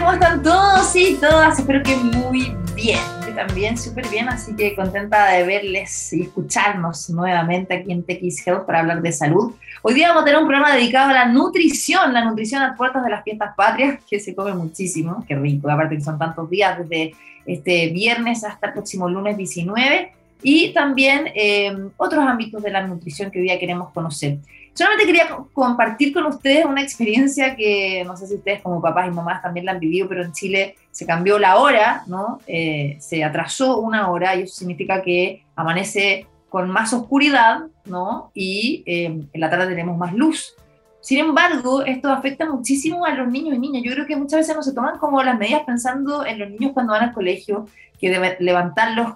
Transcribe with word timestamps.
¿cómo 0.00 0.12
están 0.14 0.42
todos 0.42 0.96
y 0.96 1.14
todas? 1.16 1.58
Espero 1.58 1.82
que 1.82 1.94
muy 1.94 2.56
bien. 2.74 2.98
Yo 3.26 3.34
también 3.34 3.76
súper 3.76 4.08
bien, 4.08 4.30
así 4.30 4.56
que 4.56 4.74
contenta 4.74 5.30
de 5.32 5.44
verles 5.44 6.12
y 6.14 6.22
escucharnos 6.22 7.10
nuevamente 7.10 7.74
aquí 7.74 7.92
en 7.92 8.02
TX 8.02 8.46
Health 8.46 8.64
para 8.64 8.80
hablar 8.80 9.02
de 9.02 9.12
salud. 9.12 9.52
Hoy 9.82 9.94
día 9.94 10.08
vamos 10.08 10.22
a 10.22 10.24
tener 10.24 10.40
un 10.40 10.46
programa 10.46 10.74
dedicado 10.74 11.10
a 11.10 11.12
la 11.12 11.26
nutrición, 11.26 12.14
la 12.14 12.24
nutrición 12.24 12.62
a 12.62 12.74
puertas 12.76 13.04
de 13.04 13.10
las 13.10 13.22
fiestas 13.22 13.54
patrias, 13.54 14.00
que 14.08 14.18
se 14.18 14.34
come 14.34 14.54
muchísimo, 14.54 15.22
qué 15.28 15.34
rico, 15.34 15.70
aparte 15.70 15.96
que 15.96 16.02
son 16.02 16.18
tantos 16.18 16.48
días, 16.48 16.78
desde 16.78 17.14
este 17.44 17.88
viernes 17.88 18.42
hasta 18.42 18.68
el 18.68 18.72
próximo 18.72 19.06
lunes 19.06 19.36
19, 19.36 20.12
y 20.42 20.72
también 20.72 21.30
eh, 21.34 21.76
otros 21.98 22.24
ámbitos 22.24 22.62
de 22.62 22.70
la 22.70 22.86
nutrición 22.86 23.30
que 23.30 23.38
hoy 23.38 23.44
día 23.44 23.58
queremos 23.58 23.92
conocer. 23.92 24.38
Solamente 24.74 25.06
quería 25.06 25.28
compartir 25.52 26.12
con 26.12 26.26
ustedes 26.26 26.64
una 26.64 26.82
experiencia 26.82 27.56
que 27.56 28.02
no 28.06 28.16
sé 28.16 28.26
si 28.26 28.34
ustedes 28.36 28.62
como 28.62 28.80
papás 28.80 29.08
y 29.08 29.10
mamás 29.10 29.42
también 29.42 29.66
la 29.66 29.72
han 29.72 29.80
vivido, 29.80 30.08
pero 30.08 30.22
en 30.22 30.32
Chile 30.32 30.76
se 30.90 31.06
cambió 31.06 31.38
la 31.38 31.58
hora, 31.58 32.02
¿no? 32.06 32.38
Eh, 32.46 32.96
se 33.00 33.22
atrasó 33.24 33.78
una 33.78 34.10
hora 34.10 34.36
y 34.36 34.42
eso 34.42 34.54
significa 34.54 35.02
que 35.02 35.44
amanece 35.56 36.26
con 36.48 36.70
más 36.70 36.92
oscuridad, 36.92 37.62
¿no? 37.84 38.30
Y 38.34 38.82
eh, 38.86 39.04
en 39.32 39.40
la 39.40 39.50
tarde 39.50 39.68
tenemos 39.68 39.96
más 39.98 40.14
luz. 40.14 40.54
Sin 41.00 41.18
embargo, 41.18 41.82
esto 41.82 42.10
afecta 42.10 42.46
muchísimo 42.46 43.06
a 43.06 43.14
los 43.14 43.28
niños 43.28 43.56
y 43.56 43.58
niñas. 43.58 43.82
Yo 43.84 43.92
creo 43.92 44.06
que 44.06 44.16
muchas 44.16 44.40
veces 44.40 44.54
no 44.54 44.62
se 44.62 44.74
toman 44.74 44.98
como 44.98 45.22
las 45.22 45.38
medidas 45.38 45.62
pensando 45.64 46.26
en 46.26 46.38
los 46.38 46.50
niños 46.50 46.72
cuando 46.72 46.92
van 46.92 47.04
al 47.04 47.14
colegio, 47.14 47.66
que 47.98 48.10
deben 48.10 48.36
levantarlos 48.40 49.14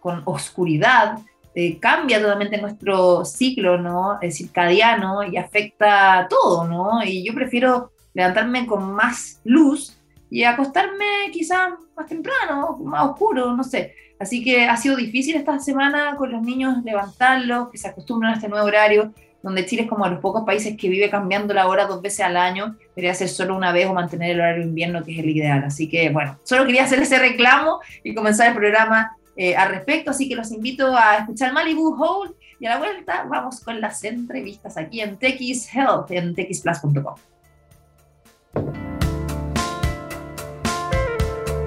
con 0.00 0.22
oscuridad, 0.24 1.18
eh, 1.54 1.78
cambia 1.78 2.20
totalmente 2.20 2.60
nuestro 2.60 3.24
ciclo, 3.24 3.78
¿no? 3.78 4.18
Circadiano 4.30 5.24
y 5.24 5.36
afecta 5.36 6.26
todo, 6.28 6.66
¿no? 6.66 7.04
Y 7.04 7.24
yo 7.24 7.34
prefiero 7.34 7.92
levantarme 8.14 8.66
con 8.66 8.92
más 8.92 9.40
luz 9.44 9.98
y 10.30 10.44
acostarme 10.44 11.30
quizás 11.30 11.72
más 11.96 12.06
temprano, 12.06 12.78
más 12.82 13.10
oscuro, 13.10 13.54
no 13.54 13.62
sé. 13.64 13.94
Así 14.18 14.42
que 14.42 14.64
ha 14.64 14.76
sido 14.76 14.96
difícil 14.96 15.36
esta 15.36 15.58
semana 15.58 16.14
con 16.16 16.30
los 16.32 16.42
niños 16.42 16.82
levantarlos, 16.84 17.70
que 17.70 17.76
se 17.76 17.88
acostumbran 17.88 18.32
a 18.32 18.36
este 18.36 18.48
nuevo 18.48 18.66
horario, 18.66 19.12
donde 19.42 19.66
Chile 19.66 19.82
es 19.82 19.88
como 19.88 20.04
de 20.04 20.12
los 20.12 20.20
pocos 20.20 20.44
países 20.44 20.76
que 20.76 20.88
vive 20.88 21.10
cambiando 21.10 21.52
la 21.52 21.66
hora 21.66 21.86
dos 21.86 22.00
veces 22.00 22.20
al 22.20 22.36
año, 22.36 22.76
debería 22.94 23.14
ser 23.14 23.28
solo 23.28 23.56
una 23.56 23.72
vez 23.72 23.88
o 23.88 23.92
mantener 23.92 24.30
el 24.30 24.40
horario 24.40 24.62
invierno, 24.62 25.02
que 25.02 25.12
es 25.12 25.18
el 25.18 25.28
ideal. 25.28 25.64
Así 25.64 25.88
que 25.88 26.10
bueno, 26.10 26.38
solo 26.44 26.64
quería 26.64 26.84
hacer 26.84 27.00
ese 27.00 27.18
reclamo 27.18 27.80
y 28.04 28.14
comenzar 28.14 28.48
el 28.48 28.54
programa 28.54 29.16
eh, 29.36 29.56
al 29.56 29.70
respecto, 29.70 30.10
así 30.10 30.28
que 30.28 30.36
los 30.36 30.52
invito 30.52 30.94
a 30.96 31.18
escuchar 31.18 31.52
Malibu 31.52 31.94
Hold 31.94 32.34
y 32.60 32.66
a 32.66 32.70
la 32.70 32.78
vuelta 32.78 33.24
vamos 33.28 33.60
con 33.60 33.80
las 33.80 34.04
entrevistas 34.04 34.76
aquí 34.76 35.00
en 35.00 35.16
TX 35.16 35.74
Health, 35.74 36.10
en 36.10 36.34
txplus.com. 36.34 37.14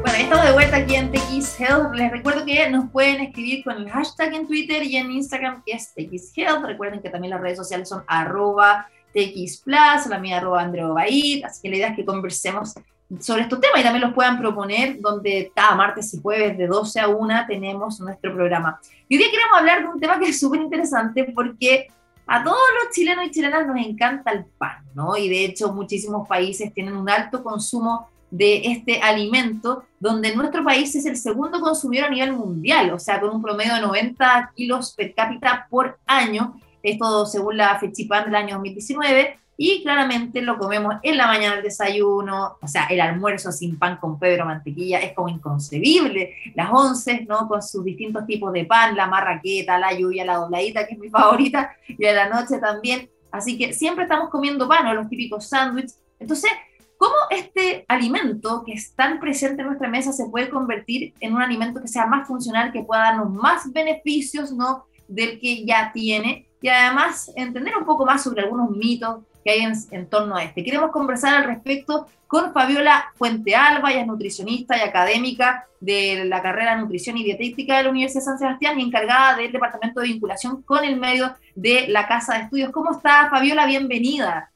Bueno, 0.01 0.17
estamos 0.17 0.45
de 0.45 0.51
vuelta 0.53 0.77
aquí 0.77 0.95
en 0.95 1.11
TX 1.11 1.59
Health. 1.59 1.95
Les 1.95 2.11
recuerdo 2.11 2.45
que 2.45 2.69
nos 2.69 2.89
pueden 2.91 3.21
escribir 3.21 3.63
con 3.63 3.77
el 3.77 3.89
hashtag 3.89 4.33
en 4.33 4.47
Twitter 4.47 4.83
y 4.83 4.97
en 4.97 5.11
Instagram, 5.11 5.63
que 5.65 5.73
es 5.73 5.93
TX 5.93 6.37
Health. 6.37 6.65
Recuerden 6.65 7.01
que 7.01 7.09
también 7.09 7.31
las 7.31 7.41
redes 7.41 7.57
sociales 7.57 7.89
son 7.89 8.03
arroba 8.07 8.87
TX 9.15 9.63
la 9.65 10.19
mía 10.19 10.37
arroba 10.37 10.61
Andreo 10.61 10.95
Así 10.97 11.61
que 11.61 11.69
la 11.69 11.75
idea 11.77 11.87
es 11.89 11.95
que 11.95 12.05
conversemos 12.05 12.75
sobre 13.19 13.43
estos 13.43 13.59
temas 13.59 13.79
y 13.79 13.83
también 13.83 14.05
los 14.05 14.13
puedan 14.13 14.39
proponer, 14.39 14.99
donde 14.99 15.51
cada 15.53 15.75
martes 15.75 16.13
y 16.13 16.21
jueves 16.21 16.57
de 16.57 16.67
12 16.67 16.99
a 16.99 17.07
1 17.07 17.45
tenemos 17.47 17.99
nuestro 17.99 18.33
programa. 18.33 18.79
Y 19.07 19.15
hoy 19.15 19.23
día 19.23 19.31
queremos 19.31 19.57
hablar 19.59 19.81
de 19.81 19.87
un 19.89 19.99
tema 19.99 20.19
que 20.19 20.29
es 20.29 20.39
súper 20.39 20.61
interesante 20.61 21.31
porque 21.35 21.87
a 22.27 22.43
todos 22.43 22.57
los 22.83 22.93
chilenos 22.93 23.25
y 23.25 23.31
chilenas 23.31 23.67
nos 23.67 23.77
encanta 23.77 24.31
el 24.31 24.45
pan, 24.45 24.83
¿no? 24.95 25.15
Y 25.15 25.29
de 25.29 25.45
hecho 25.45 25.71
muchísimos 25.71 26.27
países 26.27 26.73
tienen 26.73 26.95
un 26.95 27.09
alto 27.09 27.43
consumo 27.43 28.09
de 28.31 28.63
este 28.65 28.99
alimento, 28.99 29.85
donde 29.99 30.35
nuestro 30.35 30.63
país 30.63 30.93
es 30.95 31.05
el 31.05 31.15
segundo 31.15 31.61
consumidor 31.61 32.07
a 32.07 32.09
nivel 32.09 32.33
mundial, 32.33 32.91
o 32.91 32.99
sea, 32.99 33.21
con 33.21 33.29
un 33.29 33.41
promedio 33.41 33.75
de 33.75 33.81
90 33.81 34.51
kilos 34.55 34.93
per 34.93 35.13
cápita 35.13 35.67
por 35.69 35.99
año, 36.05 36.59
esto 36.81 37.25
según 37.25 37.57
la 37.57 37.79
FECHIPAN 37.79 38.25
del 38.25 38.35
año 38.35 38.55
2019, 38.55 39.39
y 39.57 39.81
claramente 39.83 40.41
lo 40.41 40.57
comemos 40.57 40.95
en 41.01 41.17
la 41.17 41.27
mañana 41.27 41.55
del 41.55 41.63
desayuno, 41.63 42.57
o 42.61 42.67
sea, 42.67 42.85
el 42.87 42.99
almuerzo 42.99 43.51
sin 43.51 43.79
pan 43.79 43.97
con 43.97 44.19
pedro 44.19 44.45
mantequilla 44.45 44.99
es 44.99 45.13
como 45.13 45.29
inconcebible, 45.29 46.35
las 46.55 46.69
once, 46.71 47.25
¿no? 47.27 47.47
Con 47.47 47.61
sus 47.61 47.83
distintos 47.85 48.25
tipos 48.25 48.51
de 48.51 48.65
pan, 48.65 48.95
la 48.95 49.07
marraqueta, 49.07 49.77
la 49.77 49.93
lluvia, 49.93 50.25
la 50.25 50.35
dobladita, 50.35 50.85
que 50.85 50.95
es 50.95 50.99
mi 50.99 51.09
favorita, 51.09 51.71
y 51.87 52.05
a 52.05 52.13
la 52.13 52.29
noche 52.29 52.57
también, 52.59 53.09
así 53.31 53.57
que 53.57 53.73
siempre 53.73 54.03
estamos 54.03 54.29
comiendo 54.29 54.67
pan 54.67 54.87
o 54.87 54.93
los 54.93 55.07
típicos 55.07 55.47
sándwiches, 55.47 55.99
entonces, 56.19 56.51
¿cómo 56.97 57.15
este 57.29 57.85
alimento 57.87 58.63
que 58.65 58.73
es 58.73 58.93
tan 58.93 59.19
presente 59.19 59.61
en 59.61 59.67
nuestra 59.67 59.89
mesa 59.89 60.11
se 60.11 60.29
puede 60.29 60.49
convertir 60.49 61.13
en 61.19 61.33
un 61.33 61.41
alimento 61.41 61.81
que 61.81 61.87
sea 61.87 62.05
más 62.05 62.27
funcional, 62.27 62.71
que 62.71 62.83
pueda 62.83 63.03
darnos 63.03 63.31
más 63.31 63.71
beneficios, 63.71 64.51
¿no? 64.51 64.85
Del 65.07 65.39
que 65.39 65.65
ya 65.65 65.91
tiene, 65.93 66.47
y 66.61 66.67
además 66.67 67.31
entender 67.35 67.77
un 67.77 67.85
poco 67.85 68.05
más 68.05 68.23
sobre 68.23 68.41
algunos 68.41 68.71
mitos, 68.71 69.19
que 69.45 69.51
hay 69.51 69.73
en, 69.91 70.07
torno 70.07 70.35
a 70.35 70.43
este. 70.43 70.63
Queremos 70.63 70.89
conversar 70.89 71.35
al 71.35 71.43
respecto 71.43 72.07
con 72.25 72.51
Fabiola 72.51 73.13
Fuente 73.15 73.55
Alba, 73.55 73.91
ella 73.91 74.01
es 74.01 74.07
nutricionista 74.07 74.75
y 74.75 74.81
académica 74.81 75.67
de 75.79 76.25
la 76.25 76.41
carrera 76.41 76.75
de 76.75 76.81
Nutrición 76.81 77.15
y 77.17 77.23
Dietética 77.23 77.77
de 77.77 77.83
la 77.83 77.91
Universidad 77.91 78.21
de 78.21 78.25
San 78.25 78.39
Sebastián 78.39 78.79
y 78.79 78.83
encargada 78.83 79.37
del 79.37 79.51
Departamento 79.51 80.01
de 80.01 80.07
Vinculación 80.07 80.63
con 80.63 80.83
el 80.83 80.99
Medio 80.99 81.35
de 81.53 81.87
la 81.89 82.07
Casa 82.07 82.33
de 82.33 82.43
Estudios. 82.45 82.71
¿Cómo 82.71 82.91
está, 82.91 83.29
Fabiola? 83.29 83.67
Bienvenida. 83.67 84.49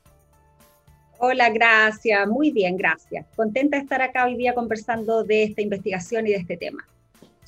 Hola, 1.20 1.50
gracias. 1.50 2.28
Muy 2.28 2.50
bien, 2.50 2.76
gracias. 2.76 3.28
Contenta 3.36 3.78
de 3.78 3.84
estar 3.84 4.02
acá 4.02 4.26
hoy 4.26 4.38
día 4.38 4.56
conversando 4.56 5.24
de 5.24 5.44
esta 5.44 5.62
investigación 5.62 6.26
y 6.26 6.32
de 6.32 6.38
este 6.38 6.58
tema 6.58 6.84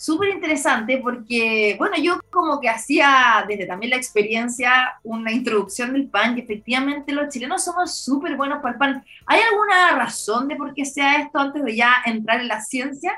súper 0.01 0.29
interesante 0.29 0.97
porque, 0.97 1.75
bueno, 1.77 1.95
yo 2.01 2.19
como 2.31 2.59
que 2.59 2.67
hacía 2.67 3.45
desde 3.47 3.67
también 3.67 3.91
la 3.91 3.97
experiencia 3.97 4.95
una 5.03 5.31
introducción 5.31 5.93
del 5.93 6.07
pan 6.07 6.35
y 6.35 6.41
efectivamente 6.41 7.13
los 7.13 7.31
chilenos 7.31 7.63
somos 7.63 7.95
súper 7.97 8.35
buenos 8.35 8.63
para 8.63 8.73
el 8.73 8.79
pan. 8.79 9.05
¿Hay 9.27 9.41
alguna 9.41 9.95
razón 9.95 10.47
de 10.47 10.55
por 10.55 10.73
qué 10.73 10.85
sea 10.85 11.21
esto 11.21 11.37
antes 11.37 11.63
de 11.63 11.75
ya 11.75 11.97
entrar 12.03 12.41
en 12.41 12.47
la 12.47 12.61
ciencia? 12.61 13.13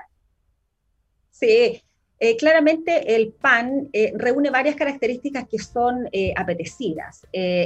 Sí, 1.32 1.82
eh, 2.20 2.36
claramente 2.36 3.16
el 3.16 3.32
pan 3.32 3.88
eh, 3.94 4.12
reúne 4.18 4.50
varias 4.50 4.76
características 4.76 5.48
que 5.48 5.60
son 5.60 6.10
eh, 6.12 6.34
apetecidas. 6.36 7.26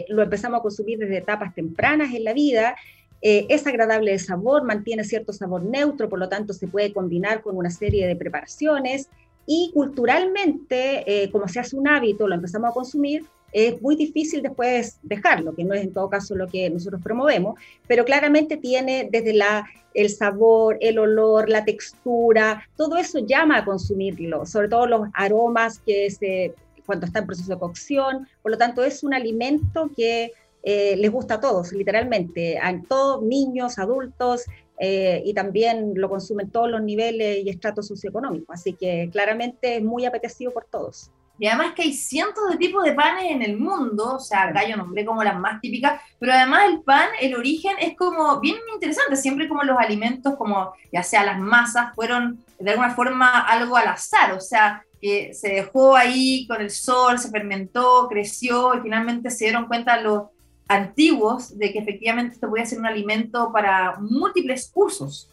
lo 0.09 0.21
empezamos 0.21 0.59
a 0.59 0.61
consumir 0.61 0.99
desde 0.99 1.17
etapas 1.17 1.55
tempranas 1.55 2.13
en 2.13 2.23
la 2.23 2.33
vida 2.33 2.75
eh, 3.21 3.45
es 3.49 3.65
agradable 3.65 4.11
de 4.11 4.19
sabor, 4.19 4.63
mantiene 4.63 5.03
cierto 5.03 5.33
sabor 5.33 5.63
neutro, 5.63 6.09
por 6.09 6.19
lo 6.19 6.29
tanto 6.29 6.53
se 6.53 6.67
puede 6.67 6.93
combinar 6.93 7.41
con 7.41 7.57
una 7.57 7.69
serie 7.69 8.07
de 8.07 8.15
preparaciones. 8.15 9.09
Y 9.45 9.71
culturalmente, 9.73 11.23
eh, 11.23 11.31
como 11.31 11.47
se 11.47 11.59
hace 11.59 11.75
un 11.75 11.87
hábito, 11.87 12.27
lo 12.27 12.35
empezamos 12.35 12.69
a 12.69 12.73
consumir, 12.73 13.25
es 13.53 13.81
muy 13.81 13.95
difícil 13.95 14.41
después 14.41 14.99
dejarlo, 15.03 15.55
que 15.55 15.63
no 15.63 15.73
es 15.73 15.83
en 15.83 15.93
todo 15.93 16.09
caso 16.09 16.35
lo 16.35 16.47
que 16.47 16.69
nosotros 16.69 17.01
promovemos, 17.01 17.59
pero 17.87 18.03
claramente 18.03 18.57
tiene 18.57 19.07
desde 19.09 19.33
la, 19.33 19.65
el 19.93 20.09
sabor, 20.09 20.77
el 20.81 20.99
olor, 20.99 21.49
la 21.49 21.63
textura, 21.63 22.67
todo 22.75 22.97
eso 22.97 23.19
llama 23.19 23.59
a 23.59 23.65
consumirlo, 23.65 24.45
sobre 24.45 24.67
todo 24.67 24.85
los 24.85 25.07
aromas 25.13 25.79
que 25.79 26.11
se, 26.11 26.53
cuando 26.85 27.05
está 27.05 27.19
en 27.19 27.27
proceso 27.27 27.53
de 27.53 27.59
cocción, 27.59 28.27
por 28.41 28.51
lo 28.51 28.57
tanto 28.57 28.83
es 28.83 29.03
un 29.03 29.13
alimento 29.13 29.89
que 29.95 30.33
eh, 30.69 30.97
les 30.97 31.09
gusta 31.09 31.35
a 31.35 31.39
todos, 31.39 31.71
literalmente, 31.71 32.59
a 32.59 32.77
todos, 32.89 33.23
niños, 33.23 33.79
adultos, 33.79 34.43
eh, 34.77 35.21
y 35.23 35.33
también 35.33 35.93
lo 35.95 36.09
consumen 36.09 36.51
todos 36.51 36.69
los 36.69 36.81
niveles 36.81 37.45
y 37.45 37.49
estratos 37.49 37.87
socioeconómicos. 37.87 38.53
Así 38.53 38.73
que 38.73 39.07
claramente 39.09 39.77
es 39.77 39.81
muy 39.81 40.05
apetecido 40.05 40.51
por 40.51 40.65
todos. 40.65 41.09
Y 41.39 41.47
además 41.47 41.71
que 41.73 41.83
hay 41.83 41.93
cientos 41.93 42.49
de 42.49 42.57
tipos 42.57 42.83
de 42.83 42.91
panes 42.91 43.31
en 43.31 43.43
el 43.43 43.57
mundo, 43.57 44.15
o 44.15 44.19
sea, 44.19 44.49
acá 44.49 44.67
yo 44.67 44.75
nombré 44.75 45.05
como 45.05 45.23
las 45.23 45.39
más 45.39 45.61
típicas, 45.61 46.01
pero 46.19 46.33
además 46.33 46.63
el 46.67 46.81
pan, 46.81 47.07
el 47.21 47.35
origen 47.35 47.77
es 47.79 47.95
como 47.95 48.41
bien 48.41 48.57
interesante, 48.73 49.15
siempre 49.15 49.47
como 49.47 49.63
los 49.63 49.77
alimentos, 49.77 50.35
como 50.35 50.73
ya 50.91 51.01
sea 51.01 51.23
las 51.23 51.39
masas, 51.39 51.95
fueron 51.95 52.43
de 52.59 52.71
alguna 52.71 52.93
forma 52.93 53.39
algo 53.39 53.77
al 53.77 53.87
azar, 53.87 54.33
o 54.33 54.41
sea, 54.41 54.83
que 54.99 55.33
se 55.33 55.47
dejó 55.47 55.95
ahí 55.95 56.45
con 56.45 56.59
el 56.59 56.71
sol, 56.71 57.19
se 57.19 57.29
fermentó, 57.29 58.09
creció 58.09 58.75
y 58.75 58.81
finalmente 58.81 59.29
se 59.29 59.45
dieron 59.45 59.67
cuenta 59.67 60.01
los 60.01 60.23
antiguos 60.67 61.57
de 61.57 61.71
que 61.71 61.79
efectivamente 61.79 62.35
esto 62.35 62.49
puede 62.49 62.65
ser 62.65 62.79
un 62.79 62.85
alimento 62.85 63.51
para 63.51 63.97
múltiples 63.99 64.71
usos. 64.73 65.29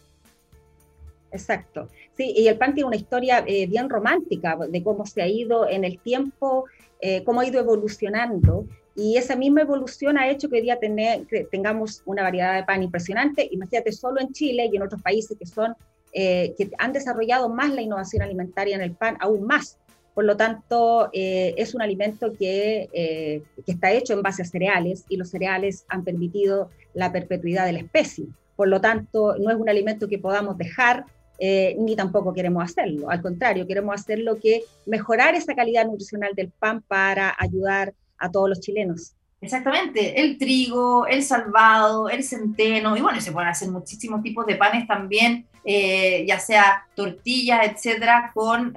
Exacto. 1.31 1.89
Sí, 2.15 2.33
y 2.35 2.47
el 2.47 2.57
pan 2.57 2.73
tiene 2.73 2.87
una 2.87 2.95
historia 2.95 3.43
eh, 3.45 3.67
bien 3.67 3.89
romántica 3.89 4.57
de 4.69 4.83
cómo 4.83 5.05
se 5.05 5.21
ha 5.21 5.27
ido 5.27 5.67
en 5.67 5.83
el 5.83 5.99
tiempo, 5.99 6.65
eh, 7.01 7.23
cómo 7.23 7.41
ha 7.41 7.45
ido 7.45 7.59
evolucionando. 7.59 8.65
Y 8.95 9.17
esa 9.17 9.35
misma 9.35 9.61
evolución 9.61 10.17
ha 10.17 10.29
hecho 10.29 10.49
que 10.49 10.55
hoy 10.55 10.61
día 10.61 10.79
tener, 10.79 11.27
tengamos 11.51 12.01
una 12.05 12.23
variedad 12.23 12.55
de 12.55 12.63
pan 12.63 12.81
impresionante. 12.81 13.49
Imagínate, 13.51 13.91
solo 13.91 14.21
en 14.21 14.31
Chile 14.31 14.69
y 14.71 14.77
en 14.77 14.83
otros 14.83 15.01
países 15.01 15.37
que, 15.37 15.45
son, 15.45 15.75
eh, 16.13 16.55
que 16.57 16.71
han 16.77 16.93
desarrollado 16.93 17.49
más 17.49 17.71
la 17.71 17.81
innovación 17.81 18.21
alimentaria 18.21 18.75
en 18.75 18.81
el 18.81 18.93
pan, 18.93 19.17
aún 19.19 19.45
más. 19.45 19.77
Por 20.15 20.23
lo 20.23 20.37
tanto, 20.37 21.09
eh, 21.11 21.53
es 21.57 21.75
un 21.75 21.81
alimento 21.81 22.33
que, 22.33 22.89
eh, 22.93 23.43
que, 23.65 23.71
está 23.73 23.91
hecho 23.91 24.13
en 24.13 24.21
base 24.21 24.41
a 24.41 24.45
cereales 24.45 25.03
y 25.09 25.17
los 25.17 25.29
cereales 25.29 25.85
han 25.89 26.05
permitido 26.05 26.69
la 26.93 27.11
perpetuidad 27.11 27.65
de 27.65 27.73
la 27.73 27.79
especie. 27.79 28.25
por 28.55 28.69
lo 28.69 28.79
tanto 28.79 29.35
no 29.37 29.51
es 29.51 29.57
un 29.57 29.67
alimento 29.67 30.07
que 30.07 30.17
podamos 30.17 30.57
dejar, 30.57 31.03
eh, 31.39 31.75
ni 31.77 31.97
tampoco 31.97 32.33
queremos 32.33 32.63
hacerlo. 32.63 33.09
Al 33.09 33.21
contrario, 33.21 33.67
queremos 33.67 33.93
hacer 33.93 34.19
lo 34.19 34.39
que 34.39 34.63
mejorar 34.85 35.35
esa 35.35 35.53
calidad 35.53 35.85
nutricional 35.85 36.33
del 36.33 36.51
pan 36.51 36.81
para 36.81 37.35
ayudar 37.37 37.93
a 38.17 38.31
todos 38.31 38.47
los 38.47 38.61
chilenos. 38.61 39.13
Exactamente, 39.41 40.21
el 40.21 40.37
trigo, 40.37 41.05
el 41.05 41.21
salvado, 41.21 42.07
el 42.07 42.23
centeno, 42.23 42.95
y 42.95 43.01
bueno, 43.01 43.19
se 43.19 43.33
pueden 43.33 43.49
hacer 43.49 43.69
muchísimos 43.69 44.23
tipos 44.23 44.45
de 44.45 44.55
panes 44.55 44.87
también, 44.87 45.45
eh, 45.65 46.25
ya 46.25 46.39
sea 46.39 46.87
tortillas, 46.95 47.59
etcétera, 47.69 48.31
con, 48.33 48.73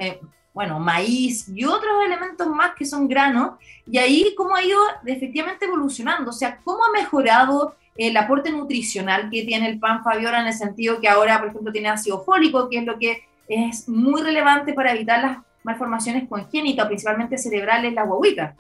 bueno, 0.53 0.79
maíz 0.79 1.49
y 1.49 1.65
otros 1.65 1.93
elementos 2.05 2.47
más 2.49 2.75
que 2.75 2.85
son 2.85 3.07
granos, 3.09 3.53
y 3.87 3.99
ahí 3.99 4.35
cómo 4.37 4.57
ha 4.57 4.65
ido 4.65 4.81
efectivamente 5.07 5.67
evolucionando, 5.67 6.31
o 6.31 6.33
sea, 6.33 6.59
cómo 6.65 6.85
ha 6.85 6.93
mejorado 6.93 7.77
el 7.97 8.17
aporte 8.17 8.51
nutricional 8.51 9.29
que 9.31 9.45
tiene 9.45 9.69
el 9.69 9.79
pan 9.79 10.03
Fabiola 10.05 10.41
en 10.41 10.47
el 10.47 10.55
sentido 10.55 11.01
que 11.01 11.09
ahora, 11.09 11.39
por 11.39 11.49
ejemplo, 11.49 11.73
tiene 11.73 11.89
ácido 11.89 12.23
fólico, 12.23 12.69
que 12.69 12.79
es 12.79 12.85
lo 12.85 12.99
que 12.99 13.25
es 13.49 13.89
muy 13.89 14.23
relevante 14.23 14.73
para 14.73 14.93
evitar 14.93 15.21
las 15.21 15.39
malformaciones 15.65 16.29
congénitas, 16.29 16.87
principalmente 16.87 17.37
cerebrales, 17.37 17.93
la 17.95 18.05
guaguita. 18.05 18.55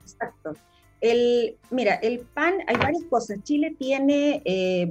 Exacto. 0.00 0.54
El, 1.00 1.56
mira, 1.70 1.96
el 1.96 2.20
pan, 2.20 2.54
hay 2.66 2.76
varias 2.76 3.04
cosas. 3.04 3.42
Chile 3.42 3.76
tiene 3.78 4.40
eh, 4.44 4.88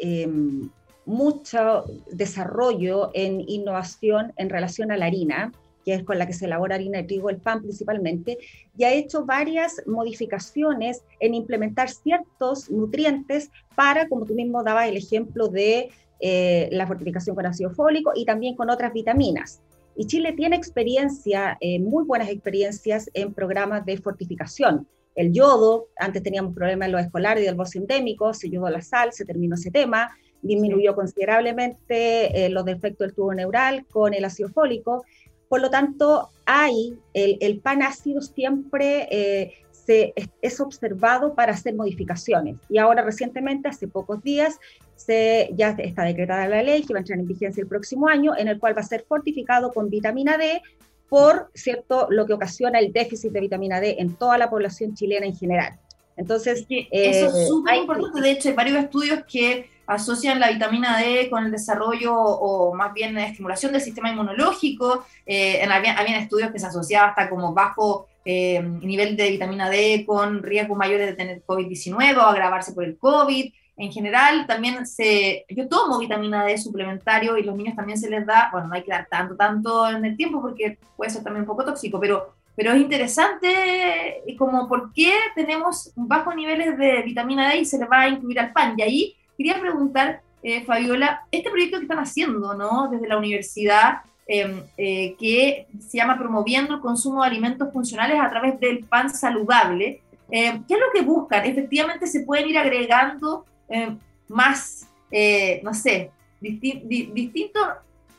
em, 0.00 0.70
mucho 1.08 1.84
desarrollo 2.12 3.10
en 3.14 3.40
innovación 3.48 4.32
en 4.36 4.50
relación 4.50 4.92
a 4.92 4.96
la 4.96 5.06
harina 5.06 5.52
que 5.88 5.94
es 5.94 6.02
con 6.02 6.18
la 6.18 6.26
que 6.26 6.34
se 6.34 6.44
elabora 6.44 6.74
harina 6.74 6.98
de 6.98 7.04
trigo, 7.04 7.30
el 7.30 7.38
pan 7.38 7.62
principalmente, 7.62 8.36
y 8.76 8.84
ha 8.84 8.92
hecho 8.92 9.24
varias 9.24 9.82
modificaciones 9.86 11.02
en 11.18 11.32
implementar 11.32 11.88
ciertos 11.88 12.70
nutrientes 12.70 13.50
para, 13.74 14.06
como 14.06 14.26
tú 14.26 14.34
mismo 14.34 14.62
dabas 14.62 14.88
el 14.88 14.98
ejemplo 14.98 15.48
de 15.48 15.88
eh, 16.20 16.68
la 16.72 16.86
fortificación 16.86 17.34
con 17.34 17.46
ácido 17.46 17.70
fólico 17.70 18.12
y 18.14 18.26
también 18.26 18.54
con 18.54 18.68
otras 18.68 18.92
vitaminas. 18.92 19.62
Y 19.96 20.04
Chile 20.04 20.32
tiene 20.32 20.56
experiencia, 20.56 21.56
eh, 21.58 21.78
muy 21.78 22.04
buenas 22.04 22.28
experiencias 22.28 23.08
en 23.14 23.32
programas 23.32 23.86
de 23.86 23.96
fortificación. 23.96 24.86
El 25.14 25.32
yodo, 25.32 25.86
antes 25.96 26.22
teníamos 26.22 26.54
problemas 26.54 26.86
en 26.86 26.92
los 26.92 27.00
escolares 27.00 27.42
y 27.42 27.46
el 27.46 27.54
bosque 27.54 27.78
endémico, 27.78 28.34
se 28.34 28.50
yodó 28.50 28.68
la 28.68 28.82
sal, 28.82 29.14
se 29.14 29.24
terminó 29.24 29.54
ese 29.54 29.70
tema, 29.70 30.10
disminuyó 30.42 30.94
considerablemente 30.94 32.46
eh, 32.46 32.48
los 32.48 32.64
defectos 32.64 33.08
del 33.08 33.14
tubo 33.14 33.34
neural 33.34 33.86
con 33.90 34.14
el 34.14 34.24
ácido 34.24 34.48
fólico 34.50 35.04
por 35.48 35.62
lo 35.62 35.70
tanto, 35.70 36.30
hay, 36.44 36.98
el, 37.14 37.60
pan 37.60 37.82
ácido 37.82 38.20
siempre 38.20 39.08
eh, 39.10 39.54
se, 39.72 40.12
es, 40.42 40.60
observado 40.60 41.34
para 41.34 41.52
hacer 41.52 41.74
modificaciones. 41.74 42.58
Y 42.68 42.78
ahora 42.78 43.02
recientemente, 43.02 43.68
hace 43.68 43.88
pocos 43.88 44.22
días, 44.22 44.58
se, 44.94 45.50
ya 45.54 45.70
está 45.70 46.02
decretada 46.02 46.48
la 46.48 46.62
ley 46.62 46.82
que 46.82 46.92
va 46.92 46.98
a 46.98 47.00
entrar 47.00 47.18
en 47.18 47.26
vigencia 47.26 47.62
el 47.62 47.66
próximo 47.66 48.08
año, 48.08 48.36
en 48.36 48.48
el 48.48 48.58
cual 48.58 48.76
va 48.76 48.82
a 48.82 48.84
ser 48.84 49.04
fortificado 49.08 49.72
con 49.72 49.88
vitamina 49.88 50.36
D 50.36 50.60
por 51.08 51.50
cierto 51.54 52.06
lo 52.10 52.26
que 52.26 52.34
ocasiona 52.34 52.78
el 52.78 52.92
déficit 52.92 53.32
de 53.32 53.40
vitamina 53.40 53.80
D 53.80 53.96
en 53.98 54.14
toda 54.16 54.36
la 54.36 54.50
población 54.50 54.94
chilena 54.94 55.24
en 55.24 55.34
general. 55.34 55.78
Entonces, 56.18 56.66
eso 56.68 57.28
es 57.28 57.34
eh, 57.34 57.46
súper 57.46 57.76
importante. 57.76 58.20
De 58.20 58.30
hecho, 58.32 58.50
hay 58.50 58.54
varios 58.54 58.84
estudios 58.84 59.20
que 59.26 59.70
asocian 59.88 60.38
la 60.38 60.50
vitamina 60.50 60.98
D 60.98 61.28
con 61.30 61.46
el 61.46 61.50
desarrollo 61.50 62.14
o 62.14 62.74
más 62.74 62.92
bien 62.92 63.14
la 63.14 63.24
estimulación 63.24 63.72
del 63.72 63.80
sistema 63.80 64.10
inmunológico. 64.10 65.06
Eh, 65.24 65.62
en, 65.62 65.72
había, 65.72 65.94
estudios 66.18 66.52
que 66.52 66.58
se 66.58 66.66
asociaban 66.66 67.10
hasta 67.10 67.30
como 67.30 67.54
bajo 67.54 68.06
eh, 68.24 68.62
nivel 68.62 69.16
de 69.16 69.30
vitamina 69.30 69.70
D 69.70 70.04
con 70.06 70.42
riesgos 70.42 70.76
mayores 70.76 71.06
de 71.06 71.14
tener 71.14 71.42
COVID-19 71.46 72.18
o 72.18 72.20
agravarse 72.20 72.72
por 72.72 72.84
el 72.84 72.98
COVID. 72.98 73.50
En 73.78 73.90
general, 73.90 74.46
también 74.46 74.86
se, 74.86 75.46
yo 75.48 75.68
tomo 75.68 75.98
vitamina 75.98 76.44
D 76.44 76.58
suplementario 76.58 77.38
y 77.38 77.42
los 77.42 77.56
niños 77.56 77.74
también 77.74 77.98
se 77.98 78.10
les 78.10 78.26
da, 78.26 78.50
bueno, 78.52 78.68
no 78.68 78.74
hay 78.74 78.82
que 78.82 78.90
dar 78.90 79.06
tanto, 79.08 79.36
tanto 79.36 79.88
en 79.88 80.04
el 80.04 80.16
tiempo 80.18 80.42
porque 80.42 80.76
puede 80.96 81.10
ser 81.10 81.22
también 81.22 81.42
un 81.42 81.46
poco 81.46 81.64
tóxico, 81.64 81.98
pero, 81.98 82.34
pero 82.54 82.72
es 82.72 82.80
interesante 82.80 84.22
como 84.36 84.68
por 84.68 84.92
qué 84.92 85.12
tenemos 85.34 85.92
bajos 85.94 86.34
niveles 86.34 86.76
de 86.76 87.02
vitamina 87.02 87.48
D 87.48 87.58
y 87.58 87.64
se 87.64 87.78
le 87.78 87.86
va 87.86 88.00
a 88.00 88.08
incluir 88.08 88.38
al 88.40 88.52
pan. 88.52 88.74
Y 88.76 88.82
ahí 88.82 89.17
Quería 89.38 89.60
preguntar, 89.60 90.20
eh, 90.42 90.64
Fabiola, 90.64 91.22
este 91.30 91.48
proyecto 91.48 91.78
que 91.78 91.84
están 91.84 92.00
haciendo 92.00 92.54
¿no? 92.54 92.88
desde 92.90 93.06
la 93.06 93.16
universidad, 93.16 94.00
em, 94.26 94.64
eh, 94.76 95.14
que 95.16 95.68
se 95.78 95.96
llama 95.96 96.18
Promoviendo 96.18 96.74
el 96.74 96.80
consumo 96.80 97.22
de 97.22 97.28
alimentos 97.28 97.72
funcionales 97.72 98.20
a 98.20 98.28
través 98.28 98.58
del 98.58 98.80
pan 98.80 99.14
saludable, 99.14 100.02
em, 100.28 100.64
¿qué 100.64 100.74
es 100.74 100.80
lo 100.80 100.86
que 100.92 101.02
buscan? 101.02 101.46
Efectivamente 101.46 102.08
se 102.08 102.24
pueden 102.24 102.48
ir 102.48 102.58
agregando 102.58 103.46
em, 103.68 103.96
más, 104.26 104.88
eh, 105.12 105.60
no 105.62 105.72
sé, 105.72 106.10
distintos 106.40 107.62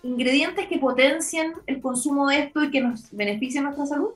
ingredientes 0.04 0.68
que 0.68 0.77
potencien 0.77 1.54
el 1.66 1.81
consumo 1.81 2.30
de 2.30 2.39
esto 2.39 2.63
y 2.63 2.71
que 2.71 2.80
nos 2.80 3.12
beneficien 3.12 3.66
nuestra 3.66 3.86
salud? 3.86 4.12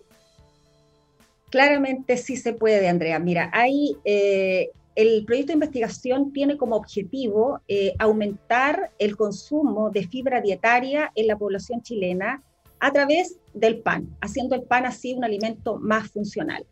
Claramente 1.50 2.16
sí 2.18 2.38
se 2.38 2.54
puede, 2.54 2.88
Andrea. 2.88 3.20
Mira, 3.20 3.50
hay 3.52 3.98
el 4.96 5.26
proyecto 5.26 5.48
de 5.48 5.54
investigación 5.54 6.32
tiene 6.34 6.58
como 6.58 6.76
objetivo 6.76 7.62
eh, 7.68 7.94
aumentar 8.00 8.92
el 9.00 9.16
consumo 9.16 9.90
de 9.90 10.08
fibra 10.08 10.42
dietaria 10.42 11.12
en 11.16 11.28
la 11.28 11.38
población 11.38 11.82
chilena 11.82 12.44
a 12.80 12.92
través 12.92 13.38
del 13.54 13.80
pan, 13.80 14.16
haciendo 14.22 14.56
el 14.56 14.64
pan 14.64 14.86
así 14.86 15.14
un 15.14 15.24
alimento 15.24 15.78
más 15.78 16.10
funcional. 16.12 16.66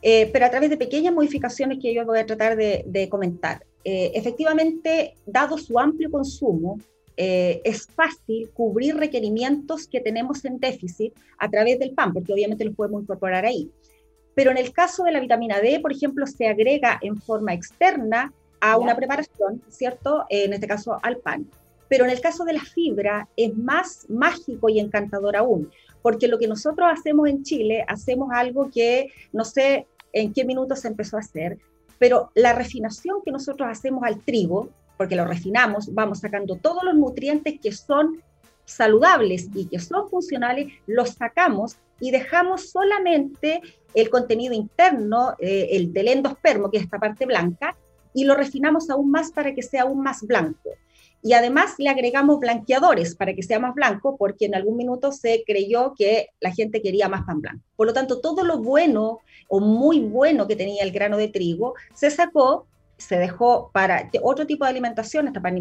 Eh, 0.00 0.30
pero 0.32 0.46
a 0.46 0.50
través 0.50 0.70
de 0.70 0.76
pequeñas 0.76 1.14
modificaciones 1.14 1.78
que 1.80 1.94
yo 1.94 2.04
voy 2.04 2.18
a 2.18 2.26
tratar 2.26 2.56
de, 2.56 3.08
comentar. 3.08 3.64
Eh, 3.84 4.10
efectivamente, 4.14 5.14
dado 5.26 5.58
su 5.58 5.78
amplio 5.78 6.10
consumo, 6.10 6.78
es 7.14 7.86
fácil 7.86 8.50
cubrir 8.50 8.96
requerimientos 8.96 9.86
que 9.86 10.00
tenemos 10.00 10.44
en 10.44 10.58
déficit 10.58 11.12
a 11.38 11.48
través 11.48 11.78
del 11.78 11.92
pan, 11.92 12.12
porque 12.12 12.32
obviamente 12.32 12.64
los 12.64 12.74
podemos 12.74 13.02
incorporar 13.02 13.44
ahí. 13.44 13.70
Pero 14.34 14.50
en 14.50 14.58
el 14.58 14.72
caso 14.72 15.04
de 15.04 15.12
la 15.12 15.20
vitamina 15.20 15.60
D, 15.60 15.80
por 15.80 15.92
ejemplo, 15.92 16.26
se 16.26 16.48
agrega 16.48 16.98
en 17.02 17.16
forma 17.20 17.52
externa 17.52 18.32
a 18.60 18.78
una 18.78 18.96
preparación, 18.96 19.62
¿cierto? 19.68 20.24
En 20.28 20.52
este 20.52 20.68
caso 20.68 20.98
al 21.02 21.18
pan. 21.18 21.46
Pero 21.88 22.04
en 22.04 22.10
el 22.10 22.20
caso 22.20 22.44
de 22.44 22.54
la 22.54 22.60
fibra 22.60 23.28
es 23.36 23.54
más 23.56 24.06
mágico 24.08 24.68
y 24.68 24.80
encantador 24.80 25.36
aún, 25.36 25.70
porque 26.00 26.28
lo 26.28 26.38
que 26.38 26.48
nosotros 26.48 26.88
hacemos 26.90 27.28
en 27.28 27.42
Chile, 27.42 27.84
hacemos 27.86 28.30
algo 28.32 28.70
que 28.70 29.12
no 29.32 29.44
sé 29.44 29.86
en 30.12 30.32
qué 30.32 30.44
minutos 30.44 30.80
se 30.80 30.88
empezó 30.88 31.16
a 31.16 31.20
hacer, 31.20 31.58
pero 31.98 32.30
la 32.34 32.52
refinación 32.52 33.18
que 33.24 33.30
nosotros 33.30 33.68
hacemos 33.70 34.04
al 34.04 34.20
trigo, 34.20 34.70
porque 34.96 35.16
lo 35.16 35.24
refinamos, 35.24 35.92
vamos 35.92 36.20
sacando 36.20 36.56
todos 36.56 36.82
los 36.82 36.94
nutrientes 36.94 37.60
que 37.60 37.72
son 37.72 38.22
saludables 38.64 39.48
y 39.54 39.66
que 39.66 39.78
son 39.78 40.08
funcionales, 40.08 40.72
los 40.86 41.10
sacamos 41.10 41.76
y 42.00 42.10
dejamos 42.10 42.70
solamente 42.70 43.60
el 43.94 44.10
contenido 44.10 44.54
interno, 44.54 45.34
eh, 45.38 45.68
el 45.72 45.92
del 45.92 46.08
endospermo, 46.08 46.70
que 46.70 46.78
es 46.78 46.84
esta 46.84 46.98
parte 46.98 47.26
blanca, 47.26 47.76
y 48.14 48.24
lo 48.24 48.34
refinamos 48.34 48.90
aún 48.90 49.10
más 49.10 49.30
para 49.32 49.54
que 49.54 49.62
sea 49.62 49.82
aún 49.82 50.02
más 50.02 50.22
blanco. 50.22 50.70
Y 51.24 51.34
además 51.34 51.74
le 51.78 51.88
agregamos 51.88 52.40
blanqueadores 52.40 53.14
para 53.14 53.32
que 53.32 53.44
sea 53.44 53.60
más 53.60 53.74
blanco, 53.74 54.16
porque 54.16 54.46
en 54.46 54.56
algún 54.56 54.76
minuto 54.76 55.12
se 55.12 55.44
creyó 55.46 55.94
que 55.96 56.30
la 56.40 56.50
gente 56.50 56.82
quería 56.82 57.08
más 57.08 57.24
pan 57.24 57.40
blanco. 57.40 57.64
Por 57.76 57.86
lo 57.86 57.92
tanto, 57.92 58.20
todo 58.20 58.44
lo 58.44 58.58
bueno 58.58 59.20
o 59.48 59.60
muy 59.60 60.00
bueno 60.00 60.48
que 60.48 60.56
tenía 60.56 60.82
el 60.82 60.90
grano 60.90 61.16
de 61.16 61.28
trigo 61.28 61.74
se 61.94 62.10
sacó, 62.10 62.66
se 62.98 63.18
dejó 63.18 63.70
para 63.72 64.10
otro 64.22 64.46
tipo 64.46 64.64
de 64.64 64.70
alimentación, 64.70 65.28
hasta 65.28 65.40
para 65.40 65.54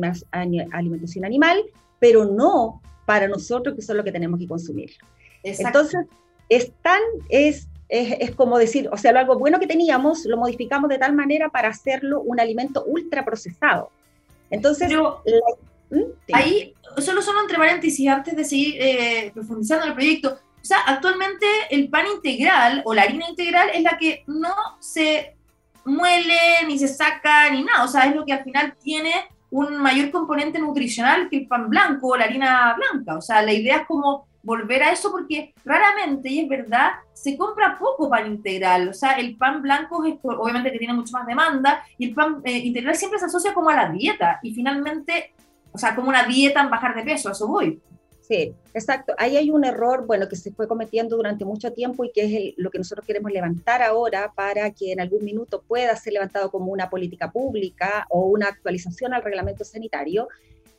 alimentación 0.71 1.25
animal, 1.25 1.63
pero 2.00 2.25
no 2.25 2.81
para 3.05 3.27
nosotros, 3.27 3.75
que 3.75 3.83
son 3.83 3.97
lo 3.97 4.03
que 4.03 4.11
tenemos 4.11 4.39
que 4.39 4.47
consumir. 4.47 4.91
Entonces, 5.43 6.07
es 6.50 6.71
tan, 6.81 7.01
es 7.29 7.67
es, 7.91 8.33
como 8.36 8.57
decir, 8.57 8.88
o 8.89 8.98
sea, 8.98 9.12
lo 9.12 9.19
algo 9.19 9.38
bueno 9.38 9.60
que 9.60 9.67
teníamos 9.67 10.24
lo 10.25 10.38
modificamos 10.38 10.89
de 10.89 10.98
tal 10.98 11.13
manera 11.13 11.50
para 11.50 11.67
hacerlo 11.67 12.21
un 12.21 12.39
alimento 12.39 12.86
ultra 12.86 13.25
procesado. 13.25 13.91
Entonces, 14.50 14.89
¿Mm? 15.89 16.00
ahí, 16.31 16.74
solo, 16.98 17.21
solo 17.21 17.41
entre 17.41 17.57
paréntesis, 17.57 18.07
antes 18.07 18.33
de 18.36 18.45
seguir 18.45 18.75
eh, 18.79 19.31
profundizando 19.33 19.83
en 19.83 19.89
el 19.89 19.95
proyecto, 19.95 20.29
o 20.62 20.65
sea, 20.65 20.77
actualmente 20.88 21.45
el 21.69 21.89
pan 21.89 22.05
integral 22.15 22.81
o 22.86 22.93
la 22.93 23.01
harina 23.01 23.27
integral 23.29 23.69
es 23.74 23.83
la 23.83 23.98
que 23.98 24.24
no 24.25 24.53
se 24.79 25.36
muele, 25.83 26.65
ni 26.67 26.79
se 26.79 26.88
saca, 26.88 27.50
ni 27.50 27.63
nada. 27.63 27.83
O 27.83 27.88
sea, 27.89 28.05
es 28.05 28.15
lo 28.15 28.25
que 28.25 28.33
al 28.33 28.43
final 28.43 28.75
tiene 28.81 29.13
un 29.50 29.75
mayor 29.77 30.12
componente 30.12 30.60
nutricional 30.60 31.29
que 31.29 31.39
el 31.39 31.48
pan 31.48 31.69
blanco 31.69 32.10
o 32.10 32.15
la 32.15 32.25
harina 32.25 32.74
blanca. 32.75 33.17
O 33.17 33.21
sea, 33.21 33.41
la 33.41 33.51
idea 33.51 33.77
es 33.77 33.88
como 33.88 34.27
volver 34.43 34.83
a 34.83 34.91
eso 34.91 35.12
porque 35.12 35.53
raramente, 35.63 36.29
y 36.29 36.39
es 36.39 36.50
verdad, 36.50 36.91
se 37.13 37.38
compra 37.38 37.77
poco 37.79 38.10
pan 38.10 38.27
integral. 38.27 38.89
O 38.89 38.93
sea, 38.93 39.13
el 39.13 39.38
pan 39.38 39.62
blanco 39.62 40.03
es 40.05 40.15
obviamente 40.24 40.71
que 40.71 40.79
tiene 40.79 40.93
mucho 40.93 41.13
más 41.13 41.27
demanda 41.27 41.83
y 41.98 42.10
el 42.10 42.13
pan 42.13 42.41
eh, 42.43 42.57
integral 42.57 42.95
siempre 42.95 43.19
se 43.19 43.25
asocia 43.25 43.53
como 43.53 43.69
a 43.69 43.75
la 43.75 43.89
dieta 43.89 44.39
y 44.41 44.53
finalmente, 44.53 45.33
o 45.71 45.77
sea, 45.77 45.95
como 45.95 46.10
una 46.10 46.24
dieta 46.25 46.62
en 46.62 46.69
bajar 46.69 46.95
de 46.95 47.03
peso, 47.03 47.29
a 47.29 47.33
eso 47.33 47.48
voy. 47.48 47.81
Sí, 48.31 48.55
exacto. 48.74 49.13
Ahí 49.17 49.36
hay 49.36 49.50
un 49.50 49.65
error, 49.65 50.05
bueno, 50.05 50.29
que 50.29 50.38
se 50.38 50.53
fue 50.53 50.65
cometiendo 50.65 51.17
durante 51.17 51.43
mucho 51.43 51.74
tiempo 51.74 52.05
y 52.05 52.13
que 52.13 52.24
es 52.24 52.53
lo 52.55 52.71
que 52.71 52.77
nosotros 52.77 53.05
queremos 53.05 53.29
levantar 53.29 53.81
ahora 53.81 54.31
para 54.33 54.71
que 54.71 54.93
en 54.93 55.01
algún 55.01 55.25
minuto 55.25 55.62
pueda 55.67 55.93
ser 55.98 56.13
levantado 56.13 56.50
como 56.50 56.71
una 56.71 56.89
política 56.89 57.29
pública 57.29 58.05
o 58.10 58.27
una 58.27 58.48
actualización 58.48 59.13
al 59.13 59.21
reglamento 59.21 59.65
sanitario, 59.65 60.29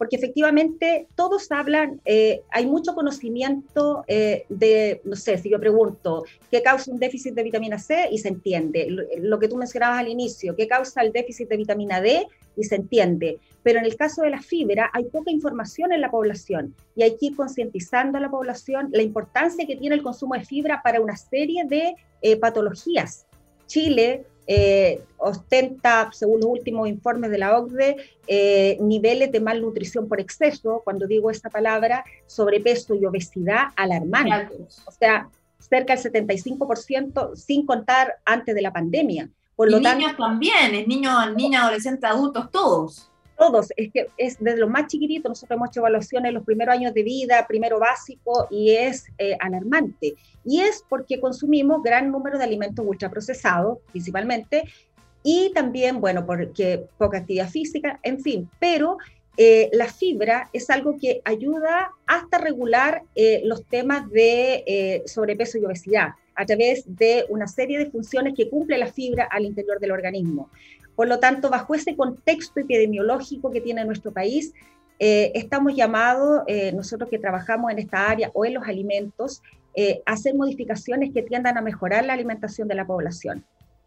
porque 0.02 0.16
efectivamente 0.16 1.06
todos 1.14 1.52
hablan, 1.52 2.00
eh, 2.04 2.42
hay 2.50 2.66
mucho 2.66 2.92
conocimiento 2.92 4.02
eh, 4.08 4.46
de, 4.48 5.00
no 5.04 5.14
sé, 5.14 5.38
si 5.38 5.48
yo 5.48 5.60
pregunto, 5.60 6.24
¿qué 6.50 6.60
causa 6.60 6.90
un 6.90 6.98
déficit 6.98 7.34
de 7.34 7.44
vitamina 7.44 7.78
C? 7.78 8.08
Y 8.10 8.18
se 8.18 8.26
entiende. 8.26 8.88
lo 9.18 9.38
que 9.38 9.46
tú 9.46 9.56
mencionabas 9.56 10.00
al 10.00 10.08
inicio, 10.08 10.56
¿qué 10.56 10.66
causa 10.66 11.02
el 11.02 11.12
déficit 11.12 11.48
de 11.48 11.56
vitamina 11.56 12.00
D? 12.00 12.26
Y 12.56 12.64
se 12.64 12.74
entiende 12.74 13.38
pero 13.62 13.78
en 13.78 13.84
el 13.84 13.94
caso 13.94 14.22
de 14.22 14.30
la 14.30 14.42
fibra 14.42 14.90
hay 14.92 15.04
poca 15.04 15.30
información 15.30 15.92
en 15.92 16.00
la 16.00 16.10
población 16.10 16.74
y 16.96 17.04
hay 17.04 17.16
que 17.16 17.26
ir 17.26 17.36
concientizando 17.36 18.18
a 18.18 18.20
la 18.20 18.28
población 18.28 18.88
la 18.90 19.02
importancia 19.02 19.68
que 19.68 19.76
tiene 19.76 19.94
el 19.94 20.02
consumo 20.02 20.34
de 20.34 20.44
fibra 20.44 20.82
para 20.82 21.00
una 21.00 21.16
serie 21.16 21.62
de 21.64 21.94
eh, 22.22 22.36
patologías. 22.38 23.24
Chile 23.68 24.26
eh, 24.46 25.02
ostenta, 25.18 26.10
según 26.12 26.40
los 26.40 26.48
últimos 26.50 26.88
informes 26.88 27.30
de 27.30 27.38
la 27.38 27.58
OCDE, 27.58 27.96
eh, 28.26 28.76
niveles 28.80 29.30
de 29.30 29.40
malnutrición 29.40 30.08
por 30.08 30.20
exceso, 30.20 30.82
cuando 30.84 31.06
digo 31.06 31.30
esta 31.30 31.50
palabra, 31.50 32.04
sobrepeso 32.26 32.94
y 32.94 33.04
obesidad 33.04 33.68
alarmantes. 33.76 34.82
O 34.86 34.90
sea, 34.90 35.28
cerca 35.58 35.94
del 35.94 36.12
75% 36.12 37.36
sin 37.36 37.66
contar 37.66 38.16
antes 38.24 38.54
de 38.54 38.62
la 38.62 38.72
pandemia. 38.72 39.28
Por 39.54 39.70
y 39.70 39.74
niños 39.74 40.16
también, 40.16 40.74
es 40.74 40.88
niños, 40.88 41.14
niños, 41.36 41.62
adolescentes, 41.62 42.10
adultos, 42.10 42.50
todos 42.50 43.11
todos, 43.42 43.72
es 43.76 43.90
que 43.92 44.06
es 44.16 44.36
desde 44.38 44.60
lo 44.60 44.68
más 44.68 44.86
chiquitito, 44.86 45.28
nosotros 45.28 45.56
hemos 45.56 45.70
hecho 45.70 45.80
evaluaciones 45.80 46.28
en 46.28 46.34
los 46.34 46.44
primeros 46.44 46.76
años 46.76 46.94
de 46.94 47.02
vida, 47.02 47.44
primero 47.48 47.80
básico, 47.80 48.46
y 48.52 48.70
es 48.70 49.06
eh, 49.18 49.36
alarmante. 49.40 50.14
Y 50.44 50.60
es 50.60 50.84
porque 50.88 51.18
consumimos 51.18 51.82
gran 51.82 52.12
número 52.12 52.38
de 52.38 52.44
alimentos 52.44 52.86
ultraprocesados, 52.86 53.78
principalmente, 53.90 54.62
y 55.24 55.50
también, 55.54 56.00
bueno, 56.00 56.24
porque 56.24 56.84
poca 56.98 57.18
actividad 57.18 57.48
física, 57.48 57.98
en 58.04 58.20
fin, 58.20 58.48
pero 58.60 58.98
eh, 59.36 59.70
la 59.72 59.86
fibra 59.86 60.48
es 60.52 60.70
algo 60.70 60.96
que 60.96 61.20
ayuda 61.24 61.90
hasta 62.06 62.38
regular 62.38 63.02
eh, 63.16 63.40
los 63.44 63.64
temas 63.64 64.08
de 64.10 65.02
sobrepeso 65.06 65.58
y 65.58 65.64
obesidad 65.64 66.10
a 66.34 66.46
través 66.46 66.84
de 66.86 67.26
una 67.28 67.48
serie 67.48 67.78
de 67.78 67.90
funciones 67.90 68.34
que 68.36 68.48
cumple 68.48 68.78
la 68.78 68.86
fibra 68.86 69.24
al 69.24 69.44
interior 69.44 69.80
del 69.80 69.90
organismo. 69.90 70.48
Por 70.94 71.08
lo 71.08 71.18
tanto, 71.18 71.50
bajo 71.50 71.74
ese 71.74 71.96
contexto 71.96 72.60
epidemiológico 72.60 73.50
que 73.50 73.60
tiene 73.60 73.84
nuestro 73.84 74.12
país, 74.12 74.52
eh, 74.98 75.32
estamos 75.34 75.74
llamados, 75.74 76.42
eh, 76.46 76.72
nosotros 76.72 77.10
que 77.10 77.18
trabajamos 77.18 77.72
en 77.72 77.78
esta 77.78 78.08
área 78.08 78.30
o 78.34 78.44
en 78.44 78.54
los 78.54 78.66
alimentos, 78.66 79.42
eh, 79.74 80.02
a 80.06 80.12
hacer 80.12 80.34
modificaciones 80.34 81.12
que 81.12 81.22
tiendan 81.22 81.56
a 81.56 81.62
mejorar 81.62 82.04
la 82.04 82.12
alimentación 82.12 82.68
de 82.68 82.74
la 82.74 82.86
población. 82.86 83.44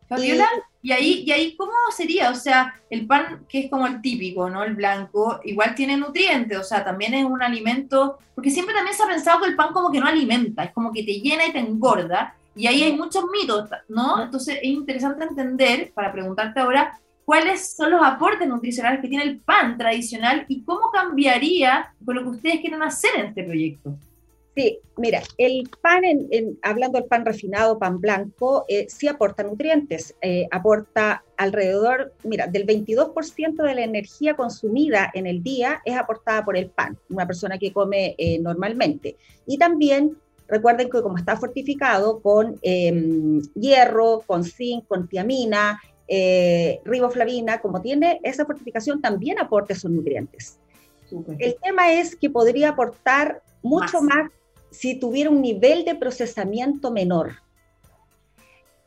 Fabiola, 0.10 0.48
y, 0.82 0.92
ahí, 0.92 1.24
¿y 1.26 1.32
ahí 1.32 1.56
cómo 1.56 1.72
sería? 1.96 2.30
O 2.30 2.36
sea, 2.36 2.76
el 2.90 3.08
pan 3.08 3.46
que 3.50 3.60
es 3.62 3.70
como 3.72 3.88
el 3.88 4.02
típico, 4.02 4.50
¿no? 4.50 4.64
El 4.64 4.76
blanco, 4.76 5.40
igual 5.46 5.74
tiene 5.74 5.98
nutrientes, 5.98 6.58
o 6.58 6.64
sea, 6.64 6.84
también 6.84 7.14
es 7.14 7.26
un 7.26 7.42
alimento, 7.42 8.20
porque 8.36 8.52
siempre 8.52 8.76
también 8.76 8.96
se 8.96 9.04
ha 9.04 9.08
pensado 9.08 9.42
que 9.42 9.48
el 9.48 9.56
pan 9.56 9.74
como 9.74 9.92
que 9.92 10.00
no 10.00 10.08
alimenta, 10.08 10.64
es 10.64 10.74
como 10.74 10.92
que 10.92 11.04
te 11.04 11.20
llena 11.22 11.48
y 11.48 11.54
te 11.54 11.60
engorda, 11.60 12.36
y 12.56 12.68
ahí 12.68 12.84
hay 12.84 12.98
muchos 12.98 13.26
mitos, 13.32 13.70
¿no? 13.90 14.24
Entonces 14.24 14.58
es 14.62 14.70
interesante 14.70 15.26
entender, 15.26 15.92
para 15.94 16.12
preguntarte 16.12 16.60
ahora, 16.60 17.00
cuáles 17.26 17.76
son 17.76 17.92
los 17.92 18.02
aportes 18.04 18.48
nutricionales 18.48 19.02
que 19.02 19.08
tiene 19.08 19.24
el 19.24 19.40
pan 19.40 19.78
tradicional 19.78 20.46
y 20.48 20.64
cómo 20.64 20.92
cambiaría 20.92 21.94
con 22.06 22.16
lo 22.16 22.24
que 22.24 22.30
ustedes 22.30 22.62
quieren 22.62 22.84
hacer 22.84 23.12
en 23.18 23.26
este 23.28 23.44
proyecto. 23.44 23.98
Sí, 24.56 24.80
mira, 24.96 25.22
el 25.38 25.70
pan, 25.82 26.06
en, 26.06 26.58
hablando 26.62 26.98
del 26.98 27.10
pan 27.10 27.26
refinado, 27.26 27.78
pan 27.78 28.00
blanco, 28.00 28.64
eh, 28.70 28.86
sí 28.88 29.06
aporta 29.06 29.44
nutrientes, 29.44 30.16
eh, 30.22 30.48
aporta 30.50 31.26
alrededor, 31.36 32.14
mira, 32.24 32.48
del 32.48 32.66
22% 32.66 33.64
de 33.64 33.76
la 33.76 33.84
energía 33.84 34.36
consumida 34.36 35.12
en 35.14 35.28
el 35.28 35.44
día 35.44 35.82
es 35.84 35.98
aportada 35.98 36.46
por 36.46 36.56
el 36.56 36.70
pan, 36.70 36.98
una 37.10 37.28
persona 37.28 37.58
que 37.58 37.74
come 37.74 38.16
eh, 38.18 38.40
normalmente. 38.40 39.18
Y 39.46 39.58
también 39.58 40.16
Recuerden 40.48 40.90
que 40.90 41.02
como 41.02 41.18
está 41.18 41.36
fortificado 41.38 42.22
con 42.22 42.60
em, 42.62 43.42
hierro, 43.56 44.22
con 44.26 44.44
zinc, 44.44 44.88
con 44.88 45.08
tiamina, 45.08 45.82
eh, 46.08 46.82
riboflavina, 46.86 47.62
como 47.62 47.82
tiene 47.82 48.20
esa 48.24 48.46
fortificación, 48.46 49.02
también 49.02 49.40
aporta 49.40 49.74
esos 49.74 49.90
nutrientes. 49.90 50.60
El 51.40 51.56
tema 51.62 51.94
es 51.94 52.16
que 52.16 52.30
podría 52.30 52.70
aportar 52.70 53.42
mucho 53.62 54.02
más. 54.02 54.32
si 54.72 55.00
tuviera 55.00 55.30
un 55.30 55.42
nivel 55.42 55.86
de 55.86 55.96
procesamiento 55.96 56.92
menor. 56.92 57.38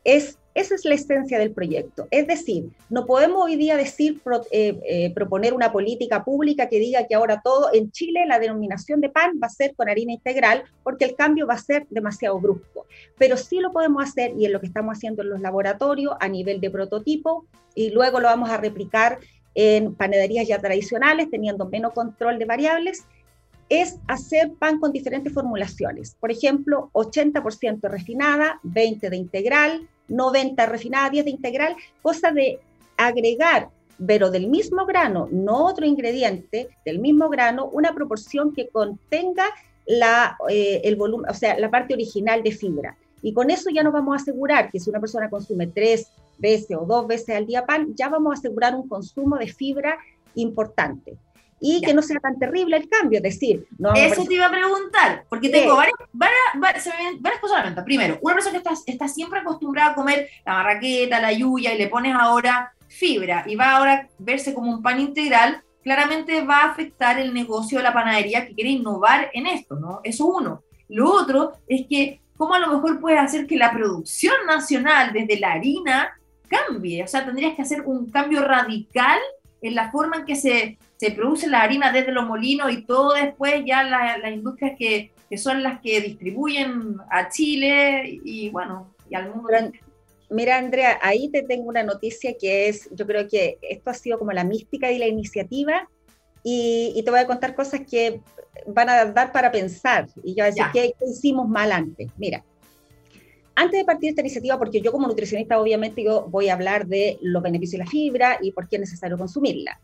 Es 0.03 0.38
esa 0.59 0.75
es 0.75 0.83
la 0.83 0.95
esencia 0.95 1.39
del 1.39 1.51
proyecto. 1.51 2.07
Es 2.11 2.27
decir, 2.27 2.69
no 2.89 3.05
podemos 3.05 3.41
hoy 3.43 3.55
día 3.55 3.77
decir, 3.77 4.21
eh, 4.51 4.79
eh, 4.85 5.13
proponer 5.13 5.53
una 5.53 5.71
política 5.71 6.23
pública 6.23 6.67
que 6.67 6.79
diga 6.79 7.07
que 7.07 7.15
ahora 7.15 7.41
todo 7.41 7.69
en 7.73 7.91
Chile 7.91 8.25
la 8.27 8.39
denominación 8.39 8.99
de 8.99 9.09
pan 9.09 9.39
va 9.41 9.47
a 9.47 9.51
ser 9.51 9.73
con 9.75 9.89
harina 9.89 10.11
integral 10.11 10.63
porque 10.83 11.05
el 11.05 11.15
cambio 11.15 11.47
va 11.47 11.53
a 11.53 11.59
ser 11.59 11.87
demasiado 11.89 12.39
brusco. 12.39 12.85
Pero 13.17 13.37
sí 13.37 13.59
lo 13.59 13.71
podemos 13.71 14.03
hacer 14.03 14.33
y 14.37 14.45
es 14.45 14.51
lo 14.51 14.59
que 14.59 14.67
estamos 14.67 14.97
haciendo 14.97 15.21
en 15.21 15.29
los 15.29 15.39
laboratorios 15.39 16.15
a 16.19 16.27
nivel 16.27 16.59
de 16.59 16.69
prototipo 16.69 17.45
y 17.73 17.91
luego 17.91 18.19
lo 18.19 18.27
vamos 18.27 18.49
a 18.49 18.57
replicar 18.57 19.19
en 19.55 19.95
panaderías 19.95 20.47
ya 20.47 20.59
tradicionales 20.59 21.29
teniendo 21.29 21.67
menos 21.69 21.93
control 21.93 22.37
de 22.37 22.45
variables 22.45 23.05
es 23.69 23.99
hacer 24.07 24.51
pan 24.57 24.79
con 24.79 24.91
diferentes 24.91 25.31
formulaciones. 25.31 26.15
Por 26.19 26.31
ejemplo, 26.31 26.89
80% 26.93 27.81
refinada, 27.89 28.59
20% 28.63 29.09
de 29.09 29.15
integral, 29.15 29.87
90 30.07 30.65
refinada, 30.65 31.09
10 31.09 31.25
de 31.25 31.31
integral, 31.31 31.75
cosa 32.01 32.31
de 32.31 32.59
agregar, 32.97 33.69
pero 34.05 34.31
del 34.31 34.47
mismo 34.47 34.85
grano, 34.85 35.27
no 35.31 35.65
otro 35.65 35.85
ingrediente, 35.85 36.69
del 36.83 36.99
mismo 36.99 37.29
grano, 37.29 37.67
una 37.67 37.93
proporción 37.93 38.53
que 38.53 38.69
contenga 38.69 39.45
la, 39.85 40.37
eh, 40.49 40.81
el 40.83 40.95
volumen, 40.95 41.29
o 41.29 41.33
sea, 41.33 41.57
la 41.59 41.69
parte 41.69 41.93
original 41.93 42.41
de 42.41 42.51
fibra. 42.51 42.97
Y 43.21 43.33
con 43.33 43.51
eso 43.51 43.69
ya 43.69 43.83
nos 43.83 43.93
vamos 43.93 44.13
a 44.13 44.21
asegurar 44.21 44.71
que 44.71 44.79
si 44.79 44.89
una 44.89 44.99
persona 44.99 45.29
consume 45.29 45.67
tres 45.67 46.09
veces 46.37 46.75
o 46.79 46.85
dos 46.85 47.05
veces 47.05 47.35
al 47.35 47.45
día 47.45 47.65
pan, 47.65 47.93
ya 47.95 48.09
vamos 48.09 48.31
a 48.31 48.39
asegurar 48.39 48.73
un 48.75 48.87
consumo 48.87 49.37
de 49.37 49.47
fibra 49.47 49.97
importante 50.35 51.17
y 51.59 51.81
que 51.81 51.93
no 51.93 52.01
sea 52.01 52.19
tan 52.19 52.37
terrible 52.39 52.77
el 52.77 52.89
cambio. 52.89 53.17
Es 53.17 53.23
decir, 53.23 53.67
no 53.77 53.93
Eso 53.93 54.25
te 54.25 54.33
iba 54.33 54.45
a 54.45 54.51
preguntar, 54.51 55.25
porque 55.29 55.49
tengo 55.49 55.75
varias, 55.75 55.95
varias, 56.13 56.39
varias, 56.57 57.39
cosas 57.39 57.57
a 57.57 57.59
la 57.59 57.65
venta. 57.65 57.83
Primero, 57.83 58.17
una 58.21 58.35
persona 58.35 58.53
que 58.53 58.69
está, 58.69 58.73
está 58.85 59.07
siempre 59.07 59.39
acostumbrada 59.39 59.91
a 59.91 59.95
comer 59.95 60.29
la 60.45 60.53
marraqueta, 60.53 61.19
la 61.19 61.31
yuya, 61.31 61.73
y 61.73 61.77
le 61.77 61.87
pones 61.87 62.15
ahora 62.15 62.73
fibra 62.89 63.43
y 63.47 63.55
va 63.55 63.77
ahora 63.77 63.93
a 63.93 64.07
verse 64.17 64.53
como 64.53 64.71
un 64.71 64.81
pan 64.81 64.99
integral, 64.99 65.61
claramente 65.83 66.41
va 66.41 66.63
a 66.63 66.71
afectar 66.71 67.19
el 67.19 67.33
negocio 67.33 67.77
de 67.77 67.83
la 67.83 67.93
panadería 67.93 68.45
que 68.45 68.53
quiere 68.53 68.71
innovar 68.71 69.29
en 69.33 69.47
esto, 69.47 69.75
¿no? 69.75 70.01
Eso 70.03 70.25
uno. 70.25 70.63
Lo 70.89 71.11
otro 71.11 71.53
es 71.67 71.85
que, 71.87 72.19
¿cómo 72.35 72.55
a 72.55 72.59
lo 72.59 72.67
mejor 72.67 72.99
puedes 72.99 73.19
hacer 73.19 73.47
que 73.47 73.57
la 73.57 73.71
producción 73.71 74.35
nacional 74.47 75.13
desde 75.13 75.39
la 75.39 75.53
harina 75.53 76.19
cambie? 76.47 77.03
O 77.03 77.07
sea, 77.07 77.25
tendrías 77.25 77.55
que 77.55 77.61
hacer 77.61 77.81
un 77.81 78.09
cambio 78.09 78.43
radical 78.43 79.19
en 79.61 79.75
la 79.75 79.91
forma 79.91 80.17
en 80.17 80.25
que 80.25 80.35
se 80.35 80.77
se 80.99 81.11
produce 81.11 81.47
la 81.47 81.61
harina 81.61 81.93
desde 81.93 82.11
los 82.11 82.27
molinos 82.27 82.71
y 82.73 82.81
todo 82.81 83.13
después 83.13 83.63
ya 83.65 83.83
las 83.83 84.33
industrias 84.33 84.73
que, 84.77 85.13
que, 85.29 85.37
son 85.37 85.63
las 85.63 85.79
que 85.79 86.01
distribuyen 86.01 86.97
a 87.09 87.29
Chile 87.29 88.19
y 88.25 88.49
bueno, 88.49 88.93
y 89.09 89.15
al 89.15 89.33
mundo. 89.33 89.47
Mira, 90.29 90.57
Andrea, 90.57 90.99
ahí 91.01 91.29
te 91.29 91.41
tengo 91.41 91.69
una 91.69 91.83
noticia 91.83 92.35
que 92.37 92.67
es, 92.67 92.89
yo 92.91 93.07
creo 93.07 93.29
que 93.29 93.57
esto 93.61 93.89
ha 93.89 93.93
sido 93.93 94.19
como 94.19 94.33
la 94.33 94.43
mística 94.43 94.91
y 94.91 94.99
la 94.99 95.07
iniciativa 95.07 95.87
y, 96.43 97.01
te 97.03 97.11
voy 97.11 97.21
a 97.21 97.27
contar 97.27 97.55
cosas 97.55 97.81
que 97.89 98.21
van 98.67 98.89
a 98.89 99.05
dar 99.05 99.31
para 99.31 99.51
pensar 99.51 100.07
y 100.21 100.35
yo 100.35 100.43
voy 100.43 100.51
a 100.51 100.53
decir 100.53 100.65
qué, 100.73 100.93
qué 100.99 101.05
hicimos 101.09 101.47
mal 101.47 101.71
antes. 101.71 102.11
Mira, 102.17 102.43
antes 103.59 103.77
de 103.77 103.83
partir 103.83 104.09
esta 104.11 104.21
iniciativa, 104.21 104.57
porque 104.57 104.79
yo 104.79 104.93
como 104.93 105.05
nutricionista 105.05 105.59
obviamente 105.59 106.01
yo 106.01 106.27
voy 106.29 106.47
a 106.47 106.53
hablar 106.53 106.87
de 106.87 107.19
los 107.21 107.43
beneficios 107.43 107.79
de 107.79 107.85
la 107.85 107.91
fibra 107.91 108.37
y 108.41 108.53
por 108.53 108.69
qué 108.69 108.77
es 108.77 108.79
necesario 108.79 109.17
consumirla. 109.17 109.77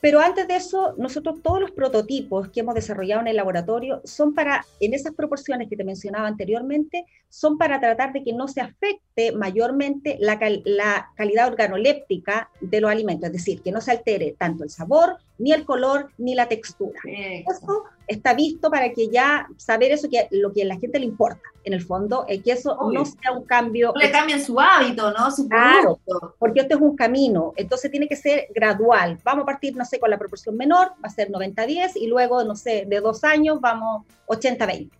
Pero 0.00 0.20
antes 0.20 0.48
de 0.48 0.56
eso, 0.56 0.94
nosotros 0.96 1.42
todos 1.42 1.60
los 1.60 1.70
prototipos 1.70 2.48
que 2.48 2.60
hemos 2.60 2.74
desarrollado 2.74 3.20
en 3.20 3.28
el 3.28 3.36
laboratorio 3.36 4.00
son 4.04 4.34
para, 4.34 4.64
en 4.80 4.94
esas 4.94 5.14
proporciones 5.14 5.68
que 5.68 5.76
te 5.76 5.84
mencionaba 5.84 6.26
anteriormente, 6.26 7.04
son 7.28 7.58
para 7.58 7.78
tratar 7.78 8.14
de 8.14 8.22
que 8.22 8.32
no 8.32 8.48
se 8.48 8.62
afecte 8.62 9.32
mayormente 9.32 10.16
la, 10.20 10.38
calidad 10.38 11.48
organoléptica 11.48 12.50
de 12.60 12.80
los 12.80 12.90
alimentos, 12.90 13.26
es 13.26 13.32
decir, 13.32 13.60
que 13.60 13.72
no 13.72 13.82
se 13.82 13.90
altere 13.90 14.34
tanto 14.38 14.64
el 14.64 14.70
sabor 14.70 15.18
ni 15.38 15.52
el 15.52 15.64
color 15.64 16.10
ni 16.18 16.34
la 16.34 16.48
textura. 16.48 17.00
Eso 17.04 17.84
está 18.06 18.34
visto 18.34 18.70
para 18.70 18.92
que 18.92 19.08
ya 19.08 19.48
saber 19.56 19.92
eso 19.92 20.08
que 20.08 20.28
lo 20.30 20.52
que 20.52 20.62
a 20.62 20.66
la 20.66 20.78
gente 20.78 20.98
le 20.98 21.06
importa, 21.06 21.42
en 21.64 21.72
el 21.72 21.82
fondo, 21.82 22.24
es 22.28 22.42
que 22.42 22.52
eso 22.52 22.76
no 22.92 23.04
sea 23.04 23.32
un 23.32 23.44
cambio. 23.44 23.92
No 23.94 24.00
le 24.00 24.10
cambien 24.10 24.44
su 24.44 24.60
hábito, 24.60 25.12
¿no? 25.12 25.30
Su 25.30 25.48
claro, 25.48 25.98
porque 26.38 26.60
esto 26.60 26.76
es 26.76 26.80
un 26.80 26.94
camino, 26.94 27.52
entonces 27.56 27.90
tiene 27.90 28.06
que 28.06 28.16
ser 28.16 28.48
gradual. 28.54 29.18
Vamos 29.24 29.42
a 29.42 29.46
partir, 29.46 29.74
no 29.74 29.84
sé, 29.84 29.98
con 29.98 30.10
la 30.10 30.18
proporción 30.18 30.56
menor, 30.56 30.88
va 31.02 31.08
a 31.08 31.10
ser 31.10 31.30
90-10 31.30 31.92
y 31.96 32.06
luego, 32.06 32.44
no 32.44 32.54
sé, 32.54 32.84
de 32.86 33.00
dos 33.00 33.24
años 33.24 33.60
vamos 33.60 34.04
80-20. 34.26 34.90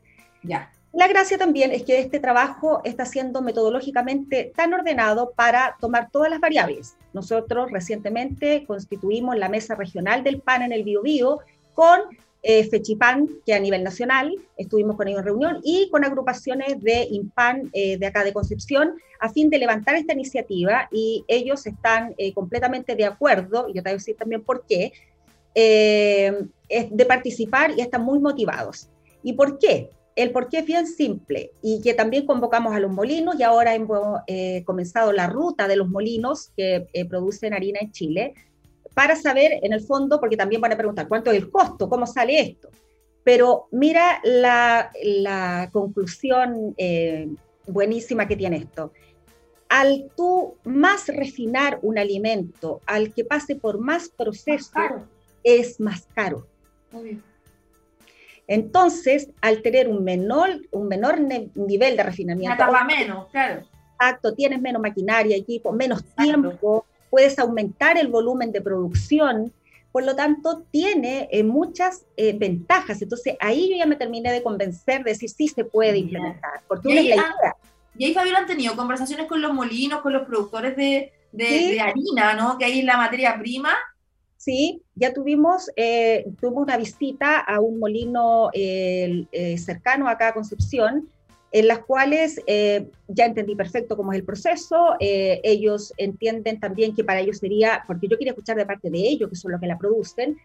Ya. 0.42 0.70
La 0.94 1.08
gracia 1.08 1.36
también 1.36 1.72
es 1.72 1.82
que 1.82 1.98
este 1.98 2.20
trabajo 2.20 2.80
está 2.84 3.04
siendo 3.04 3.42
metodológicamente 3.42 4.52
tan 4.54 4.72
ordenado 4.72 5.32
para 5.34 5.76
tomar 5.80 6.08
todas 6.12 6.30
las 6.30 6.38
variables. 6.38 6.96
Nosotros 7.12 7.72
recientemente 7.72 8.64
constituimos 8.64 9.36
la 9.36 9.48
mesa 9.48 9.74
regional 9.74 10.22
del 10.22 10.40
PAN 10.40 10.62
en 10.62 10.72
el 10.72 10.84
Biobío 10.84 11.40
con 11.74 12.00
eh, 12.44 12.62
FECHIPAN, 12.62 13.28
que 13.44 13.54
a 13.54 13.58
nivel 13.58 13.82
nacional 13.82 14.36
estuvimos 14.56 14.96
con 14.96 15.08
ellos 15.08 15.18
en 15.18 15.24
reunión, 15.24 15.60
y 15.64 15.90
con 15.90 16.04
agrupaciones 16.04 16.80
de 16.80 17.08
IMPAN 17.10 17.70
eh, 17.72 17.96
de 17.98 18.06
acá 18.06 18.22
de 18.22 18.32
Concepción, 18.32 18.94
a 19.18 19.30
fin 19.30 19.50
de 19.50 19.58
levantar 19.58 19.96
esta 19.96 20.12
iniciativa, 20.12 20.88
y 20.92 21.24
ellos 21.26 21.66
están 21.66 22.14
eh, 22.18 22.32
completamente 22.32 22.94
de 22.94 23.06
acuerdo, 23.06 23.66
y 23.68 23.72
yo 23.72 23.82
te 23.82 23.88
voy 23.88 23.94
a 23.94 23.94
decir 23.94 24.14
también 24.16 24.44
por 24.44 24.64
qué, 24.68 24.92
de 25.56 27.06
participar 27.06 27.72
y 27.76 27.80
están 27.80 28.02
muy 28.04 28.18
motivados. 28.18 28.88
¿Y 29.22 29.32
por 29.32 29.58
qué? 29.58 29.90
El 30.16 30.30
por 30.30 30.48
qué 30.48 30.58
es 30.58 30.66
bien 30.66 30.86
simple 30.86 31.50
y 31.60 31.80
que 31.82 31.92
también 31.94 32.24
convocamos 32.24 32.72
a 32.74 32.78
los 32.78 32.92
molinos 32.92 33.34
y 33.38 33.42
ahora 33.42 33.74
hemos 33.74 34.20
eh, 34.26 34.62
comenzado 34.64 35.12
la 35.12 35.26
ruta 35.26 35.66
de 35.66 35.76
los 35.76 35.88
molinos 35.88 36.52
que 36.56 36.86
eh, 36.92 37.04
producen 37.04 37.52
harina 37.52 37.80
en 37.80 37.90
Chile 37.90 38.34
para 38.94 39.16
saber 39.16 39.58
en 39.62 39.72
el 39.72 39.80
fondo, 39.80 40.20
porque 40.20 40.36
también 40.36 40.60
van 40.60 40.72
a 40.72 40.76
preguntar 40.76 41.08
cuánto 41.08 41.32
es 41.32 41.38
el 41.38 41.50
costo, 41.50 41.88
cómo 41.88 42.06
sale 42.06 42.40
esto. 42.40 42.70
Pero 43.24 43.66
mira 43.72 44.20
la, 44.22 44.92
la 45.02 45.68
conclusión 45.72 46.74
eh, 46.78 47.28
buenísima 47.66 48.28
que 48.28 48.36
tiene 48.36 48.58
esto. 48.58 48.92
Al 49.68 50.10
tú 50.16 50.54
más 50.64 51.08
refinar 51.08 51.80
un 51.82 51.98
alimento, 51.98 52.80
al 52.86 53.12
que 53.12 53.24
pase 53.24 53.56
por 53.56 53.78
más 53.78 54.08
proceso, 54.10 54.70
es 55.42 55.80
más 55.80 56.06
caro. 56.14 56.46
Entonces, 58.46 59.30
al 59.40 59.62
tener 59.62 59.88
un 59.88 60.04
menor, 60.04 60.60
un 60.70 60.88
menor 60.88 61.18
nivel 61.54 61.96
de 61.96 62.02
refinamiento... 62.02 62.68
Una 62.68 62.84
menos, 62.84 63.28
claro. 63.30 63.62
Exacto, 63.92 64.34
tienes 64.34 64.60
menos 64.60 64.82
maquinaria, 64.82 65.36
equipo, 65.36 65.72
menos 65.72 66.04
tiempo, 66.16 66.84
puedes 67.10 67.38
aumentar 67.38 67.96
el 67.96 68.08
volumen 68.08 68.52
de 68.52 68.60
producción, 68.60 69.52
por 69.92 70.04
lo 70.04 70.16
tanto, 70.16 70.64
tiene 70.70 71.28
eh, 71.30 71.44
muchas 71.44 72.04
eh, 72.16 72.36
ventajas. 72.36 73.00
Entonces, 73.00 73.36
ahí 73.40 73.70
yo 73.70 73.76
ya 73.76 73.86
me 73.86 73.96
terminé 73.96 74.32
de 74.32 74.42
convencer 74.42 75.04
de 75.04 75.12
decir 75.12 75.30
sí 75.30 75.48
se 75.48 75.64
puede 75.64 75.98
implementar, 75.98 76.60
porque 76.66 76.92
y 76.92 77.12
ahí, 77.12 77.20
Y 77.96 78.04
ahí, 78.06 78.14
Fabiola, 78.14 78.40
han 78.40 78.46
tenido 78.46 78.74
conversaciones 78.74 79.26
con 79.26 79.40
los 79.40 79.54
molinos, 79.54 80.00
con 80.00 80.12
los 80.12 80.26
productores 80.26 80.76
de, 80.76 81.12
de 81.30 81.80
harina, 81.80 82.34
¿no? 82.34 82.58
Que 82.58 82.64
ahí 82.64 82.82
la 82.82 82.96
materia 82.96 83.38
prima 83.38 83.74
Sí, 84.44 84.82
ya 84.94 85.14
tuvimos, 85.14 85.70
eh, 85.74 86.26
una 86.42 86.76
visita 86.76 87.38
a 87.38 87.60
un 87.60 87.78
molino 87.78 88.50
eh, 88.52 89.24
eh, 89.32 89.56
cercano 89.56 90.06
acá 90.06 90.28
a 90.28 90.34
Concepción, 90.34 91.08
en 91.50 91.66
las 91.66 91.78
cuales 91.78 92.38
eh, 92.46 92.90
ya 93.08 93.24
entendí 93.24 93.56
perfecto 93.56 93.96
cómo 93.96 94.12
es 94.12 94.18
el 94.18 94.24
proceso, 94.26 94.96
ellos 95.00 95.94
entienden 95.96 96.60
también 96.60 96.94
que 96.94 97.04
para 97.04 97.20
ellos 97.20 97.38
sería, 97.38 97.84
porque 97.86 98.06
yo 98.06 98.18
quería 98.18 98.32
escuchar 98.32 98.56
de 98.56 98.66
parte 98.66 98.90
de 98.90 98.98
ellos, 98.98 99.30
que 99.30 99.36
son 99.36 99.50
los 99.52 99.60
que 99.62 99.66
la 99.66 99.78
producen, 99.78 100.36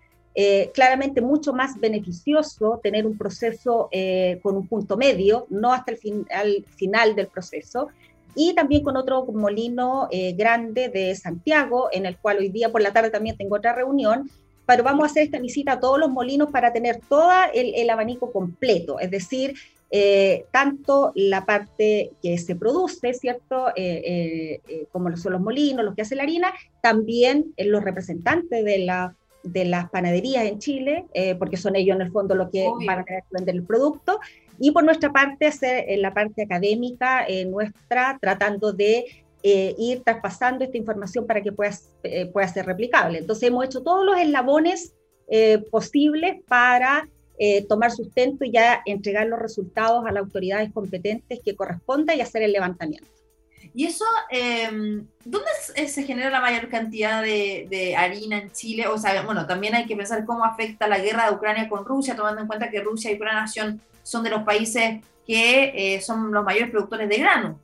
claramente 0.73 1.19
mucho 1.19 1.51
más 1.51 1.77
beneficioso 1.77 2.79
tener 2.81 3.05
un 3.05 3.17
proceso 3.17 3.89
con 4.41 4.55
un 4.55 4.67
punto 4.67 4.95
medio, 4.95 5.45
no 5.49 5.73
hasta 5.73 5.91
el 5.91 6.63
final 6.67 7.15
del 7.15 7.27
proceso, 7.27 7.89
y 8.35 8.53
también 8.53 8.83
con 8.83 8.97
otro 8.97 9.25
molino 9.25 10.07
eh, 10.11 10.33
grande 10.33 10.89
de 10.89 11.15
Santiago, 11.15 11.89
en 11.91 12.05
el 12.05 12.17
cual 12.17 12.37
hoy 12.37 12.49
día 12.49 12.71
por 12.71 12.81
la 12.81 12.93
tarde 12.93 13.09
también 13.09 13.37
tengo 13.37 13.55
otra 13.55 13.73
reunión, 13.73 14.29
pero 14.65 14.83
vamos 14.83 15.03
a 15.03 15.05
hacer 15.07 15.23
esta 15.23 15.39
visita 15.39 15.73
a 15.73 15.79
todos 15.79 15.99
los 15.99 16.09
molinos 16.09 16.51
para 16.51 16.71
tener 16.71 16.99
todo 17.09 17.31
el, 17.53 17.89
abanico 17.89 18.31
completo, 18.31 18.99
es 18.99 19.09
decir, 19.09 19.55
eh, 19.91 20.45
tanto 20.51 21.11
la 21.15 21.45
parte 21.45 22.11
que 22.21 22.37
se 22.37 22.55
produce, 22.55 23.13
¿cierto? 23.15 23.67
Eh, 23.75 24.61
como 24.91 25.15
son 25.17 25.33
los 25.33 25.41
molinos, 25.41 25.83
los 25.83 25.95
que 25.95 26.03
hace 26.03 26.15
la 26.15 26.23
harina, 26.23 26.53
también 26.81 27.53
los 27.57 27.83
representantes 27.83 28.63
de 28.63 28.79
la 28.79 29.15
de 29.41 29.63
las 29.63 29.89
panaderías 29.89 30.43
en 30.43 30.59
Chile, 30.59 31.05
porque 31.39 31.55
son 31.55 31.77
ellos 31.77 31.95
en 31.95 32.01
el 32.01 32.11
fondo 32.11 32.35
los 32.35 32.49
que 32.49 32.67
van 32.85 32.99
a 32.99 33.03
tener 33.05 33.23
que 33.23 33.37
vender 33.37 33.55
el 33.55 33.63
producto, 33.63 34.19
y 34.59 34.71
por 34.71 34.83
nuestra 34.83 35.11
parte 35.11 35.47
hacer 35.47 35.85
en 35.87 36.01
la 36.01 36.13
parte 36.13 36.43
académica 36.43 37.25
eh, 37.27 37.45
nuestra, 37.45 38.17
tratando 38.21 38.73
de 38.73 39.05
eh, 39.41 39.75
ir 39.77 40.03
traspasando 40.03 40.65
esta 40.65 40.77
información 40.77 41.25
para 41.25 41.41
que 41.41 41.51
pueda, 41.51 41.71
eh, 42.03 42.25
pueda 42.27 42.47
ser 42.47 42.65
replicable. 42.65 43.19
Entonces 43.19 43.47
hemos 43.47 43.65
hecho 43.65 43.81
todos 43.81 44.05
los 44.05 44.17
eslabones 44.19 44.93
posibles 45.69 46.37
para 46.47 47.07
tomar 47.67 47.91
sustento 47.91 48.43
y 48.43 48.51
ya 48.51 48.81
entregar 48.83 49.27
los 49.27 49.37
resultados 49.37 50.03
a 50.07 50.11
las 50.11 50.23
autoridades 50.23 50.73
competentes 50.73 51.39
que 51.45 51.55
corresponda 51.55 52.15
y 52.15 52.21
hacer 52.21 52.41
el 52.41 52.51
levantamiento. 52.51 53.07
Y 53.75 53.85
eso, 53.85 54.05
em, 54.31 55.05
¿dónde 55.23 55.49
se 55.87 56.03
genera 56.03 56.31
la 56.31 56.41
mayor 56.41 56.67
cantidad 56.67 57.21
de, 57.21 57.67
de, 57.69 57.95
harina 57.95 58.39
en 58.39 58.51
Chile? 58.51 58.87
O 58.87 58.97
sea, 58.97 59.21
bueno, 59.21 59.45
también 59.45 59.75
hay 59.75 59.85
que 59.85 59.95
pensar 59.95 60.25
cómo 60.25 60.43
afecta 60.43 60.87
la 60.87 60.97
guerra 60.97 61.29
de 61.29 61.35
Ucrania 61.35 61.69
con 61.69 61.85
Rusia, 61.85 62.15
tomando 62.15 62.41
en 62.41 62.47
cuenta 62.47 62.71
que 62.71 62.81
Rusia 62.81 63.11
y 63.11 63.15
Ucrania 63.15 63.45
son 63.45 63.79
son 64.09 64.23
de 64.23 64.31
los 64.31 64.43
países 64.43 65.01
que 65.25 65.95
eh, 65.95 66.01
son 66.01 66.31
los 66.31 66.43
mayores 66.43 66.71
productores 66.71 67.07
de 67.07 67.17
grano. 67.17 67.59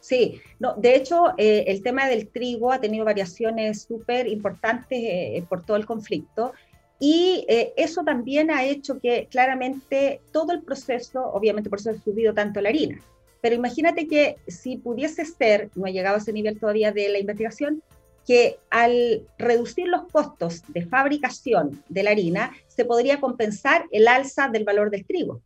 Sí, 0.00 0.40
no, 0.58 0.74
de 0.74 0.96
hecho, 0.96 1.34
eh, 1.36 1.64
el 1.68 1.82
tema 1.82 2.08
del 2.08 2.26
trigo 2.28 2.72
ha 2.72 2.80
tenido 2.80 3.04
variaciones 3.04 3.82
súper 3.82 4.26
importantes 4.26 4.98
eh, 5.00 5.44
por 5.48 5.64
todo 5.64 5.76
el 5.76 5.86
conflicto 5.86 6.52
y 6.98 7.46
eso 7.48 8.04
también 8.04 8.50
ha 8.50 8.64
hecho 8.64 9.00
que 9.00 9.26
claramente 9.30 10.20
todo 10.32 10.52
el 10.52 10.62
proceso, 10.62 11.24
obviamente 11.32 11.70
por 11.70 11.78
eso 11.78 11.90
ha 11.90 11.94
subido 11.94 12.34
tanto 12.34 12.60
la 12.60 12.68
harina, 12.68 13.00
pero 13.40 13.54
imagínate 13.54 14.06
que 14.06 14.36
si 14.48 14.76
pudiese 14.76 15.24
ser, 15.24 15.70
no 15.74 15.86
ha 15.86 15.90
llegado 15.90 16.16
a 16.16 16.18
ese 16.18 16.34
nivel 16.34 16.60
todavía 16.60 16.92
de 16.92 17.08
la 17.08 17.18
investigación, 17.18 17.82
que 18.26 18.58
al 18.70 19.22
reducir 19.38 19.88
los 19.88 20.02
costos 20.12 20.62
de 20.68 20.84
fabricación 20.84 21.82
de 21.88 22.02
la 22.02 22.10
harina, 22.10 22.52
se 22.68 22.84
podría 22.84 23.18
compensar 23.18 23.86
el 23.92 24.06
alza 24.06 24.48
del 24.48 24.64
valor 24.64 24.90
del 24.90 25.06
trigo. 25.06 25.40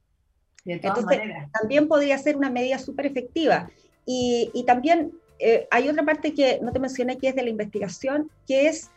Entonces, 0.65 1.21
también 1.53 1.89
podría 1.89 2.17
ser 2.19 2.37
una 2.37 2.51
medida 2.51 2.79
súper 2.79 3.07
efectiva. 3.07 3.71
Y, 4.07 4.51
y 4.55 4.65
también 4.65 5.13
eh, 5.39 5.67
hay 5.71 5.89
otra 5.89 6.05
parte 6.05 6.33
que 6.33 6.61
no 6.63 6.73
te 6.73 6.79
mencioné 6.79 7.19
que 7.19 7.29
es 7.29 7.35
de 7.35 7.43
la 7.43 7.51
investigación, 7.51 8.31
que 8.47 8.69
es, 8.69 8.91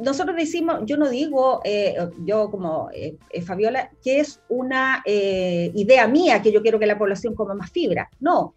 nosotros 0.00 0.36
decimos, 0.36 0.80
yo 0.84 0.96
no 0.96 1.08
digo, 1.08 1.60
eh, 1.64 1.96
yo 2.24 2.50
como 2.50 2.88
eh, 2.92 3.16
Fabiola, 3.42 3.90
que 4.02 4.20
es 4.20 4.40
una 4.48 5.02
idea 5.06 6.08
mía 6.08 6.40
que 6.42 6.52
yo 6.52 6.62
quiero 6.62 6.78
que 6.78 6.86
la 6.86 6.98
población 6.98 7.34
coma 7.34 7.54
más 7.54 7.70
fibra. 7.70 8.08
No, 8.20 8.54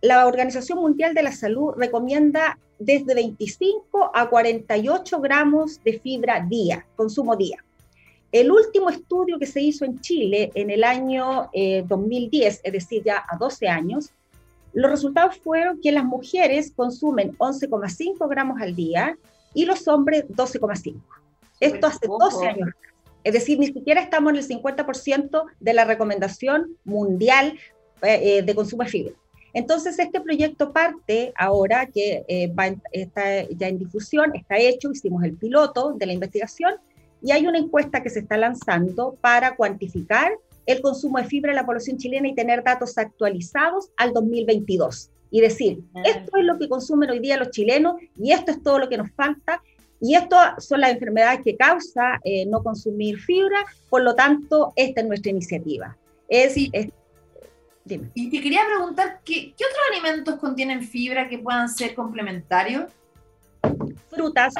la 0.00 0.26
Organización 0.26 0.78
Mundial 0.78 1.14
de 1.14 1.22
la 1.22 1.32
Salud 1.32 1.74
recomienda 1.76 2.58
desde 2.78 3.14
25 3.14 4.12
a 4.14 4.30
48 4.30 5.20
gramos 5.20 5.82
de 5.84 5.98
fibra 5.98 6.40
día, 6.48 6.86
consumo 6.96 7.36
día. 7.36 7.62
El 8.32 8.52
último 8.52 8.90
estudio 8.90 9.38
que 9.38 9.46
se 9.46 9.60
hizo 9.60 9.84
en 9.84 10.00
Chile 10.00 10.52
en 10.54 10.70
el 10.70 10.84
año 10.84 11.50
2010, 11.86 12.56
eh, 12.56 12.60
es 12.62 12.72
decir, 12.72 13.02
ya 13.04 13.24
a 13.28 13.36
12 13.36 13.68
años, 13.68 14.10
los 14.72 14.90
resultados 14.90 15.36
fueron 15.38 15.80
que 15.80 15.90
las 15.90 16.04
mujeres 16.04 16.72
consumen 16.74 17.36
11,5 17.38 18.28
gramos 18.28 18.60
al 18.60 18.76
día 18.76 19.18
y 19.52 19.64
los 19.64 19.88
hombres 19.88 20.28
12,5. 20.28 20.94
Esto 21.58 21.86
hace 21.88 22.06
12 22.06 22.46
años. 22.46 22.68
Es 23.24 23.32
decir, 23.32 23.58
ni 23.58 23.66
siquiera 23.66 24.00
estamos 24.00 24.32
en 24.32 24.38
el 24.38 24.46
50% 24.46 25.44
de 25.58 25.74
la 25.74 25.84
recomendación 25.84 26.76
mundial 26.84 27.58
eh, 28.02 28.38
eh, 28.38 28.42
de 28.42 28.54
consumo 28.54 28.84
de 28.84 28.88
fibra. 28.88 29.14
Entonces, 29.52 29.98
este 29.98 30.20
proyecto 30.20 30.72
parte 30.72 31.32
ahora 31.36 31.86
que 31.86 32.24
está 32.92 33.42
ya 33.48 33.66
en 33.66 33.80
difusión, 33.80 34.30
está 34.36 34.56
hecho, 34.56 34.92
hicimos 34.92 35.24
el 35.24 35.34
piloto 35.34 35.94
de 35.94 36.06
la 36.06 36.12
investigación 36.12 36.74
y 37.22 37.32
hay 37.32 37.46
una 37.46 37.58
encuesta 37.58 38.02
que 38.02 38.10
se 38.10 38.20
está 38.20 38.36
lanzando 38.36 39.16
para 39.20 39.56
cuantificar 39.56 40.32
el 40.66 40.80
consumo 40.80 41.18
de 41.18 41.24
fibra 41.24 41.52
en 41.52 41.56
la 41.56 41.66
población 41.66 41.98
chilena 41.98 42.28
y 42.28 42.34
tener 42.34 42.62
datos 42.62 42.96
actualizados 42.98 43.90
al 43.96 44.12
2022. 44.12 45.10
Y 45.32 45.40
decir, 45.40 45.80
ah. 45.94 46.02
esto 46.04 46.36
es 46.36 46.44
lo 46.44 46.58
que 46.58 46.68
consumen 46.68 47.10
hoy 47.10 47.20
día 47.20 47.36
los 47.36 47.50
chilenos 47.50 47.96
y 48.16 48.32
esto 48.32 48.50
es 48.50 48.62
todo 48.62 48.78
lo 48.78 48.88
que 48.88 48.96
nos 48.96 49.10
falta. 49.12 49.62
Y 50.00 50.14
esto 50.14 50.36
son 50.58 50.80
las 50.80 50.92
enfermedades 50.92 51.40
que 51.44 51.56
causa 51.56 52.18
eh, 52.24 52.46
no 52.46 52.62
consumir 52.62 53.18
fibra, 53.18 53.58
por 53.90 54.02
lo 54.02 54.14
tanto, 54.14 54.72
esta 54.74 55.02
es 55.02 55.06
nuestra 55.06 55.30
iniciativa. 55.30 55.96
Es, 56.28 56.56
Y 56.56 58.30
te 58.30 58.40
quería 58.40 58.62
preguntar, 58.66 59.20
¿qué, 59.24 59.52
¿qué 59.56 59.64
otros 59.64 59.80
alimentos 59.92 60.36
contienen 60.36 60.82
fibra 60.82 61.28
que 61.28 61.38
puedan 61.38 61.68
ser 61.68 61.94
complementarios? 61.94 62.90
Frutas, 64.08 64.54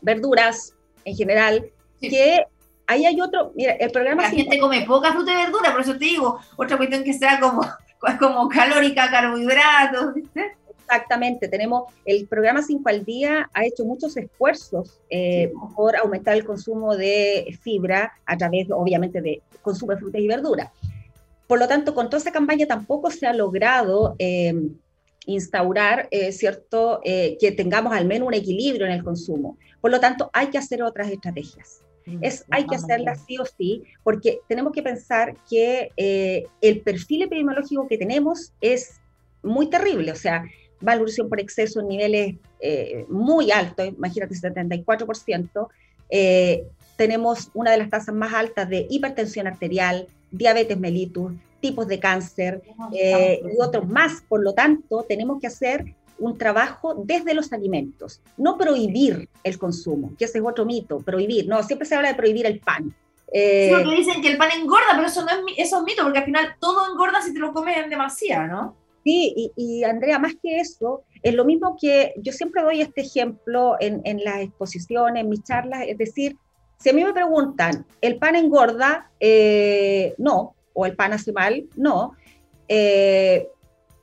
verduras, 0.00 0.74
en 1.04 1.14
general, 1.14 1.70
que 2.08 2.44
ahí 2.86 3.06
hay 3.06 3.20
otro, 3.20 3.52
mira, 3.54 3.72
el 3.72 3.90
programa... 3.90 4.22
La 4.22 4.30
gente 4.30 4.58
come 4.58 4.84
poca 4.86 5.12
fruta 5.12 5.32
y 5.32 5.36
verdura, 5.36 5.72
por 5.72 5.80
eso 5.80 5.92
te 5.92 6.04
digo, 6.04 6.38
otra 6.56 6.76
cuestión 6.76 7.04
que 7.04 7.12
sea 7.12 7.40
como, 7.40 7.62
como 8.18 8.48
calórica, 8.48 9.10
carbohidratos, 9.10 10.14
¿viste? 10.14 10.56
Exactamente, 10.92 11.48
tenemos 11.48 11.84
el 12.04 12.26
programa 12.26 12.60
5 12.60 12.86
al 12.86 13.02
día 13.02 13.48
ha 13.54 13.64
hecho 13.64 13.82
muchos 13.82 14.14
esfuerzos 14.16 15.00
eh, 15.08 15.50
por 15.74 15.96
aumentar 15.96 16.34
el 16.34 16.44
consumo 16.44 16.94
de 16.96 17.58
fibra 17.62 18.12
a 18.26 18.36
través, 18.36 18.66
obviamente, 18.70 19.22
de 19.22 19.40
consumo 19.62 19.92
de 19.92 19.98
frutas 19.98 20.20
y 20.20 20.26
verduras. 20.26 20.70
Por 21.46 21.58
lo 21.58 21.66
tanto, 21.66 21.94
con 21.94 22.10
toda 22.10 22.18
esa 22.18 22.30
campaña 22.30 22.66
tampoco 22.66 23.10
se 23.10 23.26
ha 23.26 23.32
logrado 23.32 24.16
eh, 24.18 24.54
instaurar, 25.24 26.08
eh, 26.10 26.30
¿cierto?, 26.30 27.00
que 27.02 27.54
tengamos 27.56 27.94
al 27.94 28.04
menos 28.04 28.28
un 28.28 28.34
equilibrio 28.34 28.84
en 28.84 28.92
el 28.92 29.02
consumo. 29.02 29.56
Por 29.80 29.90
lo 29.90 29.98
tanto, 29.98 30.28
hay 30.34 30.48
que 30.48 30.58
hacer 30.58 30.82
otras 30.82 31.10
estrategias. 31.10 31.80
Es, 32.20 32.44
hay 32.50 32.66
que 32.66 32.76
hacerlas 32.76 33.24
sí 33.26 33.38
o 33.38 33.44
sí, 33.44 33.84
porque 34.02 34.40
tenemos 34.48 34.72
que 34.72 34.82
pensar 34.82 35.34
que 35.48 35.90
el 36.60 36.80
perfil 36.80 37.22
epidemiológico 37.22 37.86
que 37.86 37.98
tenemos 37.98 38.52
es 38.60 39.00
muy 39.42 39.68
terrible. 39.68 40.12
O 40.12 40.16
sea, 40.16 40.44
malnutrición 40.82 41.28
por 41.28 41.40
exceso 41.40 41.80
en 41.80 41.88
niveles 41.88 42.36
eh, 42.60 43.06
muy 43.08 43.50
altos, 43.50 43.88
imagínate 43.88 44.34
74%, 44.34 45.68
eh, 46.10 46.66
tenemos 46.96 47.50
una 47.54 47.70
de 47.70 47.78
las 47.78 47.90
tasas 47.90 48.14
más 48.14 48.34
altas 48.34 48.68
de 48.68 48.86
hipertensión 48.90 49.46
arterial, 49.46 50.06
diabetes 50.30 50.78
mellitus, 50.78 51.32
tipos 51.60 51.86
de 51.86 51.98
cáncer 51.98 52.62
eh, 52.92 53.40
y 53.42 53.62
otros 53.62 53.88
más. 53.88 54.22
Por 54.28 54.42
lo 54.42 54.52
tanto, 54.52 55.04
tenemos 55.08 55.40
que 55.40 55.46
hacer 55.46 55.94
un 56.22 56.38
trabajo 56.38 56.94
desde 57.04 57.34
los 57.34 57.52
alimentos, 57.52 58.20
no 58.36 58.56
prohibir 58.56 59.28
el 59.42 59.58
consumo, 59.58 60.12
que 60.16 60.24
ese 60.26 60.38
es 60.38 60.44
otro 60.44 60.64
mito, 60.64 61.00
prohibir, 61.00 61.48
no, 61.48 61.62
siempre 61.62 61.86
se 61.86 61.96
habla 61.96 62.10
de 62.10 62.14
prohibir 62.14 62.46
el 62.46 62.60
pan. 62.60 62.94
Eh, 63.32 63.68
sí, 63.68 63.82
porque 63.82 63.96
dicen 63.96 64.22
que 64.22 64.28
el 64.28 64.38
pan 64.38 64.50
engorda, 64.56 64.92
pero 64.94 65.08
eso 65.08 65.24
no 65.24 65.30
es, 65.30 65.38
eso 65.58 65.78
es 65.78 65.82
mito, 65.82 66.04
porque 66.04 66.18
al 66.18 66.24
final 66.24 66.54
todo 66.60 66.90
engorda 66.92 67.20
si 67.22 67.32
te 67.32 67.40
lo 67.40 67.52
comes 67.52 67.76
en 67.76 67.90
demasía, 67.90 68.46
¿no? 68.46 68.76
Sí, 69.04 69.52
y, 69.56 69.82
Andrea, 69.82 70.20
más 70.20 70.34
que 70.40 70.60
eso, 70.60 71.02
es 71.22 71.34
lo 71.34 71.44
mismo 71.44 71.76
que 71.80 72.14
yo 72.18 72.32
siempre 72.32 72.62
doy 72.62 72.80
este 72.82 73.00
ejemplo 73.00 73.76
en, 73.80 74.00
en 74.04 74.22
las 74.22 74.42
exposiciones, 74.42 75.22
en 75.22 75.28
mis 75.28 75.42
charlas, 75.42 75.84
es 75.88 75.98
decir, 75.98 76.36
si 76.78 76.90
a 76.90 76.92
mí 76.92 77.04
me 77.04 77.12
preguntan, 77.12 77.84
¿el 78.00 78.18
pan 78.18 78.36
engorda? 78.36 79.10
Eh, 79.18 80.14
no, 80.18 80.54
o 80.72 80.86
el 80.86 80.94
pan 80.94 81.12
hace 81.12 81.32
mal, 81.32 81.64
no. 81.76 82.14
Eh, 82.68 83.48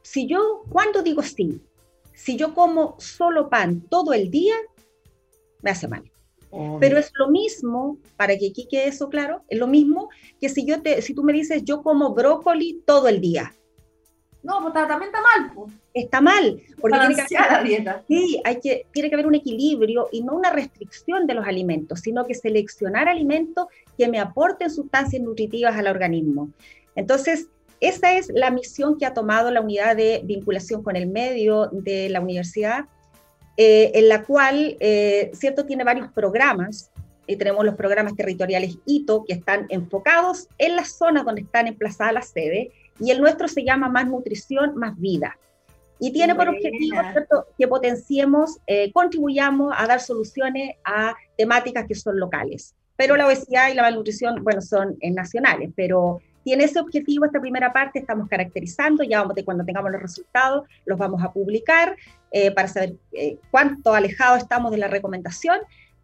si 0.02 0.28
yo, 0.28 0.64
¿cuándo 0.70 1.02
digo 1.02 1.22
sí? 1.22 1.62
Si 2.20 2.36
yo 2.36 2.54
como 2.54 2.96
solo 3.00 3.50
pan 3.50 3.80
todo 3.80 4.12
el 4.12 4.30
día, 4.30 4.56
me 5.62 5.72
hace 5.72 5.88
mal. 5.88 6.04
Pero 6.82 6.98
es 6.98 7.12
lo 7.16 7.30
mismo, 7.30 7.98
para 8.18 8.36
que 8.38 8.50
aquí 8.50 8.68
quede 8.70 8.88
eso 8.88 9.08
claro, 9.08 9.44
es 9.48 9.58
lo 9.58 9.68
mismo 9.68 10.10
que 10.42 10.50
si, 10.50 10.66
yo 10.66 10.82
te, 10.82 11.02
si 11.02 11.14
tú 11.14 11.24
me 11.24 11.32
dices, 11.32 11.64
yo 11.64 11.82
como 11.82 12.14
brócoli 12.14 12.82
todo 12.86 13.08
el 13.08 13.22
día. 13.22 13.54
No, 14.44 14.60
pues 14.62 14.74
también 14.74 15.04
está 15.04 15.22
mal. 15.22 15.52
Pues. 15.54 15.74
Está 15.94 16.22
mal. 16.22 16.62
Porque 16.82 16.98
tiene 16.98 17.26
que, 17.28 17.38
haber, 17.38 17.68
dieta. 17.68 18.04
Sí, 18.08 18.42
hay 18.44 18.60
que, 18.60 18.86
tiene 18.92 19.10
que 19.10 19.16
haber 19.16 19.28
un 19.28 19.36
equilibrio 19.36 20.10
y 20.12 20.22
no 20.22 20.36
una 20.36 20.52
restricción 20.52 21.26
de 21.26 21.36
los 21.36 21.48
alimentos, 21.48 22.02
sino 22.02 22.26
que 22.26 22.36
seleccionar 22.36 23.08
alimentos 23.08 23.68
que 23.98 24.10
me 24.10 24.20
aporten 24.20 24.70
sustancias 24.70 25.22
nutritivas 25.22 25.78
al 25.78 25.88
organismo. 25.88 26.50
Entonces, 26.96 27.48
esa 27.82 28.14
es 28.14 28.30
la 28.34 28.52
misión 28.52 28.98
que 28.98 29.06
ha 29.06 29.14
tomado 29.14 29.52
la 29.52 29.62
unidad 29.62 29.96
de 29.96 30.22
vinculación 30.24 30.84
con 30.84 30.96
el 30.96 31.08
medio 31.08 31.68
de 31.72 32.10
la 32.10 32.22
universidad, 32.22 32.86
eh, 33.58 33.92
en 33.96 34.10
la 34.10 34.24
cual, 34.24 34.78
eh, 34.80 35.32
cierto, 35.34 35.66
tiene 35.66 35.84
varios 35.84 36.12
programas. 36.12 36.92
Y 37.28 37.36
tenemos 37.36 37.64
los 37.64 37.76
programas 37.76 38.16
territoriales 38.16 38.80
ITO 38.88 39.24
que 39.24 39.34
están 39.34 39.68
enfocados 39.70 40.48
en 40.58 40.76
las 40.76 40.98
zonas 40.98 41.26
donde 41.26 41.42
están 41.42 41.68
emplazadas 41.68 42.12
las 42.12 42.30
sedes 42.30 42.70
y 43.00 43.12
el 43.12 43.22
nuestro 43.22 43.48
se 43.48 43.64
llama 43.64 43.88
Más 43.88 44.08
Nutrición, 44.08 44.76
Más 44.76 45.00
Vida. 45.00 45.38
Y 46.00 46.12
tiene 46.12 46.34
por 46.34 46.48
objetivo 46.48 46.98
que 47.58 47.68
potenciemos, 47.68 48.58
eh, 48.68 48.92
contribuyamos 48.94 49.74
a 49.78 49.86
dar 49.86 50.00
soluciones 50.00 50.76
a 50.86 51.14
temáticas 51.38 51.86
que 51.88 51.96
son 51.96 52.20
locales. 52.20 52.74
Pero 52.96 53.18
la 53.18 53.28
obesidad 53.28 53.70
y 53.70 53.74
la 53.74 53.84
malnutrición, 53.84 54.44
bueno, 54.44 54.62
son 54.62 54.98
eh, 55.02 55.12
nacionales, 55.12 55.72
pero 55.76 56.20
tiene 56.44 56.66
ese 56.66 56.80
objetivo 56.80 57.26
esta 57.26 57.42
primera 57.42 57.72
parte, 57.74 58.00
estamos 58.00 58.28
caracterizando, 58.28 59.04
ya 59.04 59.22
vamos, 59.22 59.36
cuando 59.46 59.66
tengamos 59.66 59.92
los 59.92 60.02
resultados 60.02 60.68
los 60.86 60.98
vamos 60.98 61.24
a 61.24 61.32
publicar 61.32 61.96
eh, 62.32 62.52
para 62.52 62.68
saber 62.68 62.96
cuánto 63.52 63.94
alejado 63.94 64.38
estamos 64.38 64.72
de 64.72 64.78
la 64.78 64.88
recomendación 64.88 65.60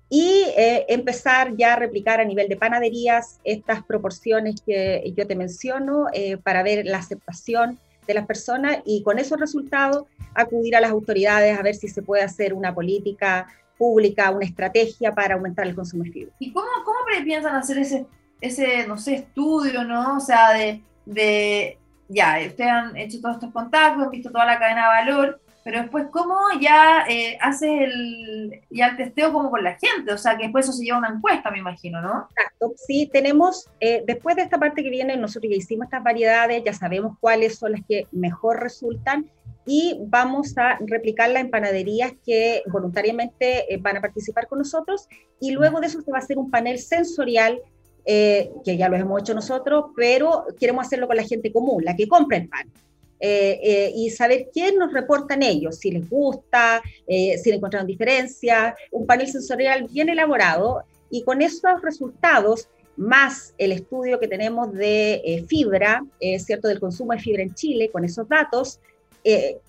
y 0.09 0.45
eh, 0.55 0.85
empezar 0.89 1.55
ya 1.55 1.73
a 1.73 1.75
replicar 1.77 2.19
a 2.19 2.25
nivel 2.25 2.47
de 2.47 2.57
panaderías 2.57 3.39
estas 3.43 3.83
proporciones 3.83 4.61
que 4.61 5.13
yo 5.15 5.25
te 5.25 5.35
menciono 5.35 6.07
eh, 6.13 6.37
para 6.37 6.63
ver 6.63 6.85
la 6.85 6.99
aceptación 6.99 7.79
de 8.07 8.13
las 8.13 8.27
personas 8.27 8.79
y 8.85 9.01
con 9.01 9.17
esos 9.17 9.39
resultados 9.39 10.05
acudir 10.35 10.75
a 10.75 10.81
las 10.81 10.91
autoridades 10.91 11.57
a 11.57 11.63
ver 11.63 11.75
si 11.75 11.87
se 11.87 12.03
puede 12.03 12.21
hacer 12.21 12.53
una 12.53 12.73
política 12.73 13.47
pública, 13.77 14.29
una 14.29 14.45
estrategia 14.45 15.11
para 15.11 15.35
aumentar 15.35 15.65
el 15.67 15.75
consumo 15.75 16.03
de 16.03 16.11
fibra. 16.11 16.33
¿Y 16.39 16.53
cómo, 16.53 16.67
cómo 16.85 16.99
piensan 17.23 17.55
hacer 17.55 17.79
ese, 17.79 18.05
ese, 18.41 18.87
no 18.87 18.97
sé, 18.97 19.15
estudio, 19.15 19.83
¿no? 19.83 20.17
O 20.17 20.19
sea, 20.19 20.53
de, 20.53 20.81
de, 21.05 21.77
ya, 22.07 22.37
ustedes 22.45 22.71
han 22.71 22.97
hecho 22.97 23.21
todos 23.21 23.35
estos 23.35 23.51
contactos, 23.51 24.03
han 24.03 24.11
visto 24.11 24.31
toda 24.31 24.45
la 24.45 24.59
cadena 24.59 24.81
de 24.83 24.87
valor, 24.87 25.41
pero 25.65 25.81
después, 25.81 26.05
¿cómo 26.11 26.37
ya 26.61 27.05
eh, 27.09 27.39
haces 27.41 27.71
el, 27.71 28.61
ya 28.69 28.89
el 28.89 28.97
testeo 28.97 29.33
como 29.33 29.49
con 29.49 29.63
la 29.63 29.75
gente? 29.79 30.13
O 30.13 30.17
sea, 30.17 30.37
que 30.37 30.43
después 30.43 30.65
eso 30.65 30.77
se 30.77 30.83
lleva 30.83 30.99
una 30.99 31.09
encuesta, 31.09 31.49
me 31.49 31.57
imagino, 31.57 32.01
¿no? 32.01 32.29
Exacto, 32.29 32.73
sí, 32.85 33.09
tenemos, 33.11 33.67
eh, 33.79 34.03
después 34.05 34.35
de 34.35 34.43
esta 34.43 34.59
parte 34.59 34.83
que 34.83 34.91
viene, 34.91 35.17
nosotros 35.17 35.49
ya 35.49 35.57
hicimos 35.57 35.85
estas 35.85 36.03
variedades, 36.03 36.63
ya 36.63 36.73
sabemos 36.73 37.17
cuáles 37.19 37.57
son 37.57 37.71
las 37.71 37.81
que 37.89 38.07
mejor 38.11 38.59
resultan 38.61 39.27
y 39.65 39.97
vamos 40.05 40.55
a 40.57 40.77
replicarla 40.85 41.39
en 41.39 41.49
panaderías 41.49 42.13
que 42.23 42.61
voluntariamente 42.67 43.73
eh, 43.73 43.77
van 43.77 43.97
a 43.97 44.01
participar 44.01 44.47
con 44.47 44.59
nosotros 44.59 45.07
y 45.39 45.51
luego 45.51 45.79
de 45.79 45.87
eso 45.87 46.01
se 46.01 46.11
va 46.11 46.19
a 46.19 46.21
hacer 46.21 46.37
un 46.37 46.51
panel 46.51 46.77
sensorial 46.77 47.59
que 48.05 48.77
ya 48.77 48.87
lo 48.87 48.95
hemos 48.95 49.21
hecho 49.21 49.33
nosotros, 49.33 49.85
pero 49.95 50.45
queremos 50.59 50.85
hacerlo 50.85 51.07
con 51.07 51.15
la 51.15 51.23
gente 51.23 51.51
común, 51.51 51.83
la 51.83 51.95
que 51.95 52.07
compra 52.07 52.37
el 52.37 52.47
pan. 52.47 52.71
Eh, 53.19 53.59
eh, 53.63 53.93
y 53.95 54.09
saber 54.09 54.49
quién 54.51 54.77
nos 54.77 54.91
reportan 54.91 55.41
ellos, 55.41 55.77
si 55.77 55.89
les 55.89 56.09
gusta, 56.09 56.81
eh, 57.07 57.37
si 57.37 57.49
le 57.49 57.55
encontraron 57.55 57.87
diferencias, 57.87 58.75
un 58.91 59.05
panel 59.05 59.27
sensorial 59.27 59.87
bien 59.89 60.09
elaborado 60.09 60.83
y 61.09 61.23
con 61.23 61.41
esos 61.41 61.81
resultados 61.81 62.67
más 62.97 63.53
el 63.57 63.71
estudio 63.71 64.19
que 64.19 64.27
tenemos 64.27 64.73
de 64.73 65.45
fibra, 65.49 66.05
¿cierto?, 66.39 66.67
del 66.67 66.79
consumo 66.79 67.13
de 67.13 67.19
fibra 67.19 67.43
en 67.43 67.53
Chile, 67.53 67.89
con 67.91 68.05
esos 68.05 68.27
datos, 68.29 68.79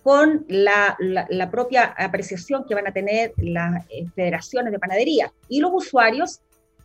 con 0.04 0.44
la, 0.48 0.96
la, 1.00 1.50
propia 1.50 1.94
apreciación 1.98 2.64
que 2.68 2.74
van 2.76 2.86
a 2.86 2.92
tener 2.92 3.32
las 3.38 3.84
federaciones 4.14 4.70
de 4.70 4.78
panadería 4.78 5.32
y 5.48 5.58
los 5.58 5.72
usuarios, 5.74 6.40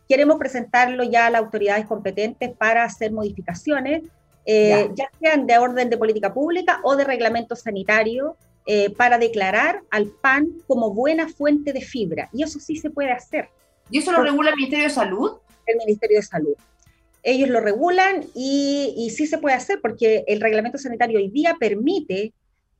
queremos 0.08 0.38
presentarlo 0.38 1.04
ya 1.04 1.26
a 1.26 1.30
las 1.30 1.42
autoridades 1.42 1.86
competentes 1.86 2.50
para 2.56 2.84
hacer 2.84 3.12
modificaciones 3.12 4.02
eh, 4.44 4.90
ya. 4.94 5.08
sean 5.20 5.46
de 5.46 5.56
orden 5.58 5.88
de 5.88 5.96
política 5.96 6.34
pública 6.34 6.80
o 6.82 6.96
de 6.96 7.04
reglamento 7.04 7.54
sanitario, 7.54 8.36
eh, 8.66 8.90
para 8.90 9.18
declarar 9.18 9.82
al 9.90 10.06
pan 10.06 10.48
como 10.68 10.94
buena 10.94 11.28
fuente 11.28 11.72
de 11.72 11.80
fibra. 11.80 12.28
Y 12.32 12.42
eso 12.44 12.60
sí 12.60 12.76
se 12.76 12.90
puede 12.90 13.10
hacer. 13.10 13.48
¿Y 13.90 13.98
eso 13.98 14.12
lo 14.12 14.22
regula 14.22 14.50
el 14.50 14.56
Ministerio 14.56 14.84
de 14.84 14.90
Salud? 14.90 15.32
El 15.66 15.78
Ministerio 15.78 16.18
de 16.18 16.22
Salud. 16.22 16.54
Ellos 17.24 17.48
lo 17.48 17.60
regulan 17.60 18.24
y, 18.34 18.94
y 18.96 19.10
sí 19.10 19.26
se 19.26 19.38
puede 19.38 19.56
hacer 19.56 19.80
porque 19.80 20.24
el 20.26 20.40
reglamento 20.40 20.78
sanitario 20.78 21.18
hoy 21.18 21.28
día 21.28 21.56
permite 21.58 22.32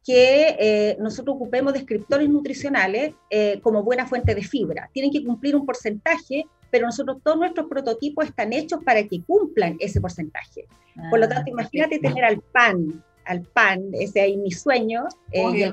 que 0.05 0.57
eh, 0.59 0.97
nosotros 1.01 1.37
ocupemos 1.37 1.73
descriptores 1.73 2.29
nutricionales 2.29 3.15
como 3.63 3.85
buena 3.85 4.07
fuente 4.07 4.35
de 4.35 4.43
fibra. 4.43 4.91
Tienen 4.93 5.13
que 5.13 5.25
cumplir 5.25 5.55
un 5.55 5.65
porcentaje 5.65 6.45
pero 6.73 6.87
nosotros 6.87 7.19
todos 7.23 7.37
nuestros 7.37 7.69
prototipos 7.69 8.25
están 8.25 8.55
hechos 8.55 8.83
para 8.83 9.07
que 9.07 9.23
cumplan 9.23 9.77
ese 9.79 10.01
porcentaje. 10.01 10.67
Por 11.11 11.19
lo 11.19 11.27
ah, 11.27 11.29
tanto, 11.29 11.51
imagínate 11.51 11.99
tener 11.99 12.25
al 12.25 12.41
pan, 12.41 13.05
al 13.27 13.43
pan, 13.43 13.83
ese 13.93 14.23
ahí 14.23 14.39
mi 14.39 14.51
sueño, 14.51 15.05
eh, 15.33 15.45
y 15.53 15.73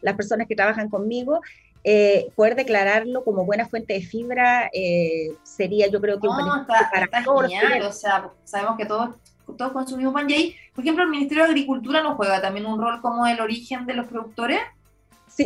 las 0.00 0.16
personas 0.16 0.48
que 0.48 0.56
trabajan 0.56 0.88
conmigo, 0.88 1.42
eh, 1.84 2.30
poder 2.34 2.56
declararlo 2.56 3.22
como 3.22 3.44
buena 3.44 3.66
fuente 3.66 3.92
de 3.92 4.02
fibra 4.02 4.70
eh, 4.72 5.34
sería 5.42 5.88
yo 5.88 6.00
creo 6.00 6.18
que 6.18 6.26
un 6.26 6.36
beneficio 6.36 6.86
para 6.90 7.22
todos. 7.22 7.42
Genial, 7.42 7.82
o 7.82 7.92
sea, 7.92 8.30
sabemos 8.44 8.78
que 8.78 8.86
todos, 8.86 9.16
todos 9.58 9.72
consumimos 9.72 10.14
pan 10.14 10.28
y 10.30 10.32
ahí, 10.32 10.56
por 10.74 10.82
ejemplo, 10.82 11.04
el 11.04 11.10
Ministerio 11.10 11.44
de 11.44 11.50
Agricultura 11.50 12.02
no 12.02 12.16
juega 12.16 12.40
también 12.40 12.64
un 12.64 12.80
rol 12.80 13.02
como 13.02 13.26
el 13.26 13.40
origen 13.40 13.84
de 13.84 13.92
los 13.92 14.06
productores. 14.06 14.58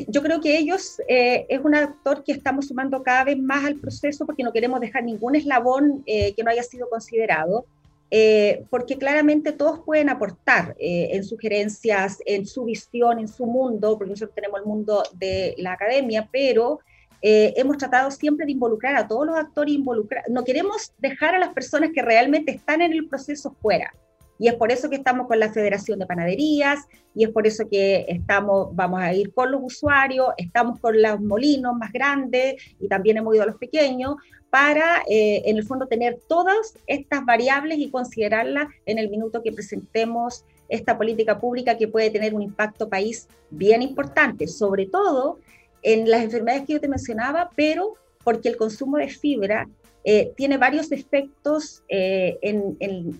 Yo 0.08 0.22
creo 0.22 0.40
que 0.40 0.58
ellos 0.58 1.00
eh, 1.08 1.46
es 1.48 1.60
un 1.60 1.74
actor 1.74 2.24
que 2.24 2.32
estamos 2.32 2.68
sumando 2.68 3.02
cada 3.02 3.24
vez 3.24 3.38
más 3.38 3.64
al 3.64 3.76
proceso 3.76 4.26
porque 4.26 4.42
no 4.42 4.52
queremos 4.52 4.80
dejar 4.80 5.04
ningún 5.04 5.36
eslabón 5.36 6.02
eh, 6.06 6.34
que 6.34 6.42
no 6.42 6.50
haya 6.50 6.62
sido 6.62 6.88
considerado, 6.88 7.64
eh, 8.10 8.64
porque 8.70 8.96
claramente 8.96 9.52
todos 9.52 9.80
pueden 9.80 10.08
aportar 10.08 10.74
en 10.78 11.24
sugerencias, 11.24 12.18
en 12.26 12.46
su 12.46 12.64
visión, 12.64 13.18
en 13.18 13.28
su 13.28 13.46
mundo, 13.46 13.96
porque 13.96 14.10
nosotros 14.10 14.34
tenemos 14.34 14.60
el 14.60 14.66
mundo 14.66 15.02
de 15.14 15.54
la 15.58 15.72
academia, 15.72 16.28
pero 16.30 16.80
eh, 17.26 17.54
hemos 17.56 17.78
tratado 17.78 18.10
siempre 18.10 18.44
de 18.44 18.52
involucrar 18.52 18.94
a 18.96 19.08
todos 19.08 19.24
los 19.24 19.34
actores 19.34 19.72
involucrados. 19.72 20.28
No 20.30 20.44
queremos 20.44 20.92
dejar 20.98 21.34
a 21.34 21.38
las 21.38 21.54
personas 21.54 21.88
que 21.94 22.02
realmente 22.02 22.52
están 22.52 22.82
en 22.82 22.92
el 22.92 23.08
proceso 23.08 23.56
fuera. 23.62 23.94
Y 24.38 24.48
es 24.48 24.54
por 24.54 24.72
eso 24.72 24.90
que 24.90 24.96
estamos 24.96 25.26
con 25.26 25.38
la 25.38 25.52
Federación 25.52 25.98
de 25.98 26.06
Panaderías, 26.06 26.80
y 27.14 27.24
es 27.24 27.30
por 27.30 27.46
eso 27.46 27.68
que 27.68 28.04
estamos, 28.08 28.74
vamos 28.74 29.00
a 29.00 29.12
ir 29.12 29.32
con 29.32 29.52
los 29.52 29.60
usuarios, 29.62 30.28
estamos 30.36 30.80
con 30.80 31.00
los 31.00 31.20
molinos 31.20 31.76
más 31.76 31.92
grandes 31.92 32.56
y 32.80 32.88
también 32.88 33.16
hemos 33.16 33.34
ido 33.34 33.44
a 33.44 33.46
los 33.46 33.56
pequeños, 33.56 34.16
para 34.50 35.02
eh, 35.08 35.42
en 35.46 35.56
el 35.56 35.64
fondo 35.64 35.88
tener 35.88 36.20
todas 36.28 36.74
estas 36.86 37.24
variables 37.24 37.78
y 37.78 37.90
considerarlas 37.90 38.68
en 38.86 38.98
el 38.98 39.10
minuto 39.10 39.42
que 39.42 39.50
presentemos 39.50 40.44
esta 40.68 40.96
política 40.96 41.40
pública 41.40 41.76
que 41.76 41.88
puede 41.88 42.10
tener 42.10 42.34
un 42.34 42.42
impacto 42.42 42.88
país 42.88 43.26
bien 43.50 43.82
importante, 43.82 44.46
sobre 44.46 44.86
todo 44.86 45.40
en 45.82 46.08
las 46.08 46.22
enfermedades 46.22 46.66
que 46.66 46.74
yo 46.74 46.80
te 46.80 46.88
mencionaba, 46.88 47.50
pero 47.56 47.94
porque 48.22 48.48
el 48.48 48.56
consumo 48.56 48.96
de 48.96 49.08
fibra 49.08 49.68
eh, 50.04 50.34
tiene 50.36 50.58
varios 50.58 50.92
efectos 50.92 51.82
eh, 51.88 52.38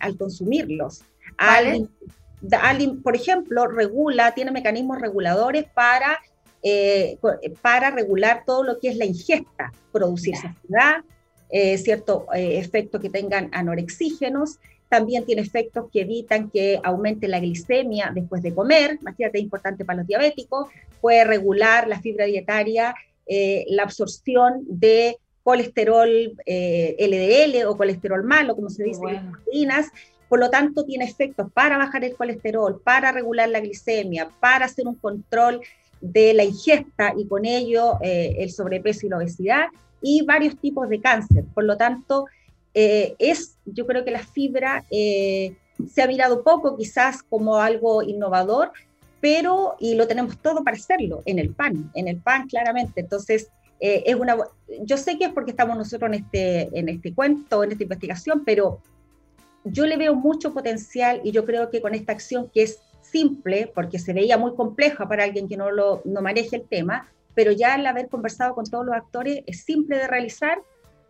al 0.01 0.19
consumirlos. 0.19 1.03
por 3.03 3.17
ejemplo, 3.17 3.67
regula, 3.67 4.35
tiene 4.35 4.51
mecanismos 4.51 5.01
reguladores 5.01 5.65
para, 5.75 6.19
eh, 6.63 7.17
para 7.63 7.91
regular 7.91 8.43
todo 8.45 8.65
lo 8.65 8.79
que 8.79 8.89
es 8.89 8.97
la 8.97 9.07
ingesta, 9.07 9.73
producir 9.93 10.37
saciedad, 10.37 11.03
ciertos 11.79 12.25
efectos 12.35 13.01
que 13.01 13.11
tengan 13.11 13.49
anorexígenos, 13.53 14.59
también 14.89 15.25
tiene 15.25 15.43
efectos 15.43 15.87
que 15.93 16.01
evitan 16.01 16.51
que 16.51 16.81
aumente 16.83 17.29
la 17.29 17.39
glicemia 17.39 18.11
después 18.13 18.43
de 18.43 18.53
comer, 18.53 18.99
imagínate, 19.01 19.39
es 19.39 19.45
importante 19.45 19.85
para 19.85 19.99
los 19.99 20.07
diabéticos, 20.07 20.69
puede 21.01 21.25
regular 21.25 21.87
la 21.87 22.01
fibra 22.01 22.25
dietaria, 22.25 22.95
la 23.27 23.85
absorción 23.85 24.65
de 24.67 25.17
colesterol 25.45 26.09
LDL 26.09 27.55
eh, 27.55 27.65
o 27.67 27.77
colesterol 27.77 28.25
malo, 28.25 28.57
como 28.57 28.71
se 28.71 28.83
dice 28.83 29.01
en 29.07 29.15
las 29.15 29.25
proteínas. 29.31 29.87
Por 30.29 30.41
lo 30.41 30.51
tanto, 30.51 30.85
tiene 30.85 31.05
efectos 31.05 31.53
para 31.53 31.79
bajar 31.79 32.03
el 32.03 32.17
colesterol, 32.17 32.81
para 32.83 33.13
regular 33.13 33.49
la 33.51 33.61
glicemia, 33.61 34.31
para 34.41 34.65
hacer 34.65 34.89
un 34.89 34.97
control 34.97 35.61
de 36.01 36.35
la 36.35 36.45
ingesta 36.45 37.15
y 37.17 37.29
con 37.29 37.45
ello 37.45 37.99
eh, 38.03 38.37
el 38.39 38.51
sobrepeso 38.51 39.07
y 39.07 39.11
la 39.11 39.19
obesidad 39.19 39.67
y 40.03 40.23
varios 40.23 40.59
tipos 40.59 40.89
de 40.89 41.01
cáncer. 41.01 41.45
Por 41.55 41.65
lo 41.65 41.77
tanto, 41.77 42.25
eh, 42.73 43.15
es, 43.19 43.59
yo 43.67 43.87
creo 43.87 44.05
que 44.05 44.11
la 44.11 44.27
fibra 44.27 44.85
se 44.91 46.03
ha 46.03 46.07
mirado 46.07 46.43
poco 46.43 46.77
quizás 46.77 47.23
como 47.23 47.57
algo 47.57 48.03
innovador, 48.03 48.73
pero 49.21 49.77
y 49.79 49.95
lo 49.95 50.07
tenemos 50.07 50.39
todo 50.39 50.65
para 50.65 50.77
hacerlo 50.77 51.23
en 51.27 51.39
el 51.39 51.51
pan, 51.51 51.91
en 51.95 52.09
el 52.09 52.17
pan 52.17 52.49
claramente. 52.49 53.01
Entonces, 53.01 53.51
eh, 53.81 54.05
es 54.07 54.15
una, 54.15 54.37
yo 54.83 54.97
sé 54.97 55.19
que 55.19 55.27
es 55.27 55.33
porque 55.33 55.51
estamos 55.51 55.77
nosotros 55.77 56.09
en 56.09 56.25
este, 56.25 56.79
en 56.79 56.89
este 56.89 57.13
cuento, 57.13 57.65
en 57.65 57.73
esta 57.73 57.83
investigación, 57.83 58.45
pero 58.45 58.81
yo 59.65 59.87
le 59.87 59.97
veo 59.97 60.15
mucho 60.15 60.53
potencial 60.53 61.21
y 61.25 61.33
yo 61.33 61.45
creo 61.45 61.71
que 61.71 61.81
con 61.81 61.95
esta 61.95 62.13
acción 62.13 62.51
que 62.53 62.63
es 62.63 62.81
simple, 63.03 63.71
porque 63.75 63.99
se 63.99 64.13
veía 64.13 64.39
muy 64.39 64.55
compleja 64.55 65.09
para 65.09 65.25
alguien 65.25 65.49
que 65.49 65.57
no, 65.57 65.71
lo, 65.71 66.03
no 66.05 66.21
maneje 66.21 66.57
el 66.57 66.69
tema, 66.69 67.09
pero 67.35 67.53
ya 67.53 67.75
al 67.75 67.87
haber 67.87 68.09
conversado 68.09 68.55
con 68.55 68.65
todos 68.65 68.87
los 68.87 68.95
actores 68.95 69.43
es 69.47 69.65
simple 69.65 69.99
de 69.99 70.07
realizar 70.07 70.59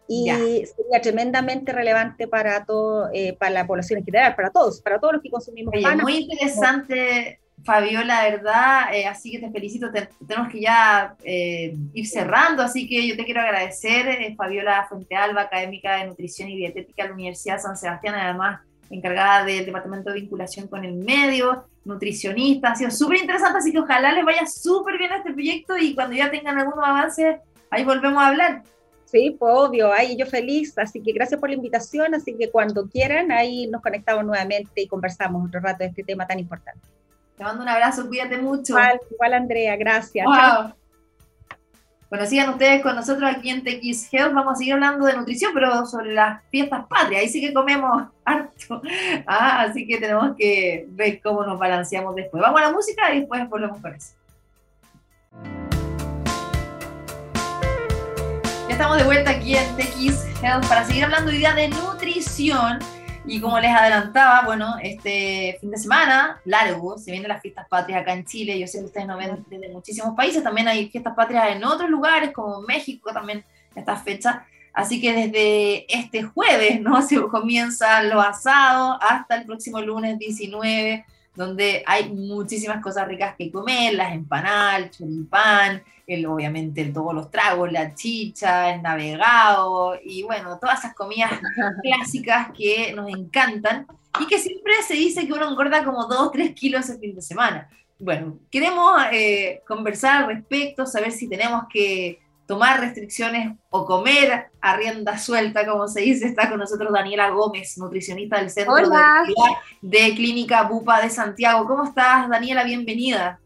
y 0.07 0.27
sería 0.27 1.01
tremendamente 1.01 1.73
relevante 1.73 2.29
para 2.29 2.65
todo, 2.65 3.09
eh, 3.13 3.35
para 3.39 3.53
la 3.53 3.67
población 3.67 4.01
en 4.01 4.05
general, 4.05 4.35
para 4.35 4.51
todos, 4.51 4.83
para 4.83 5.01
todos 5.01 5.15
los 5.15 5.23
que 5.23 5.31
consumimos 5.31 5.73
Oye, 5.75 5.97
Muy 6.03 6.17
interesante 6.19 7.39
Fabiola, 7.63 8.25
verdad, 8.25 8.95
eh, 8.95 9.07
así 9.07 9.31
que 9.31 9.39
te 9.39 9.51
felicito, 9.51 9.91
tenemos 10.27 10.53
que 10.53 10.61
ya 10.61 11.17
eh, 11.25 11.75
ir 11.95 12.07
cerrando, 12.07 12.63
así 12.63 12.87
que 12.87 13.07
yo 13.07 13.17
te 13.17 13.25
quiero 13.25 13.41
agradecer, 13.41 14.07
eh, 14.09 14.35
Fabiola 14.37 14.87
Fuentealba, 14.89 15.43
académica 15.43 15.97
de 15.97 16.07
Nutrición 16.07 16.51
y 16.51 16.57
Dietética 16.57 17.05
de 17.05 17.09
la 17.09 17.15
Universidad 17.15 17.61
San 17.61 17.77
Sebastián, 17.77 18.17
además 18.17 18.61
encargada 18.91 19.45
del 19.45 19.65
Departamento 19.65 20.11
de 20.11 20.21
Vinculación 20.21 20.69
con 20.69 20.85
el 20.85 20.95
Medio, 20.95 21.65
nutricionista, 21.85 22.73
ha 22.73 22.77
sido 22.77 22.91
súper 22.91 23.19
interesante, 23.19 23.59
así 23.59 23.73
que 23.73 23.79
ojalá 23.79 24.13
les 24.13 24.25
vaya 24.25 24.47
súper 24.47 24.99
bien 24.99 25.13
a 25.13 25.19
este 25.19 25.33
proyecto 25.33 25.77
y 25.79 25.95
cuando 25.95 26.17
ya 26.17 26.31
tengan 26.31 26.59
algunos 26.59 26.85
avances, 26.85 27.37
ahí 27.71 27.85
volvemos 27.85 28.23
a 28.23 28.29
hablar. 28.29 28.63
Sí, 29.07 29.37
pues 29.39 29.53
obvio, 29.55 29.93
ahí 29.93 30.17
yo 30.17 30.27
feliz, 30.27 30.77
así 30.77 31.01
que 31.01 31.13
gracias 31.13 31.39
por 31.39 31.49
la 31.49 31.57
invitación, 31.57 32.15
así 32.15 32.35
que 32.37 32.51
cuando 32.51 32.89
quieran, 32.89 33.33
ahí 33.33 33.69
nos 33.69 33.81
conectamos 33.81 34.25
nuevamente 34.25 34.83
y 34.83 34.89
conversamos 34.89 35.47
otro 35.47 35.61
rato 35.61 35.79
de 35.79 35.91
este 35.91 36.03
tema 36.03 36.27
tan 36.27 36.39
importante. 36.39 36.87
Te 37.37 37.43
mando 37.43 37.63
un 37.63 37.69
abrazo, 37.69 38.07
cuídate 38.07 38.39
mucho. 38.39 38.77
Igual, 39.11 39.35
Andrea, 39.35 39.77
gracias. 39.77 40.27
Bueno, 42.09 42.27
sigan 42.27 42.51
ustedes 42.51 42.81
con 42.81 42.95
nosotros 42.95 43.29
aquí 43.29 43.51
en 43.51 43.65
TX 43.65 44.13
Health. 44.13 44.33
Vamos 44.33 44.53
a 44.53 44.57
seguir 44.57 44.75
hablando 44.75 45.05
de 45.05 45.17
nutrición, 45.17 45.51
pero 45.53 45.85
sobre 45.85 46.15
las 46.15 46.45
fiestas 46.49 46.87
patrias. 46.87 47.23
Ahí 47.23 47.29
sí 47.29 47.41
que 47.41 47.53
comemos 47.53 48.05
harto. 48.25 48.83
Ah, 49.27 49.63
así 49.63 49.85
que 49.85 49.99
tenemos 49.99 50.37
que 50.37 50.87
ver 50.91 51.21
cómo 51.21 51.45
nos 51.45 51.59
balanceamos 51.59 52.15
después. 52.15 52.41
Vamos 52.41 52.61
a 52.61 52.67
la 52.67 52.73
música 52.73 53.13
y 53.13 53.21
después 53.21 53.49
volvemos 53.49 53.81
con 53.81 53.95
eso. 53.95 54.15
Ya 58.69 58.73
estamos 58.73 58.97
de 58.97 59.05
vuelta 59.05 59.33
aquí 59.33 59.57
en 59.57 59.77
TX 59.77 60.41
Health 60.41 60.69
para 60.69 60.85
seguir 60.85 61.05
hablando 61.05 61.33
hoy 61.33 61.39
día 61.39 61.53
de 61.55 61.67
nutrición. 61.67 62.79
Y 63.27 63.41
como 63.41 63.59
les 63.59 63.71
adelantaba, 63.71 64.43
bueno, 64.45 64.77
este 64.83 65.57
fin 65.61 65.71
de 65.71 65.79
semana 65.79 66.41
largo, 66.45 66.99
se 66.99 67.11
vienen 67.11 67.29
las 67.29 67.41
fiestas 67.41 67.67
patrias 67.69 68.03
acá 68.03 68.13
en 68.13 68.25
Chile. 68.25 68.59
Yo 68.59 68.67
sé 68.67 68.79
que 68.81 68.85
ustedes 68.85 69.07
no 69.07 69.17
ven 69.17 69.45
desde 69.49 69.71
muchísimos 69.71 70.15
países, 70.15 70.43
también 70.43 70.69
hay 70.69 70.91
fiestas 70.91 71.15
patrias 71.15 71.49
en 71.51 71.65
otros 71.65 71.89
lugares, 71.89 72.33
como 72.33 72.61
México 72.61 73.13
también, 73.13 73.43
estas 73.75 74.03
fechas. 74.03 74.37
Así 74.75 75.01
que 75.01 75.13
desde 75.13 75.87
este 75.95 76.23
jueves, 76.25 76.81
¿no? 76.81 77.01
Se 77.09 77.21
comienzan 77.23 78.11
los 78.11 78.25
asados 78.25 78.99
hasta 79.01 79.37
el 79.37 79.47
próximo 79.47 79.81
lunes 79.81 80.19
19 80.19 81.07
donde 81.35 81.83
hay 81.87 82.11
muchísimas 82.11 82.83
cosas 82.83 83.09
ricas 83.09 83.35
que 83.37 83.51
comer, 83.51 83.95
las 83.95 84.13
empanadas, 84.13 84.83
el 84.83 84.91
choripán, 84.91 85.83
el, 86.07 86.27
obviamente 86.27 86.85
todos 86.87 87.15
los 87.15 87.31
tragos, 87.31 87.73
la 87.73 87.95
chicha, 87.95 88.75
el 88.75 88.83
navegado 88.83 89.99
y 90.03 90.23
bueno, 90.23 90.59
todas 90.59 90.81
esas 90.81 90.95
comidas 90.95 91.33
clásicas 91.83 92.49
que 92.57 92.93
nos 92.95 93.09
encantan 93.09 93.87
y 94.21 94.27
que 94.27 94.39
siempre 94.39 94.75
se 94.87 94.95
dice 94.95 95.27
que 95.27 95.33
uno 95.33 95.51
engorda 95.51 95.85
como 95.85 96.07
2, 96.07 96.31
3 96.33 96.53
kilos 96.53 96.89
el 96.91 97.01
fin 97.01 97.15
de 97.15 97.23
semana. 97.23 97.69
Bueno, 97.99 98.39
queremos 98.51 98.93
eh, 99.13 99.63
conversar 99.67 100.23
al 100.23 100.29
respecto, 100.29 100.87
saber 100.87 101.13
si 101.13 101.29
tenemos 101.29 101.65
que 101.73 102.21
tomar 102.47 102.81
restricciones 102.81 103.57
o 103.71 103.87
comer 103.87 104.51
a 104.61 104.77
rienda 104.77 105.19
suelta, 105.19 105.67
como 105.67 105.89
se 105.89 106.03
dice. 106.03 106.27
Está 106.27 106.49
con 106.49 106.59
nosotros 106.59 106.93
Daniela 106.93 107.31
Gómez, 107.31 107.77
nutricionista 107.79 108.39
del 108.39 108.51
Centro 108.51 108.75
de, 108.77 108.85
de 109.83 110.15
Clínica 110.15 110.63
Bupa 110.63 111.01
de 111.01 111.11
Santiago. 111.11 111.67
¿Cómo 111.67 111.85
estás, 111.85 112.29
Daniela? 112.29 112.65
Bienvenida. 112.65 113.41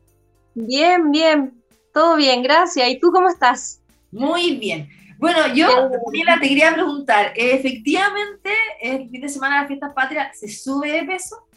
Bien, 0.55 1.11
bien, 1.11 1.63
todo 1.93 2.17
bien, 2.17 2.43
gracias. 2.43 2.89
¿Y 2.89 2.99
tú 2.99 3.11
cómo 3.13 3.29
estás? 3.29 3.81
Muy 4.11 4.57
bien. 4.57 4.89
Bueno, 5.19 5.53
yo, 5.53 5.91
Daniela, 6.07 6.39
te 6.41 6.49
quería 6.49 6.73
preguntar, 6.73 7.33
¿efectivamente 7.35 8.51
el 8.81 9.09
fin 9.11 9.21
de 9.21 9.29
semana 9.29 9.57
de 9.57 9.61
las 9.63 9.69
fiestas 9.69 9.93
patrias 9.93 10.39
se 10.39 10.49
sube 10.49 10.93
de 10.93 11.05
peso? 11.05 11.48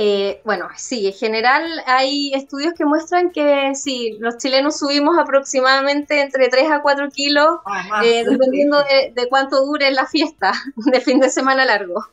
Eh, 0.00 0.40
bueno, 0.44 0.68
sí, 0.76 1.08
en 1.08 1.12
general 1.12 1.82
hay 1.84 2.32
estudios 2.32 2.72
que 2.74 2.84
muestran 2.84 3.32
que 3.32 3.72
sí, 3.74 4.16
los 4.20 4.38
chilenos 4.38 4.78
subimos 4.78 5.18
aproximadamente 5.18 6.20
entre 6.20 6.48
3 6.48 6.70
a 6.70 6.82
4 6.82 7.10
kilos, 7.10 7.58
ah, 7.66 8.02
eh, 8.04 8.24
dependiendo 8.24 8.78
de, 8.84 9.12
de, 9.12 9.28
cuánto 9.28 9.66
dure 9.66 9.90
la 9.90 10.06
fiesta 10.06 10.52
de 10.76 11.00
fin 11.00 11.18
de 11.18 11.28
semana 11.28 11.64
largo. 11.64 12.06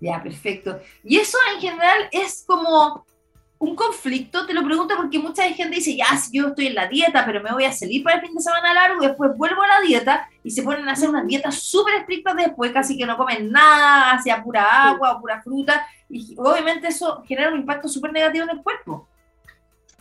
Ya, 0.00 0.20
perfecto. 0.20 0.80
Y 1.04 1.18
eso 1.18 1.38
en 1.54 1.60
general 1.60 2.08
es 2.10 2.42
como 2.44 3.06
un 3.62 3.76
conflicto, 3.76 4.44
te 4.44 4.54
lo 4.54 4.64
pregunto 4.64 4.96
porque 4.96 5.20
mucha 5.20 5.44
gente 5.44 5.76
dice, 5.76 5.94
ya, 5.94 6.06
yo 6.32 6.48
estoy 6.48 6.66
en 6.66 6.74
la 6.74 6.88
dieta, 6.88 7.24
pero 7.24 7.40
me 7.40 7.52
voy 7.52 7.64
a 7.64 7.72
salir 7.72 8.02
para 8.02 8.16
el 8.16 8.22
fin 8.22 8.34
de 8.34 8.40
semana 8.40 8.74
largo 8.74 9.00
y 9.00 9.06
después 9.06 9.36
vuelvo 9.36 9.62
a 9.62 9.68
la 9.68 9.80
dieta 9.80 10.28
y 10.42 10.50
se 10.50 10.64
ponen 10.64 10.88
a 10.88 10.92
hacer 10.92 11.08
unas 11.08 11.24
dietas 11.28 11.60
súper 11.60 11.94
estrictas 11.94 12.34
después, 12.34 12.72
casi 12.72 12.98
que 12.98 13.06
no 13.06 13.16
comen 13.16 13.52
nada, 13.52 14.14
hacia 14.14 14.42
pura 14.42 14.88
agua 14.88 15.12
o 15.12 15.20
pura 15.20 15.40
fruta, 15.42 15.86
y 16.10 16.34
obviamente 16.38 16.88
eso 16.88 17.22
genera 17.24 17.50
un 17.50 17.60
impacto 17.60 17.86
súper 17.86 18.12
negativo 18.12 18.42
en 18.42 18.50
el 18.50 18.64
cuerpo. 18.64 19.06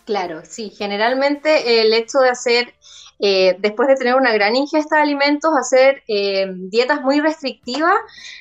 Claro, 0.06 0.41
sí, 0.43 0.71
generalmente 0.76 1.82
el 1.82 1.93
hecho 1.93 2.17
de 2.17 2.30
hacer 2.30 2.74
eh, 3.21 3.55
después 3.60 3.88
de 3.88 3.95
tener 3.95 4.15
una 4.15 4.34
gran 4.34 4.55
ingesta 4.55 4.95
de 4.95 5.03
alimentos, 5.03 5.51
hacer 5.55 6.03
eh, 6.07 6.47
dietas 6.55 7.01
muy 7.01 7.21
restrictivas, 7.21 7.93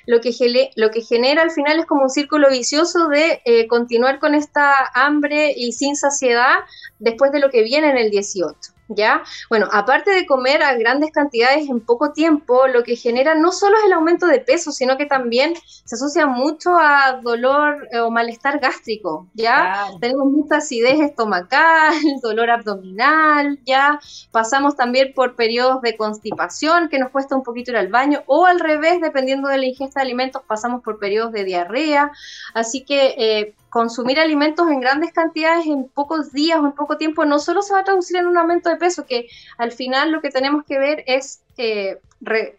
lo 0.06 0.20
que, 0.20 0.32
lo 0.74 0.90
que 0.90 1.02
genera 1.02 1.42
al 1.42 1.50
final 1.50 1.78
es 1.78 1.86
como 1.86 2.04
un 2.04 2.10
círculo 2.10 2.48
vicioso 2.48 3.08
de 3.08 3.42
eh, 3.44 3.66
continuar 3.68 4.18
con 4.18 4.34
esta 4.34 4.72
hambre 4.94 5.52
y 5.54 5.72
sin 5.72 5.96
saciedad 5.96 6.60
después 6.98 7.30
de 7.30 7.40
lo 7.40 7.50
que 7.50 7.62
viene 7.62 7.90
en 7.90 7.98
el 7.98 8.10
18. 8.10 8.56
¿Ya? 8.90 9.22
Bueno, 9.48 9.68
aparte 9.72 10.10
de 10.10 10.26
comer 10.26 10.62
a 10.62 10.74
grandes 10.74 11.12
cantidades 11.12 11.68
en 11.68 11.80
poco 11.80 12.12
tiempo, 12.12 12.66
lo 12.66 12.82
que 12.82 12.96
genera 12.96 13.34
no 13.34 13.52
solo 13.52 13.76
es 13.78 13.84
el 13.84 13.92
aumento 13.92 14.26
de 14.26 14.40
peso, 14.40 14.72
sino 14.72 14.96
que 14.96 15.06
también 15.06 15.54
se 15.84 15.94
asocia 15.94 16.26
mucho 16.26 16.76
a 16.78 17.20
dolor 17.22 17.88
eh, 17.92 18.00
o 18.00 18.10
malestar 18.10 18.58
gástrico, 18.58 19.28
¿ya? 19.34 19.86
Tenemos 20.00 20.26
mucha 20.26 20.56
acidez 20.56 21.00
estomacal, 21.00 21.94
dolor 22.22 22.50
abdominal, 22.50 23.58
¿ya? 23.64 24.00
Pasamos 24.30 24.76
también 24.76 25.12
por 25.14 25.36
periodos 25.36 25.80
de 25.82 25.96
constipación, 25.96 26.88
que 26.88 26.98
nos 26.98 27.10
cuesta 27.10 27.36
un 27.36 27.42
poquito 27.42 27.70
ir 27.70 27.76
al 27.76 27.88
baño, 27.88 28.22
o 28.26 28.46
al 28.46 28.60
revés, 28.60 29.00
dependiendo 29.00 29.48
de 29.48 29.58
la 29.58 29.66
ingesta 29.66 30.00
de 30.00 30.06
alimentos, 30.06 30.42
pasamos 30.46 30.82
por 30.82 30.98
periodos 30.98 31.32
de 31.32 31.44
diarrea, 31.44 32.10
así 32.54 32.84
que... 32.84 33.14
Eh, 33.16 33.54
consumir 33.70 34.18
alimentos 34.18 34.68
en 34.68 34.80
grandes 34.80 35.12
cantidades 35.12 35.66
en 35.66 35.88
pocos 35.88 36.32
días 36.32 36.58
o 36.60 36.66
en 36.66 36.72
poco 36.72 36.96
tiempo 36.96 37.24
no 37.24 37.38
solo 37.38 37.62
se 37.62 37.72
va 37.72 37.80
a 37.80 37.84
traducir 37.84 38.16
en 38.16 38.26
un 38.26 38.36
aumento 38.36 38.68
de 38.68 38.76
peso, 38.76 39.06
que 39.06 39.28
al 39.56 39.72
final 39.72 40.10
lo 40.10 40.20
que 40.20 40.30
tenemos 40.30 40.64
que 40.64 40.78
ver 40.78 41.04
es 41.06 41.42
eh, 41.56 41.98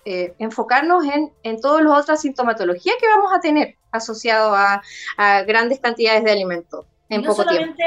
eh, 0.05 0.33
enfocarnos 0.39 1.03
en, 1.05 1.31
en 1.43 1.61
todas 1.61 1.83
las 1.83 1.99
otras 1.99 2.21
sintomatologías 2.21 2.95
que 2.99 3.07
vamos 3.07 3.31
a 3.33 3.41
tener 3.41 3.75
asociado 3.91 4.55
a, 4.55 4.81
grandes 5.45 5.79
cantidades 5.79 6.23
de 6.23 6.31
alimentos. 6.31 6.85
En 7.09 7.23
no 7.23 7.33
solamente 7.33 7.83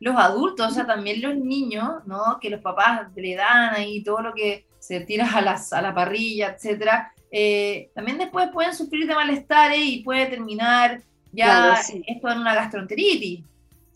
los 0.00 0.16
adultos, 0.16 0.72
o 0.72 0.74
sea, 0.74 0.84
también 0.84 1.22
los 1.22 1.36
niños, 1.36 2.04
¿no? 2.06 2.38
Que 2.40 2.50
los 2.50 2.60
papás 2.60 3.08
le 3.14 3.36
dan 3.36 3.72
ahí 3.74 4.02
todo 4.02 4.20
lo 4.20 4.34
que 4.34 4.66
se 4.80 5.00
tira 5.00 5.30
a, 5.32 5.40
las, 5.40 5.72
a 5.72 5.80
la 5.80 5.94
parrilla, 5.94 6.56
etcétera. 6.56 7.12
Eh, 7.30 7.90
también 7.94 8.18
después 8.18 8.48
pueden 8.52 8.74
sufrir 8.74 9.06
de 9.06 9.14
malestares 9.14 9.78
y 9.80 10.02
puede 10.02 10.26
terminar 10.26 11.02
ya 11.34 11.80
esto 12.06 12.28
en 12.30 12.38
una 12.38 12.54
gastroenteritis. 12.54 13.44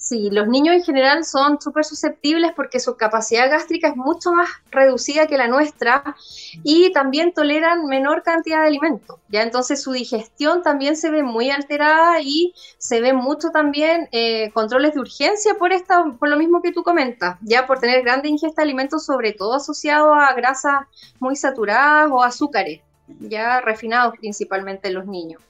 Sí, 0.01 0.31
los 0.31 0.47
niños 0.47 0.77
en 0.77 0.85
general 0.85 1.25
son 1.25 1.61
súper 1.61 1.85
susceptibles 1.85 2.53
porque 2.55 2.79
su 2.79 2.97
capacidad 2.97 3.51
gástrica 3.51 3.89
es 3.89 3.97
mucho 3.97 4.33
más 4.33 4.49
reducida 4.71 5.27
que 5.27 5.37
la 5.37 5.49
nuestra 5.49 6.15
y 6.63 6.93
también 6.93 7.35
toleran 7.35 7.85
menor 7.87 8.23
cantidad 8.23 8.61
de 8.61 8.69
alimentos. 8.69 9.19
Ya 9.29 9.43
entonces 9.43 9.83
su 9.83 9.91
digestión 9.91 10.63
también 10.63 10.97
se 10.97 11.11
ve 11.11 11.25
muy 11.25 11.51
alterada 11.51 12.21
y 12.21 12.55
se 12.79 13.01
ve 13.01 13.13
mucho 13.13 13.51
también 13.51 14.09
eh, 14.13 14.53
controles 14.53 14.95
de 14.95 15.01
urgencia 15.01 15.57
por 15.59 15.73
esta, 15.73 16.05
por 16.17 16.29
lo 16.29 16.37
mismo 16.37 16.63
que 16.63 16.73
tú 16.73 16.85
comentas, 16.85 17.37
ya 17.43 17.67
por 17.67 17.81
tener 17.81 18.03
grande 18.05 18.29
ingesta 18.29 18.63
de 18.63 18.69
alimentos, 18.69 19.05
sobre 19.05 19.33
todo 19.33 19.57
asociado 19.57 20.15
a 20.15 20.33
grasas 20.35 20.83
muy 21.19 21.35
saturadas 21.35 22.09
o 22.13 22.23
azúcares, 22.23 22.83
ya 23.19 23.61
refinados 23.61 24.15
principalmente 24.17 24.87
en 24.89 24.95
los 24.95 25.07
niños. 25.07 25.43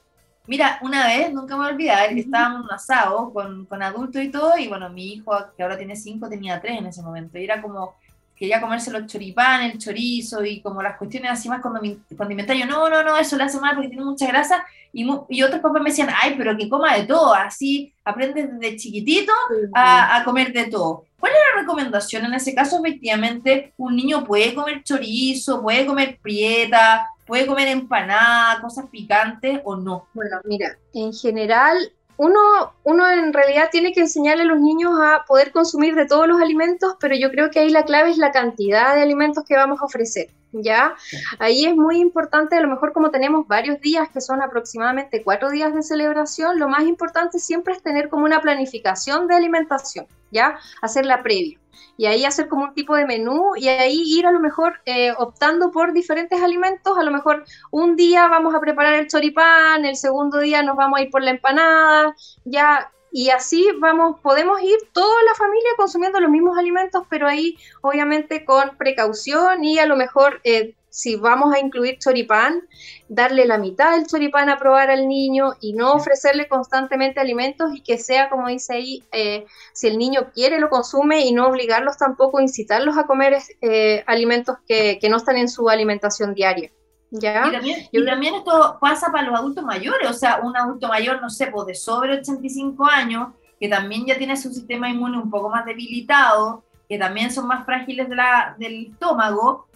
Mira, 0.49 0.79
una 0.81 1.05
vez, 1.05 1.31
nunca 1.31 1.53
me 1.55 1.59
voy 1.59 1.69
a 1.69 1.73
olvidar, 1.73 2.11
estábamos 2.11 2.61
en 2.61 2.65
un 2.65 2.71
asado 2.71 3.31
con, 3.31 3.67
con 3.67 3.83
adultos 3.83 4.19
y 4.23 4.29
todo, 4.29 4.57
y 4.57 4.67
bueno, 4.67 4.89
mi 4.89 5.13
hijo, 5.13 5.31
que 5.55 5.61
ahora 5.61 5.77
tiene 5.77 5.95
cinco, 5.95 6.27
tenía 6.27 6.59
tres 6.59 6.79
en 6.79 6.87
ese 6.87 7.03
momento, 7.03 7.37
y 7.37 7.43
era 7.43 7.61
como, 7.61 7.93
quería 8.35 8.59
comerse 8.59 8.89
los 8.89 9.05
choripán, 9.05 9.61
el 9.61 9.77
chorizo, 9.77 10.43
y 10.43 10.59
como 10.59 10.81
las 10.81 10.97
cuestiones 10.97 11.29
así 11.29 11.49
más 11.49 11.61
condimentarias, 11.61 12.67
yo, 12.67 12.73
no, 12.73 12.89
no, 12.89 13.03
no, 13.03 13.15
eso 13.15 13.37
le 13.37 13.43
hace 13.43 13.59
mal 13.59 13.75
porque 13.75 13.89
tiene 13.89 14.03
mucha 14.03 14.25
grasa, 14.25 14.65
y, 14.91 15.07
y 15.29 15.43
otros 15.43 15.61
papás 15.61 15.83
me 15.83 15.91
decían, 15.91 16.09
ay, 16.19 16.33
pero 16.35 16.57
que 16.57 16.67
coma 16.67 16.95
de 16.95 17.03
todo, 17.03 17.31
así 17.31 17.93
aprendes 18.03 18.49
desde 18.51 18.75
chiquitito 18.75 19.31
a, 19.75 20.17
a 20.17 20.23
comer 20.23 20.51
de 20.51 20.65
todo. 20.65 21.05
¿Cuál 21.19 21.33
es 21.33 21.37
la 21.53 21.61
recomendación 21.61 22.25
en 22.25 22.33
ese 22.33 22.55
caso? 22.55 22.83
Efectivamente, 22.83 23.73
un 23.77 23.95
niño 23.95 24.23
puede 24.23 24.55
comer 24.55 24.81
chorizo, 24.83 25.61
puede 25.61 25.85
comer 25.85 26.17
prieta, 26.19 27.07
¿Puede 27.29 27.45
comer 27.45 27.67
empanada, 27.67 28.59
cosas 28.59 28.87
picantes 28.89 29.61
o 29.63 29.75
no? 29.75 30.07
Bueno, 30.15 30.41
mira, 30.45 30.79
en 30.95 31.13
general 31.13 31.77
uno, 32.17 32.73
uno 32.83 33.07
en 33.07 33.31
realidad 33.31 33.69
tiene 33.71 33.93
que 33.93 33.99
enseñarle 33.99 34.41
a 34.41 34.47
los 34.47 34.59
niños 34.59 34.93
a 34.99 35.25
poder 35.27 35.51
consumir 35.51 35.93
de 35.93 36.07
todos 36.07 36.27
los 36.27 36.41
alimentos, 36.41 36.95
pero 36.99 37.15
yo 37.15 37.29
creo 37.29 37.51
que 37.51 37.59
ahí 37.59 37.69
la 37.69 37.85
clave 37.85 38.09
es 38.09 38.17
la 38.17 38.31
cantidad 38.31 38.95
de 38.95 39.03
alimentos 39.03 39.43
que 39.47 39.55
vamos 39.55 39.79
a 39.79 39.85
ofrecer, 39.85 40.31
¿ya? 40.51 40.95
Ahí 41.39 41.65
es 41.65 41.75
muy 41.75 41.99
importante, 41.99 42.55
a 42.55 42.61
lo 42.61 42.67
mejor 42.67 42.93
como 42.93 43.11
tenemos 43.11 43.47
varios 43.47 43.79
días, 43.81 44.09
que 44.09 44.21
son 44.21 44.41
aproximadamente 44.41 45.23
cuatro 45.23 45.49
días 45.49 45.73
de 45.73 45.83
celebración, 45.83 46.59
lo 46.59 46.69
más 46.69 46.83
importante 46.83 47.39
siempre 47.39 47.73
es 47.73 47.83
tener 47.83 48.09
como 48.09 48.25
una 48.25 48.41
planificación 48.41 49.27
de 49.27 49.35
alimentación, 49.35 50.07
¿ya? 50.31 50.57
Hacerla 50.81 51.23
previa 51.23 51.59
y 51.99 52.05
ahí 52.05 52.23
hacer 52.23 52.47
como 52.47 52.63
un 52.63 52.73
tipo 52.73 52.95
de 52.95 53.05
menú 53.05 53.57
y 53.57 53.67
ahí 53.67 54.01
ir 54.05 54.25
a 54.25 54.31
lo 54.31 54.39
mejor 54.39 54.79
eh, 54.85 55.11
optando 55.17 55.69
por 55.69 55.91
diferentes 55.91 56.41
alimentos. 56.41 56.97
A 56.97 57.03
lo 57.03 57.11
mejor 57.11 57.43
un 57.71 57.97
día 57.97 58.27
vamos 58.29 58.55
a 58.55 58.61
preparar 58.61 58.93
el 58.93 59.09
choripán, 59.09 59.83
el 59.83 59.97
segundo 59.97 60.39
día 60.39 60.63
nos 60.63 60.77
vamos 60.77 60.97
a 60.97 61.03
ir 61.03 61.09
por 61.09 61.21
la 61.21 61.31
empanada, 61.31 62.15
ya. 62.45 62.89
Y 63.11 63.29
así 63.29 63.67
vamos, 63.79 64.19
podemos 64.21 64.61
ir 64.61 64.77
toda 64.93 65.23
la 65.23 65.35
familia 65.35 65.69
consumiendo 65.77 66.19
los 66.19 66.29
mismos 66.29 66.57
alimentos, 66.57 67.03
pero 67.09 67.27
ahí 67.27 67.57
obviamente 67.81 68.45
con 68.45 68.77
precaución 68.77 69.63
y 69.63 69.79
a 69.79 69.85
lo 69.85 69.95
mejor 69.95 70.41
eh, 70.43 70.75
si 70.89 71.15
vamos 71.15 71.53
a 71.53 71.59
incluir 71.59 71.99
choripán, 71.99 72.67
darle 73.07 73.45
la 73.45 73.57
mitad 73.57 73.91
del 73.91 74.07
choripán 74.07 74.49
a 74.49 74.57
probar 74.57 74.89
al 74.89 75.07
niño 75.07 75.53
y 75.61 75.73
no 75.73 75.93
ofrecerle 75.93 76.47
constantemente 76.47 77.19
alimentos 77.19 77.71
y 77.73 77.81
que 77.81 77.97
sea, 77.97 78.29
como 78.29 78.47
dice 78.47 78.73
ahí, 78.73 79.03
eh, 79.11 79.45
si 79.73 79.87
el 79.87 79.97
niño 79.97 80.31
quiere 80.33 80.59
lo 80.59 80.69
consume 80.69 81.21
y 81.25 81.31
no 81.31 81.47
obligarlos 81.47 81.97
tampoco, 81.97 82.41
incitarlos 82.41 82.97
a 82.97 83.05
comer 83.05 83.37
eh, 83.61 84.03
alimentos 84.07 84.57
que, 84.67 84.99
no 85.09 85.17
están 85.17 85.37
en 85.37 85.49
su 85.49 85.69
alimentación 85.69 86.35
diaria. 86.35 86.71
¿Ya? 87.11 87.47
Y, 87.47 87.51
también, 87.51 87.87
y 87.91 88.05
también 88.05 88.35
esto 88.35 88.77
pasa 88.79 89.11
para 89.11 89.27
los 89.27 89.39
adultos 89.39 89.63
mayores, 89.63 90.09
o 90.09 90.13
sea, 90.13 90.41
un 90.41 90.55
adulto 90.55 90.87
mayor, 90.87 91.21
no 91.21 91.29
sé, 91.29 91.47
pues 91.47 91.65
de 91.67 91.75
sobre 91.75 92.19
85 92.19 92.85
años, 92.85 93.29
que 93.59 93.67
también 93.67 94.05
ya 94.05 94.17
tiene 94.17 94.37
su 94.37 94.53
sistema 94.53 94.89
inmune 94.89 95.17
un 95.17 95.29
poco 95.29 95.49
más 95.49 95.65
debilitado, 95.65 96.63
que 96.87 96.97
también 96.97 97.31
son 97.31 97.47
más 97.47 97.65
frágiles 97.65 98.09
de 98.09 98.15
la, 98.15 98.55
del 98.57 98.87
estómago, 98.87 99.67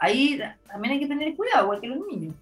ahí 0.00 0.40
también 0.66 0.94
hay 0.94 1.00
que 1.00 1.06
tener 1.06 1.34
cuidado, 1.34 1.64
igual 1.64 1.80
que 1.80 1.88
los 1.88 2.06
niños. 2.06 2.34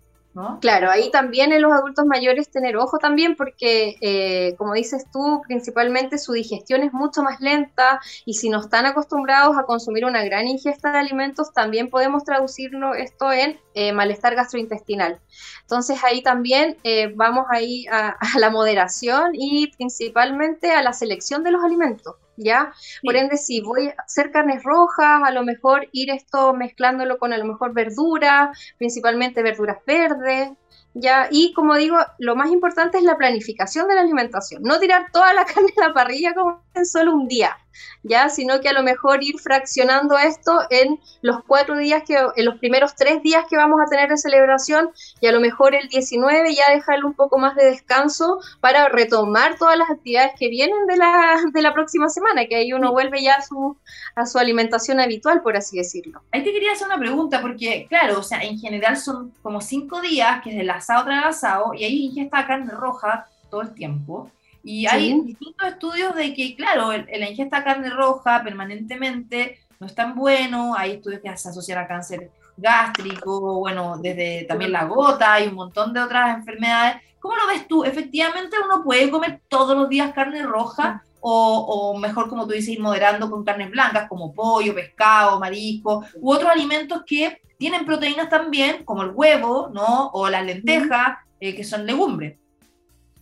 Claro, 0.61 0.91
ahí 0.91 1.11
también 1.11 1.53
en 1.53 1.61
los 1.61 1.73
adultos 1.73 2.07
mayores 2.07 2.51
tener 2.51 2.77
ojo 2.77 2.99
también 2.99 3.35
porque, 3.35 3.97
eh, 4.01 4.55
como 4.59 4.75
dices 4.75 5.07
tú, 5.13 5.43
principalmente 5.47 6.19
su 6.19 6.33
digestión 6.33 6.83
es 6.83 6.93
mucho 6.93 7.23
más 7.25 7.41
lenta 7.41 8.01
y 8.25 8.35
si 8.35 8.49
no 8.49 8.61
están 8.61 8.87
acostumbrados 8.87 9.59
a 9.59 9.65
consumir 9.65 10.05
una 10.05 10.23
gran 10.23 10.47
ingesta 10.47 10.93
de 10.93 10.99
alimentos, 10.99 11.53
también 11.53 11.91
podemos 11.91 12.23
traducirlo 12.23 12.95
esto 12.95 13.33
en 13.33 13.61
eh, 13.75 13.93
malestar 13.93 14.37
gastrointestinal. 14.37 15.21
Entonces 15.63 16.03
ahí 16.05 16.23
también 16.23 16.77
eh, 16.85 17.13
vamos 17.17 17.47
ahí 17.51 17.87
a 17.91 18.17
la 18.39 18.51
moderación 18.51 19.33
y 19.35 19.73
principalmente 19.77 20.71
a 20.71 20.83
la 20.83 20.93
selección 20.93 21.43
de 21.43 21.51
los 21.51 21.65
alimentos. 21.65 22.20
¿Ya? 22.43 22.73
Por 23.05 23.17
ende, 23.17 23.37
si 23.37 23.61
voy 23.61 23.89
a 23.89 23.95
hacer 24.03 24.31
carnes 24.31 24.63
rojas, 24.63 25.23
a 25.25 25.31
lo 25.31 25.45
mejor 25.45 25.89
ir 25.93 26.11
esto 26.11 26.55
mezclándolo 26.55 27.19
con 27.19 27.33
a 27.33 27.39
lo 27.39 27.45
mejor 27.45 27.75
verduras, 27.75 28.57
principalmente 28.79 29.43
verduras 29.43 29.79
verdes, 29.87 30.51
¿ya? 30.95 31.29
Y 31.31 31.53
como 31.53 31.77
digo, 31.77 31.97
lo 32.19 32.37
más 32.37 32.51
importante 32.51 32.99
es 32.99 33.05
la 33.05 33.17
planificación 33.17 33.89
de 33.89 33.95
la 33.95 34.01
alimentación, 34.03 34.63
no 34.63 34.79
tirar 34.79 35.07
toda 35.13 35.33
la 35.33 35.45
carne 35.47 35.73
a 35.77 35.89
la 35.89 35.95
parrilla 35.95 36.35
como 36.35 36.63
en 36.75 36.87
solo 36.87 37.15
un 37.15 37.29
día, 37.29 37.57
¿ya? 38.03 38.29
Sino 38.29 38.61
que 38.61 38.69
a 38.69 38.73
lo 38.73 38.83
mejor 38.83 39.23
ir 39.23 39.39
fraccionando 39.39 40.19
esto 40.19 40.61
en 40.71 41.01
los 41.23 41.43
cuatro 41.45 41.77
días 41.77 42.03
que, 42.07 42.19
en 42.37 42.45
los 42.45 42.59
primeros 42.59 42.95
tres 42.95 43.23
días 43.23 43.45
que 43.49 43.57
vamos 43.57 43.81
a 43.81 43.89
tener 43.89 44.09
de 44.09 44.17
celebración 44.17 44.91
y 45.21 45.27
a 45.27 45.33
lo 45.33 45.41
mejor 45.41 45.75
el 45.75 45.89
19 45.89 46.55
ya 46.55 46.71
dejarle 46.71 47.05
un 47.05 47.15
poco 47.15 47.39
más 47.39 47.55
de 47.57 47.67
descanso 47.67 48.41
para 48.61 48.89
retomar 48.89 49.57
todas 49.59 49.77
las 49.77 49.91
actividades 49.91 50.33
que 50.39 50.49
vienen 50.49 50.87
de 50.87 50.97
la, 50.97 51.37
de 51.53 51.63
la 51.63 51.75
próxima 51.75 52.09
semana, 52.09 52.47
que 52.47 52.57
ahí 52.57 52.73
uno 52.73 52.93
vuelve 52.93 53.23
ya 53.23 53.35
a 53.35 53.43
su, 53.43 53.77
a 54.15 54.27
su 54.27 54.39
alimentación 54.39 55.01
habitual, 55.01 55.43
por 55.43 55.57
así 55.57 55.77
decirlo. 55.77 56.23
Ahí 56.33 56.43
te 56.43 56.53
quería 56.53 56.73
hacer 56.73 56.87
una 56.87 56.99
pregunta, 56.99 57.41
porque 57.41 57.87
claro, 57.89 58.19
o 58.19 58.23
sea, 58.23 58.43
en 58.43 58.59
general 58.59 58.97
son 58.97 59.33
como 59.43 59.61
cinco 59.61 60.01
días, 60.01 60.43
que 60.43 60.60
es 60.61 60.65
el 60.65 60.71
asado 60.71 61.05
tras 61.05 61.19
el 61.19 61.29
asado, 61.29 61.75
y 61.75 61.85
ahí 61.85 62.07
ingesta 62.07 62.47
carne 62.47 62.73
roja 62.73 63.27
todo 63.51 63.63
el 63.63 63.75
tiempo. 63.75 64.31
Y 64.63 64.87
hay 64.87 65.19
distintos 65.23 65.69
estudios 65.69 66.15
de 66.15 66.35
que, 66.35 66.55
claro, 66.55 66.93
la 66.93 67.31
ingesta 67.31 67.59
de 67.59 67.65
carne 67.65 67.91
roja 67.91 68.43
permanentemente 68.45 69.59
no 69.79 69.87
es 69.87 69.95
tan 69.95 70.15
bueno, 70.15 70.75
hay 70.77 70.93
estudios 70.93 71.23
que 71.23 71.37
se 71.37 71.49
asocian 71.49 71.79
a 71.79 71.89
cáncer 71.89 72.31
gástrico, 72.57 73.59
bueno, 73.59 73.97
desde 73.99 74.45
también 74.47 74.73
la 74.73 74.85
gota 74.85 75.41
y 75.41 75.49
un 75.49 75.55
montón 75.55 75.95
de 75.95 76.01
otras 76.01 76.37
enfermedades. 76.37 76.97
¿Cómo 77.19 77.37
lo 77.37 77.47
ves 77.47 77.67
tú? 77.67 77.85
¿Efectivamente 77.85 78.57
uno 78.63 78.83
puede 78.83 79.11
comer 79.11 79.41
todos 79.49 79.77
los 79.77 79.89
días 79.89 80.13
carne 80.13 80.43
roja? 80.43 81.05
O, 81.23 81.93
o, 81.93 81.99
mejor, 81.99 82.31
como 82.31 82.47
tú 82.47 82.53
dices, 82.53 82.71
ir 82.71 82.81
moderando 82.81 83.31
con 83.31 83.45
carnes 83.45 83.71
blancas 83.71 84.09
como 84.09 84.33
pollo, 84.33 84.75
pescado, 84.75 85.39
marisco, 85.39 86.05
u 86.17 86.33
otros 86.33 86.51
alimentos 86.51 87.03
que 87.07 87.41
tienen 87.61 87.85
proteínas 87.85 88.31
también, 88.31 88.85
como 88.87 89.03
el 89.03 89.11
huevo, 89.15 89.69
¿no? 89.75 90.09
O 90.15 90.31
las 90.31 90.47
lentejas, 90.47 91.19
eh, 91.41 91.55
que 91.55 91.63
son 91.63 91.85
legumbres. 91.85 92.39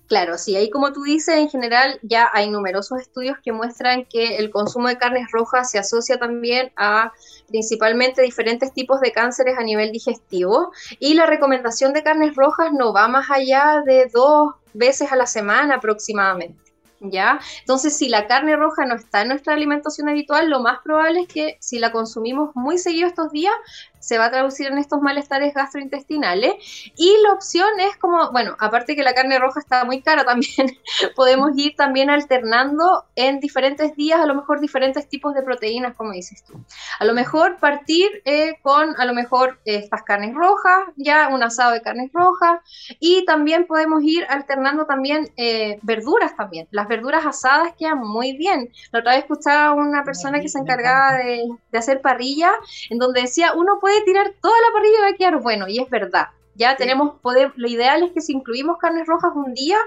Claro, 0.07 0.39
sí, 0.39 0.55
ahí 0.55 0.71
como 0.71 0.93
tú 0.93 1.03
dices, 1.03 1.37
en 1.37 1.51
general 1.51 1.99
ya 2.03 2.31
hay 2.33 2.49
numerosos 2.49 3.01
estudios 3.01 3.37
que 3.43 3.53
muestran 3.53 4.07
que 4.07 4.37
el 4.37 4.51
consumo 4.51 4.87
de 4.87 4.97
carnes 4.97 5.27
rojas 5.33 5.73
se 5.73 5.79
asocia 5.79 6.19
también 6.19 6.73
a 6.77 7.13
principalmente 7.49 8.23
diferentes 8.23 8.73
tipos 8.73 9.01
de 9.01 9.13
cánceres 9.13 9.59
a 9.59 9.65
nivel 9.65 9.91
digestivo 9.91 10.71
y 11.01 11.15
la 11.15 11.27
recomendación 11.27 11.93
de 11.93 12.05
carnes 12.05 12.37
rojas 12.37 12.73
no 12.73 12.93
va 12.93 13.09
más 13.09 13.29
allá 13.31 13.83
de 13.85 14.07
dos 14.07 14.55
veces 14.73 15.11
a 15.11 15.17
la 15.17 15.27
semana 15.27 15.75
aproximadamente. 15.75 16.69
¿ya? 17.01 17.41
Entonces, 17.61 17.97
si 17.97 18.09
la 18.09 18.27
carne 18.27 18.57
roja 18.57 18.85
no 18.85 18.95
está 18.95 19.23
en 19.23 19.29
nuestra 19.29 19.55
alimentación 19.55 20.09
habitual, 20.09 20.51
lo 20.51 20.61
más 20.61 20.79
probable 20.83 21.21
es 21.21 21.29
que 21.29 21.57
si 21.61 21.79
la 21.79 21.93
consumimos 21.93 22.51
muy 22.55 22.79
seguido 22.79 23.09
estos 23.09 23.31
días, 23.31 23.55
se 24.01 24.19
va 24.19 24.27
a 24.27 24.31
traducir 24.31 24.69
en 24.69 24.79
estos 24.79 25.01
malestares 25.01 25.55
gastrointestinales. 25.55 26.55
Y 26.97 27.15
la 27.23 27.33
opción 27.33 27.69
es 27.81 27.97
como, 27.97 28.31
bueno, 28.33 28.57
aparte 28.59 28.97
que 28.97 29.03
la 29.03 29.15
carne 29.15 29.39
roja 29.39 29.61
está 29.61 29.85
muy 29.85 30.03
cara 30.03 30.25
también, 30.25 30.79
podemos 31.17 31.51
ir 31.57 31.75
también 31.77 32.11
alternando 32.11 33.05
en 33.17 33.41
diferentes 33.41 33.95
días, 33.97 34.21
a 34.21 34.27
lo 34.27 34.35
mejor 34.35 34.61
diferentes 34.61 35.09
tipos 35.09 35.35
de 35.35 35.43
proteínas, 35.43 35.97
como 35.97 36.13
dices 36.13 36.45
tú. 36.45 36.55
A 36.99 37.05
lo 37.05 37.15
mejor 37.15 37.59
partir 37.59 38.09
eh, 38.25 38.59
con, 38.63 38.95
a 38.99 39.05
lo 39.05 39.15
mejor, 39.15 39.59
estas 39.65 40.03
carnes 40.03 40.35
rojas, 40.35 40.85
ya 40.97 41.29
un 41.29 41.43
asado 41.43 41.73
de 41.73 41.83
carnes 41.83 42.11
rojas, 42.13 42.61
y 43.01 43.25
también 43.25 43.67
podemos 43.67 44.03
ir 44.03 44.27
alternando 44.29 44.87
también 44.87 45.31
eh, 45.37 45.79
verduras 45.83 46.37
también. 46.37 46.69
Las 46.71 46.89
verduras 46.89 47.27
asadas 47.27 47.75
quedan 47.79 47.99
muy 47.99 48.37
bien. 48.37 48.71
La 48.93 49.01
otra 49.01 49.13
vez 49.13 49.23
escuchaba 49.23 49.75
una 49.75 50.05
persona 50.05 50.41
que 50.41 50.49
se 50.49 50.59
encargaba 50.59 51.19
de, 51.19 51.49
de 51.71 51.79
hacer 51.79 52.01
parrilla, 52.01 52.53
en 52.91 52.99
donde 52.99 53.23
decía, 53.23 53.53
uno 53.55 53.79
puede 53.81 53.88
tirar 54.05 54.33
toda 54.41 54.55
la 54.67 54.73
parrilla 54.73 54.99
y 54.99 55.03
va 55.03 55.09
a 55.09 55.17
quedar 55.17 55.41
bueno, 55.41 55.69
y 55.69 55.81
es 55.81 55.91
verdad. 55.91 56.29
Ya 56.55 56.77
tenemos 56.77 57.21
poder, 57.21 57.53
lo 57.55 57.69
ideal 57.69 58.03
es 58.03 58.11
que 58.11 58.21
si 58.21 58.33
incluimos 58.33 58.79
carnes 58.79 59.07
rojas 59.07 59.31
un 59.33 59.55
día, 59.55 59.79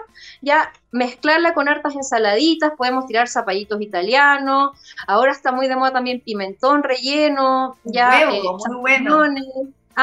ya 0.42 0.72
mezclarla 0.92 1.54
con 1.54 1.68
hartas 1.68 1.96
ensaladitas, 1.96 2.72
podemos 2.78 3.06
tirar 3.08 3.28
zapallitos 3.28 3.82
italianos, 3.82 4.72
ahora 5.06 5.34
está 5.34 5.52
muy 5.52 5.68
de 5.68 5.76
moda 5.76 5.92
también 5.92 6.22
pimentón 6.22 6.84
relleno, 6.84 7.78
ya 7.84 8.22
eh, 8.22 8.42
muy 8.70 8.80
bueno. 8.80 9.26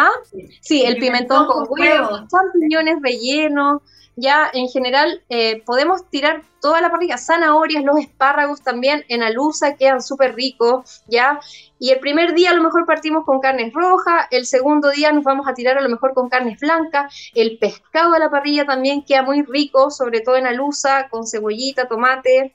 ¿Ah? 0.00 0.10
Sí, 0.60 0.84
el, 0.84 0.96
pimentón, 0.98 1.46
con, 1.46 1.66
huevos, 1.68 2.22
champiñones 2.28 2.98
rellenos, 3.02 3.82
ya 4.14 4.48
en 4.52 4.68
general 4.68 5.22
eh, 5.28 5.62
podemos 5.64 6.08
tirar 6.08 6.42
toda 6.60 6.80
la 6.80 6.90
parrilla, 6.90 7.18
zanahorias, 7.18 7.82
los 7.82 7.98
espárragos 7.98 8.62
también 8.62 9.04
en 9.08 9.22
alusa 9.22 9.76
quedan 9.76 10.00
súper 10.00 10.36
ricos, 10.36 11.02
ya. 11.08 11.40
Y 11.80 11.90
el 11.90 11.98
primer 11.98 12.34
día 12.34 12.50
a 12.50 12.54
lo 12.54 12.62
mejor 12.62 12.86
partimos 12.86 13.24
con 13.24 13.40
carnes 13.40 13.72
rojas, 13.72 14.26
el 14.30 14.46
segundo 14.46 14.90
día 14.90 15.10
nos 15.10 15.24
vamos 15.24 15.48
a 15.48 15.54
tirar 15.54 15.78
a 15.78 15.82
lo 15.82 15.88
mejor 15.88 16.14
con 16.14 16.28
carnes 16.28 16.60
blancas, 16.60 17.30
el 17.34 17.58
pescado 17.58 18.14
a 18.14 18.18
la 18.20 18.30
parrilla 18.30 18.64
también 18.66 19.04
queda 19.04 19.22
muy 19.22 19.42
rico, 19.42 19.90
sobre 19.90 20.20
todo 20.20 20.36
en 20.36 20.46
alusa, 20.46 21.08
con 21.08 21.26
cebollita, 21.26 21.88
tomate, 21.88 22.54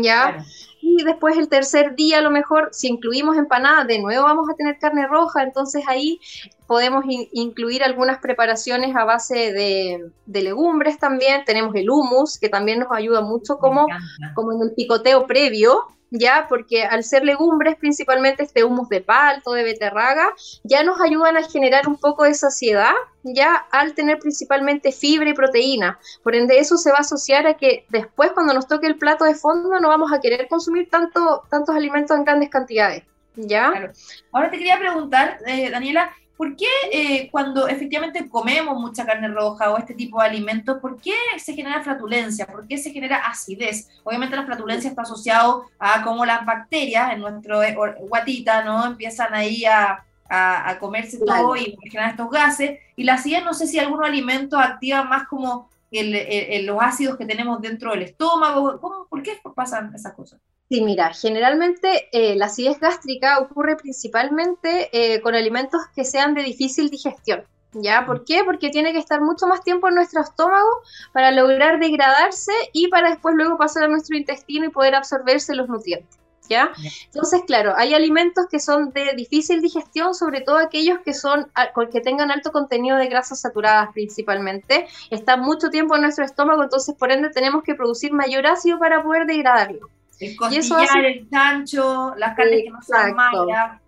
ya. 0.00 0.44
Y 0.80 1.04
después 1.04 1.36
el 1.38 1.48
tercer 1.48 1.94
día, 1.94 2.18
a 2.18 2.22
lo 2.22 2.30
mejor, 2.30 2.70
si 2.72 2.88
incluimos 2.88 3.36
empanadas, 3.36 3.86
de 3.86 4.00
nuevo 4.00 4.24
vamos 4.24 4.48
a 4.50 4.54
tener 4.54 4.78
carne 4.78 5.06
roja, 5.06 5.42
entonces 5.42 5.84
ahí 5.86 6.20
podemos 6.66 7.04
incluir 7.06 7.84
algunas 7.84 8.18
preparaciones 8.18 8.96
a 8.96 9.04
base 9.04 9.52
de, 9.52 10.10
legumbres 10.26 10.98
también. 10.98 11.44
Tenemos 11.44 11.74
el 11.74 11.88
hummus, 11.90 12.38
que 12.38 12.48
también 12.48 12.80
nos 12.80 12.88
ayuda 12.90 13.20
mucho 13.20 13.58
como, 13.58 13.86
como 14.34 14.52
en 14.52 14.62
el 14.62 14.74
picoteo 14.74 15.26
previo, 15.26 15.86
ya, 16.12 16.46
porque 16.48 16.84
al 16.84 17.02
ser 17.04 17.24
legumbres, 17.24 17.76
principalmente 17.76 18.42
este 18.42 18.64
humus 18.64 18.88
de 18.90 19.00
palto, 19.00 19.52
de 19.52 19.64
beterraga, 19.64 20.34
ya 20.62 20.84
nos 20.84 21.00
ayudan 21.00 21.38
a 21.38 21.42
generar 21.42 21.88
un 21.88 21.96
poco 21.96 22.24
de 22.24 22.34
saciedad, 22.34 22.92
ya 23.22 23.54
al 23.70 23.94
tener 23.94 24.18
principalmente 24.18 24.92
fibra 24.92 25.30
y 25.30 25.34
proteína. 25.34 25.98
Por 26.22 26.36
ende, 26.36 26.58
eso 26.58 26.76
se 26.76 26.90
va 26.90 26.98
a 26.98 27.00
asociar 27.00 27.46
a 27.46 27.54
que 27.54 27.86
después, 27.88 28.32
cuando 28.32 28.52
nos 28.52 28.68
toque 28.68 28.86
el 28.86 28.98
plato 28.98 29.24
de 29.24 29.34
fondo, 29.34 29.80
no 29.80 29.88
vamos 29.88 30.12
a 30.12 30.20
querer 30.20 30.48
consumir 30.48 30.90
tanto, 30.90 31.44
tantos 31.50 31.74
alimentos 31.74 32.14
en 32.14 32.24
grandes 32.24 32.50
cantidades. 32.50 33.04
¿Ya? 33.34 33.90
Ahora 34.30 34.50
te 34.50 34.58
quería 34.58 34.78
preguntar, 34.78 35.38
eh, 35.46 35.70
Daniela, 35.70 36.12
¿Por 36.42 36.56
qué 36.56 36.66
eh, 36.90 37.28
cuando 37.30 37.68
efectivamente 37.68 38.28
comemos 38.28 38.76
mucha 38.76 39.06
carne 39.06 39.28
roja 39.28 39.70
o 39.70 39.78
este 39.78 39.94
tipo 39.94 40.20
de 40.20 40.26
alimentos, 40.26 40.78
por 40.80 41.00
qué 41.00 41.14
se 41.38 41.54
genera 41.54 41.84
flatulencia? 41.84 42.48
¿Por 42.48 42.66
qué 42.66 42.78
se 42.78 42.90
genera 42.90 43.28
acidez? 43.28 43.88
Obviamente 44.02 44.34
la 44.34 44.44
flatulencia 44.44 44.90
está 44.90 45.02
asociado 45.02 45.66
a 45.78 46.02
cómo 46.02 46.26
las 46.26 46.44
bacterias 46.44 47.12
en 47.12 47.20
nuestro 47.20 47.62
eh, 47.62 47.76
guatita, 47.76 48.64
¿no? 48.64 48.84
Empiezan 48.84 49.32
ahí 49.32 49.64
a, 49.66 50.04
a, 50.28 50.76
comerse 50.80 51.20
todo 51.24 51.54
y 51.54 51.78
generar 51.80 52.10
estos 52.10 52.28
gases. 52.28 52.80
Y 52.96 53.04
la 53.04 53.14
acidez, 53.14 53.44
no 53.44 53.54
sé 53.54 53.68
si 53.68 53.78
algunos 53.78 54.04
alimentos 54.04 54.58
activan 54.58 55.08
más 55.08 55.28
como 55.28 55.70
los 55.92 56.82
ácidos 56.82 57.16
que 57.18 57.24
tenemos 57.24 57.62
dentro 57.62 57.92
del 57.92 58.02
estómago. 58.02 58.80
¿Cómo, 58.80 59.06
¿Por 59.06 59.22
qué 59.22 59.38
pasan 59.54 59.94
esas 59.94 60.14
cosas? 60.14 60.40
Sí, 60.72 60.80
mira, 60.80 61.12
generalmente 61.12 62.08
eh, 62.12 62.34
la 62.34 62.46
acidez 62.46 62.80
gástrica 62.80 63.38
ocurre 63.40 63.76
principalmente 63.76 64.88
eh, 64.90 65.20
con 65.20 65.34
alimentos 65.34 65.82
que 65.94 66.02
sean 66.02 66.32
de 66.32 66.42
difícil 66.42 66.88
digestión. 66.88 67.44
¿Ya? 67.74 68.06
¿Por 68.06 68.24
qué? 68.24 68.42
Porque 68.42 68.70
tiene 68.70 68.92
que 68.92 68.98
estar 68.98 69.20
mucho 69.20 69.46
más 69.46 69.62
tiempo 69.62 69.88
en 69.88 69.96
nuestro 69.96 70.22
estómago 70.22 70.70
para 71.12 71.30
lograr 71.30 71.78
degradarse 71.78 72.52
y 72.72 72.88
para 72.88 73.10
después 73.10 73.34
luego 73.34 73.58
pasar 73.58 73.82
a 73.82 73.88
nuestro 73.88 74.16
intestino 74.16 74.64
y 74.64 74.70
poder 74.70 74.94
absorberse 74.94 75.54
los 75.54 75.68
nutrientes. 75.68 76.18
¿Ya? 76.48 76.70
Entonces, 77.04 77.42
claro, 77.46 77.74
hay 77.76 77.92
alimentos 77.92 78.46
que 78.50 78.58
son 78.58 78.92
de 78.92 79.12
difícil 79.14 79.60
digestión, 79.60 80.14
sobre 80.14 80.40
todo 80.40 80.56
aquellos 80.56 81.00
que 81.00 81.12
son 81.12 81.52
que 81.92 82.00
tengan 82.00 82.30
alto 82.30 82.50
contenido 82.50 82.96
de 82.96 83.08
grasas 83.08 83.42
saturadas 83.42 83.90
principalmente, 83.92 84.86
están 85.10 85.42
mucho 85.42 85.68
tiempo 85.68 85.96
en 85.96 86.02
nuestro 86.02 86.24
estómago, 86.24 86.62
entonces 86.62 86.94
por 86.94 87.12
ende 87.12 87.28
tenemos 87.28 87.62
que 87.62 87.74
producir 87.74 88.14
mayor 88.14 88.46
ácido 88.46 88.78
para 88.78 89.02
poder 89.02 89.26
degradarlo. 89.26 89.90
El 90.22 90.36
costillar, 90.36 91.04
el 91.04 91.28
chancho, 91.28 92.14
las 92.16 92.36
carnes 92.36 92.62
que 92.64 92.70
no 92.70 92.82
son 92.82 93.14
malas. 93.14 93.82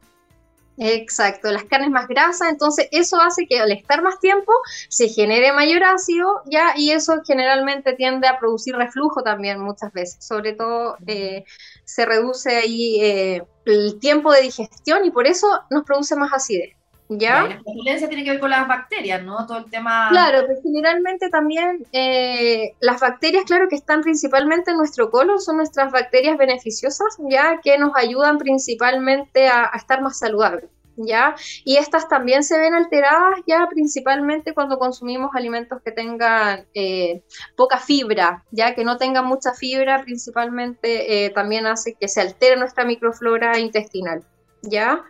Exacto, 0.76 1.53
las 1.53 1.64
carnes 1.64 1.91
más 1.91 2.09
grasas, 2.09 2.51
entonces 2.51 2.89
eso 2.91 3.20
hace 3.20 3.47
que 3.47 3.61
al 3.61 3.70
estar 3.70 4.03
más 4.03 4.18
tiempo 4.18 4.53
se 4.89 5.09
genere 5.09 5.53
mayor 5.53 5.85
ácido, 5.85 6.43
ya, 6.47 6.74
y 6.76 6.91
eso 6.91 7.22
generalmente 7.24 7.93
tiende 7.93 8.26
a 8.26 8.41
producir 8.41 8.74
reflujo 8.74 9.22
también 9.22 9.61
muchas 9.61 9.93
veces, 9.93 10.24
sobre 10.24 10.53
todo 10.53 10.97
eh, 11.07 11.45
se 11.85 12.05
reduce 12.05 12.57
ahí 12.57 13.01
eh, 13.01 13.45
el 13.66 14.01
tiempo 14.01 14.32
de 14.32 14.41
digestión 14.41 15.05
y 15.05 15.12
por 15.12 15.28
eso 15.28 15.47
nos 15.70 15.85
produce 15.85 16.16
más 16.16 16.32
acidez. 16.32 16.74
¿Ya? 17.09 17.42
La 17.42 17.61
flatulencia 17.61 18.09
tiene 18.09 18.24
que 18.24 18.30
ver 18.30 18.40
con 18.40 18.50
las 18.50 18.66
bacterias, 18.66 19.22
¿no? 19.22 19.46
Todo 19.46 19.59
el 19.59 19.70
tema... 19.70 20.09
Claro, 20.11 20.44
pero 20.46 20.61
generalmente 20.62 21.28
también 21.28 21.86
eh, 21.92 22.74
las 22.80 23.00
bacterias, 23.00 23.44
claro, 23.44 23.68
que 23.68 23.76
están 23.76 24.00
principalmente 24.00 24.70
en 24.70 24.78
nuestro 24.78 25.11
colon, 25.11 25.40
son 25.40 25.59
nuestras 25.59 25.92
bacterias 25.92 26.38
beneficiosas, 26.38 27.18
¿ya? 27.28 27.61
Que 27.62 27.78
nos 27.78 27.94
ayudan 27.94 28.38
principalmente 28.38 29.48
a, 29.48 29.70
estar 29.74 30.00
más 30.00 30.18
saludables. 30.18 30.70
¿ya? 30.96 31.34
Y 31.64 31.76
estas 31.76 32.09
también 32.09 32.44
se 32.44 32.57
ven 32.57 32.72
alteradas 32.72 33.40
ya 33.48 33.66
principalmente 33.68 34.55
cuando 34.55 34.78
consumimos 34.78 35.30
alimentos 35.34 35.82
que 35.82 35.90
tengan 35.90 36.66
eh, 36.72 37.24
poca 37.57 37.78
fibra, 37.78 38.44
ya 38.52 38.76
que 38.76 38.84
no 38.84 38.96
tengan 38.96 39.26
mucha 39.26 39.52
fibra 39.55 40.02
principalmente 40.05 41.26
eh, 41.26 41.30
también 41.30 41.66
hace 41.66 41.94
que 41.94 42.07
se 42.07 42.20
altere 42.20 42.57
nuestra 42.57 42.84
microflora 42.84 43.59
intestinal, 43.59 44.24
¿ya? 44.62 45.05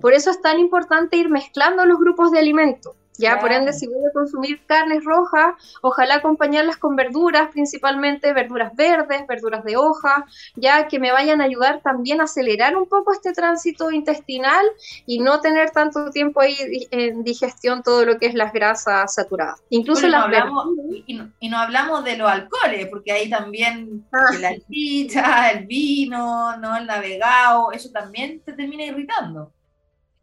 Por 0.00 0.12
eso 0.12 0.30
es 0.30 0.40
tan 0.40 0.58
importante 0.58 1.16
ir 1.16 1.28
mezclando 1.28 1.84
los 1.84 1.98
grupos 1.98 2.30
de 2.32 2.38
alimentos. 2.38 2.96
Ya, 3.18 3.40
por 3.40 3.50
ende, 3.50 3.72
si 3.72 3.88
voy 3.88 3.96
a 4.08 4.12
consumir 4.12 4.60
carnes 4.66 5.04
rojas, 5.04 5.54
ojalá 5.82 6.16
acompañarlas 6.16 6.76
con 6.76 6.94
verduras, 6.94 7.50
principalmente 7.50 8.32
verduras 8.32 8.74
verdes, 8.76 9.26
verduras 9.26 9.64
de 9.64 9.76
hoja, 9.76 10.24
ya 10.54 10.86
que 10.86 11.00
me 11.00 11.10
vayan 11.10 11.40
a 11.40 11.44
ayudar 11.44 11.80
también 11.82 12.20
a 12.20 12.24
acelerar 12.24 12.76
un 12.76 12.88
poco 12.88 13.12
este 13.12 13.32
tránsito 13.32 13.90
intestinal 13.90 14.64
y 15.04 15.18
no 15.18 15.40
tener 15.40 15.70
tanto 15.70 16.10
tiempo 16.10 16.40
ahí 16.40 16.56
en 16.92 17.24
digestión 17.24 17.82
todo 17.82 18.04
lo 18.04 18.18
que 18.18 18.26
es 18.26 18.34
las 18.34 18.52
grasas 18.52 19.12
saturadas. 19.12 19.60
Incluso 19.70 20.06
las 20.06 20.22
hablamos, 20.22 20.68
y, 21.06 21.48
no, 21.48 21.58
hablamos 21.58 22.04
de 22.04 22.18
los 22.18 22.30
alcoholes, 22.30 22.86
porque 22.86 23.10
ahí 23.10 23.28
también 23.28 24.06
ah. 24.12 24.38
la 24.38 24.52
chicha, 24.70 25.50
el 25.50 25.66
vino, 25.66 26.56
no 26.58 26.76
el 26.76 26.86
navegado, 26.86 27.72
eso 27.72 27.90
también 27.90 28.40
te 28.44 28.52
termina 28.52 28.84
irritando. 28.84 29.52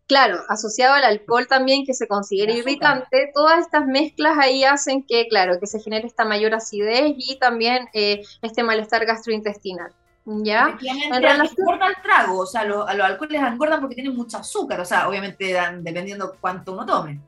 Claro, 0.07 0.39
asociado 0.49 0.93
al 0.93 1.03
alcohol 1.03 1.47
también 1.47 1.83
que 1.83 1.95
se 1.95 2.07
considera 2.07 2.53
irritante, 2.53 3.31
todas 3.33 3.59
estas 3.59 3.87
mezclas 3.87 4.37
ahí 4.37 4.63
hacen 4.63 5.03
que, 5.03 5.27
claro, 5.27 5.59
que 5.59 5.65
se 5.65 5.79
genere 5.79 6.05
esta 6.05 6.25
mayor 6.25 6.53
acidez 6.53 7.15
y 7.17 7.39
también 7.39 7.87
eh, 7.93 8.21
este 8.43 8.61
malestar 8.61 9.05
gastrointestinal. 9.05 9.91
¿Ya? 10.27 10.77
Engorda 10.81 11.87
el 11.87 12.01
trago, 12.01 12.39
o 12.39 12.45
sea, 12.45 12.65
los, 12.65 12.85
los 12.95 13.05
alcoholes 13.05 13.41
engordan 13.41 13.79
porque 13.79 13.95
tienen 13.95 14.15
mucho 14.15 14.37
azúcar, 14.37 14.79
o 14.79 14.85
sea, 14.85 15.07
obviamente 15.07 15.51
dan, 15.53 15.83
dependiendo 15.83 16.35
cuánto 16.39 16.73
uno 16.73 16.85
tome. 16.85 17.19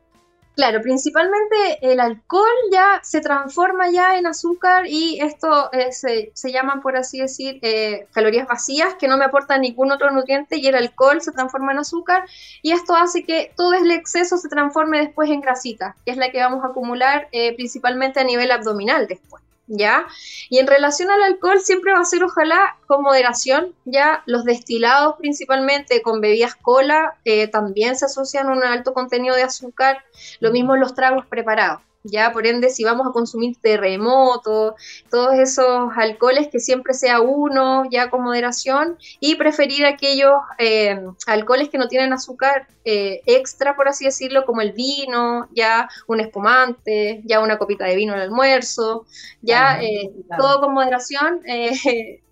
Claro, 0.58 0.82
principalmente 0.82 1.78
el 1.84 1.99
alcohol 1.99 2.49
ya 2.72 2.99
se 3.03 3.22
transforma 3.22 3.91
ya 3.91 4.18
en 4.18 4.26
azúcar 4.26 4.88
y 4.88 5.20
esto 5.22 5.72
eh, 5.72 5.91
se, 5.91 6.32
se, 6.34 6.51
llaman, 6.51 6.82
por 6.82 6.97
así 6.97 7.20
decir, 7.20 7.60
eh, 7.62 8.08
calorías 8.12 8.47
vacías 8.47 8.95
que 8.95 9.08
no 9.08 9.18
me 9.18 9.26
aportan 9.26 9.62
ningún 9.62 9.91
otro 9.91 10.10
nutriente 10.10 10.58
y 10.58 10.66
el 10.66 10.74
alcohol 10.74 11.22
se 11.22 11.32
transforma 11.32 11.74
en 11.74 11.78
azúcar 11.78 12.26
y 12.64 12.72
esto 12.72 12.95
hace 12.95 13.24
que 13.24 13.53
todo 13.55 13.74
el 13.74 13.91
exceso 13.91 14.38
se 14.38 14.49
transforme 14.49 14.97
después 14.97 15.30
en 15.30 15.41
grasita, 15.41 15.95
que 16.03 16.10
es 16.10 16.18
la 16.18 16.32
que 16.32 16.39
vamos 16.39 16.64
a 16.64 16.70
acumular 16.70 17.28
eh, 17.32 17.55
principalmente 17.55 18.20
a 18.20 18.24
nivel 18.24 18.49
abdominal 18.49 19.05
después. 19.05 19.46
¿Ya? 19.68 20.07
Y 20.49 20.59
en 20.59 20.68
relación 20.68 21.11
al 21.11 21.22
alcohol 21.24 21.59
siempre 21.59 21.93
va 21.93 21.99
a 21.99 22.05
ser 22.05 22.24
ojalá 22.24 22.78
con 22.88 23.03
moderación, 23.03 23.76
¿ya? 23.86 24.24
Los 24.26 24.43
destilados 24.43 25.15
principalmente 25.20 26.01
con 26.01 26.22
bebidas 26.22 26.55
cola 26.55 27.15
eh, 27.26 27.47
también 27.47 27.95
se 27.97 28.05
asocian 28.05 28.47
a 28.47 28.53
un 28.53 28.63
alto 28.63 28.93
contenido 28.93 29.36
de 29.36 29.43
azúcar, 29.43 30.03
lo 30.39 30.51
mismo 30.51 30.76
los 30.76 30.95
tragos 30.95 31.26
preparados. 31.26 31.82
Ya 32.12 32.32
por 32.32 32.47
ende 32.47 32.70
si 32.70 32.84
vamos 32.84 33.08
a 33.08 33.12
consumir 33.12 33.58
terremoto, 33.62 34.76
todos 35.10 35.36
esos 35.36 35.91
alcoholes 35.95 36.47
que 36.47 36.60
siempre 36.60 36.93
sea 36.93 37.22
uno, 37.22 37.84
ya 37.89 38.10
con 38.10 38.24
moderación, 38.24 38.97
y 39.20 39.36
preferir 39.36 39.86
aquellos 39.86 40.34
eh, 40.58 40.99
alcoholes 41.26 41.70
que 41.70 41.78
no 41.78 41.88
tienen 41.88 42.14
azúcar 42.14 42.68
eh, 42.86 43.22
extra, 43.26 43.76
por 43.76 43.88
así 43.88 44.05
decirlo, 44.05 44.45
como 44.45 44.62
el 44.62 44.74
vino, 44.74 45.47
ya 45.53 45.89
un 46.08 46.20
espumante, 46.20 47.22
ya 47.26 47.39
una 47.39 47.58
copita 47.58 47.86
de 47.86 47.95
vino 47.95 48.14
al 48.14 48.22
almuerzo, 48.22 49.05
ya 49.41 49.82
eh, 49.82 50.12
todo 50.38 50.62
con 50.62 50.74
moderación. 50.74 51.41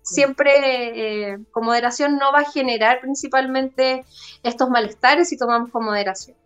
siempre 0.02 1.36
con 1.50 1.64
moderación 1.64 2.16
no 2.16 2.30
va 2.30 2.40
a 2.40 2.50
generar 2.52 3.00
principalmente 3.00 4.04
estos 4.44 4.70
malestares 4.70 5.28
si 5.28 5.36
tomamos 5.36 5.70
con 5.70 5.84
moderación. 5.84 6.36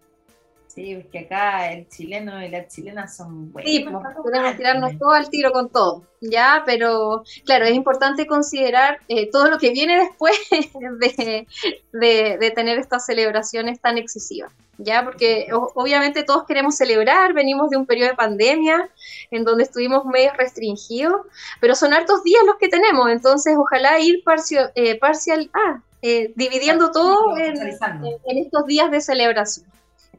Sí, 0.72 0.92
es 0.92 1.06
que 1.08 1.20
acá 1.20 1.72
el 1.72 1.88
chileno 1.88 2.40
y 2.44 2.48
la 2.48 2.68
chilena 2.68 3.08
son 3.08 3.50
buenos. 3.50 3.68
Sí, 3.68 3.80
pues, 3.80 4.14
podemos 4.22 4.56
tirarnos 4.56 4.96
todo 5.00 5.10
al 5.10 5.28
tiro 5.28 5.50
con 5.50 5.68
todo, 5.68 6.04
¿ya? 6.20 6.62
Pero 6.64 7.24
claro, 7.44 7.64
es 7.64 7.74
importante 7.74 8.24
considerar 8.28 9.00
eh, 9.08 9.28
todo 9.32 9.50
lo 9.50 9.58
que 9.58 9.70
viene 9.70 9.98
después 9.98 10.32
de, 11.92 12.52
tener 12.54 12.78
estas 12.78 13.04
celebraciones 13.04 13.80
tan 13.80 13.98
excesivas, 13.98 14.52
¿ya? 14.78 15.02
Porque 15.02 15.48
obviamente 15.50 16.22
todos 16.22 16.44
queremos 16.46 16.76
celebrar, 16.76 17.32
venimos 17.32 17.68
de 17.70 17.76
un 17.76 17.84
periodo 17.84 18.10
de 18.10 18.16
pandemia 18.16 18.88
en 19.32 19.42
donde 19.42 19.64
estuvimos 19.64 20.04
medio 20.04 20.32
restringidos, 20.34 21.22
pero 21.60 21.74
son 21.74 21.92
hartos 21.92 22.22
días 22.22 22.44
los 22.46 22.58
que 22.58 22.68
tenemos, 22.68 23.10
entonces 23.10 23.56
ojalá 23.58 23.98
ir 23.98 24.22
parcial, 24.22 24.70
eh, 24.76 24.96
parcial 25.00 25.50
ah, 25.52 25.82
eh, 26.00 26.32
dividiendo 26.36 26.92
todo 26.92 27.36
en 27.36 28.38
estos 28.38 28.66
días 28.66 28.88
de 28.92 29.00
celebración. 29.00 29.66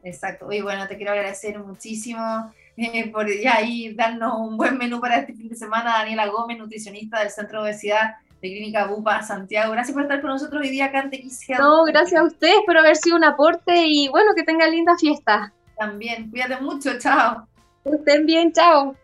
Exacto. 0.02 0.46
Oye, 0.46 0.62
bueno, 0.62 0.86
te 0.88 0.96
quiero 0.96 1.12
agradecer 1.12 1.58
muchísimo 1.58 2.52
eh, 2.76 3.10
por 3.10 3.28
ya 3.28 3.56
ahí 3.56 3.94
darnos 3.94 4.34
un 4.38 4.56
buen 4.56 4.76
menú 4.78 5.00
para 5.00 5.18
este 5.18 5.34
fin 5.34 5.48
de 5.48 5.56
semana. 5.56 5.98
Daniela 5.98 6.26
Gómez, 6.26 6.58
nutricionista 6.58 7.20
del 7.20 7.30
Centro 7.30 7.62
de 7.62 7.70
Obesidad 7.70 8.16
de 8.42 8.48
Clínica 8.48 8.86
Bupa 8.86 9.22
Santiago. 9.22 9.72
Gracias 9.72 9.94
por 9.94 10.02
estar 10.02 10.20
con 10.20 10.30
nosotros 10.30 10.62
hoy 10.62 10.70
día 10.70 10.86
acá 10.86 11.08
en 11.10 11.28
No, 11.58 11.84
gracias 11.84 12.20
a 12.20 12.24
ustedes 12.24 12.58
por 12.66 12.76
haber 12.76 12.96
sido 12.96 13.16
un 13.16 13.24
aporte 13.24 13.84
y 13.86 14.08
bueno, 14.08 14.32
que 14.34 14.42
tengan 14.42 14.72
linda 14.72 14.96
fiesta. 14.98 15.52
También, 15.78 16.28
cuídate 16.30 16.60
mucho, 16.60 16.98
chao. 16.98 17.46
Estén 17.84 18.26
bien, 18.26 18.52
chao. 18.52 18.96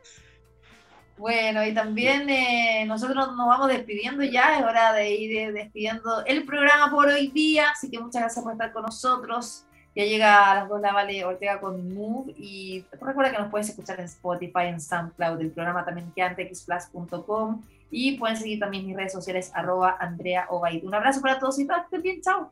Bueno, 1.17 1.65
y 1.65 1.75
también 1.75 2.29
eh, 2.31 2.85
nosotros 2.87 3.35
nos 3.37 3.47
vamos 3.49 3.69
despidiendo 3.69 4.23
ya, 4.23 4.59
es 4.59 4.65
hora 4.65 4.93
de 4.93 5.11
ir 5.11 5.37
eh, 5.37 5.53
despidiendo 5.53 6.25
el 6.27 6.45
programa 6.45 6.91
por 6.91 7.09
hoy 7.09 7.29
día, 7.29 7.71
así 7.71 7.91
que 7.91 7.99
muchas 7.99 8.23
gracias 8.23 8.45
por 8.45 8.53
estar 8.53 8.73
con 8.73 8.83
nosotros. 8.83 9.65
Ya 9.95 10.05
llega 10.05 10.51
a 10.51 10.55
las 10.55 10.69
dos 10.69 10.81
la 10.81 10.93
Vale 10.93 11.25
Ortega 11.25 11.61
con 11.61 11.93
Move 11.93 12.33
y 12.37 12.85
recuerda 13.01 13.33
que 13.33 13.39
nos 13.39 13.51
puedes 13.51 13.69
escuchar 13.69 13.99
en 13.99 14.07
Spotify, 14.07 14.67
en 14.67 14.81
SoundCloud, 14.81 15.41
el 15.41 15.51
programa 15.51 15.85
también 15.85 16.13
que 16.47 16.55
y 17.91 18.19
pueden 18.19 18.37
seguir 18.37 18.61
también 18.61 18.87
mis 18.87 18.97
redes 18.97 19.13
sociales 19.13 19.51
arroba 19.55 19.97
Andrea 19.99 20.47
Un 20.85 20.95
abrazo 20.95 21.21
para 21.21 21.39
todos 21.39 21.59
y 21.59 21.67
todas, 21.67 21.85
estén 21.85 22.03
bien, 22.03 22.21
chao. 22.21 22.51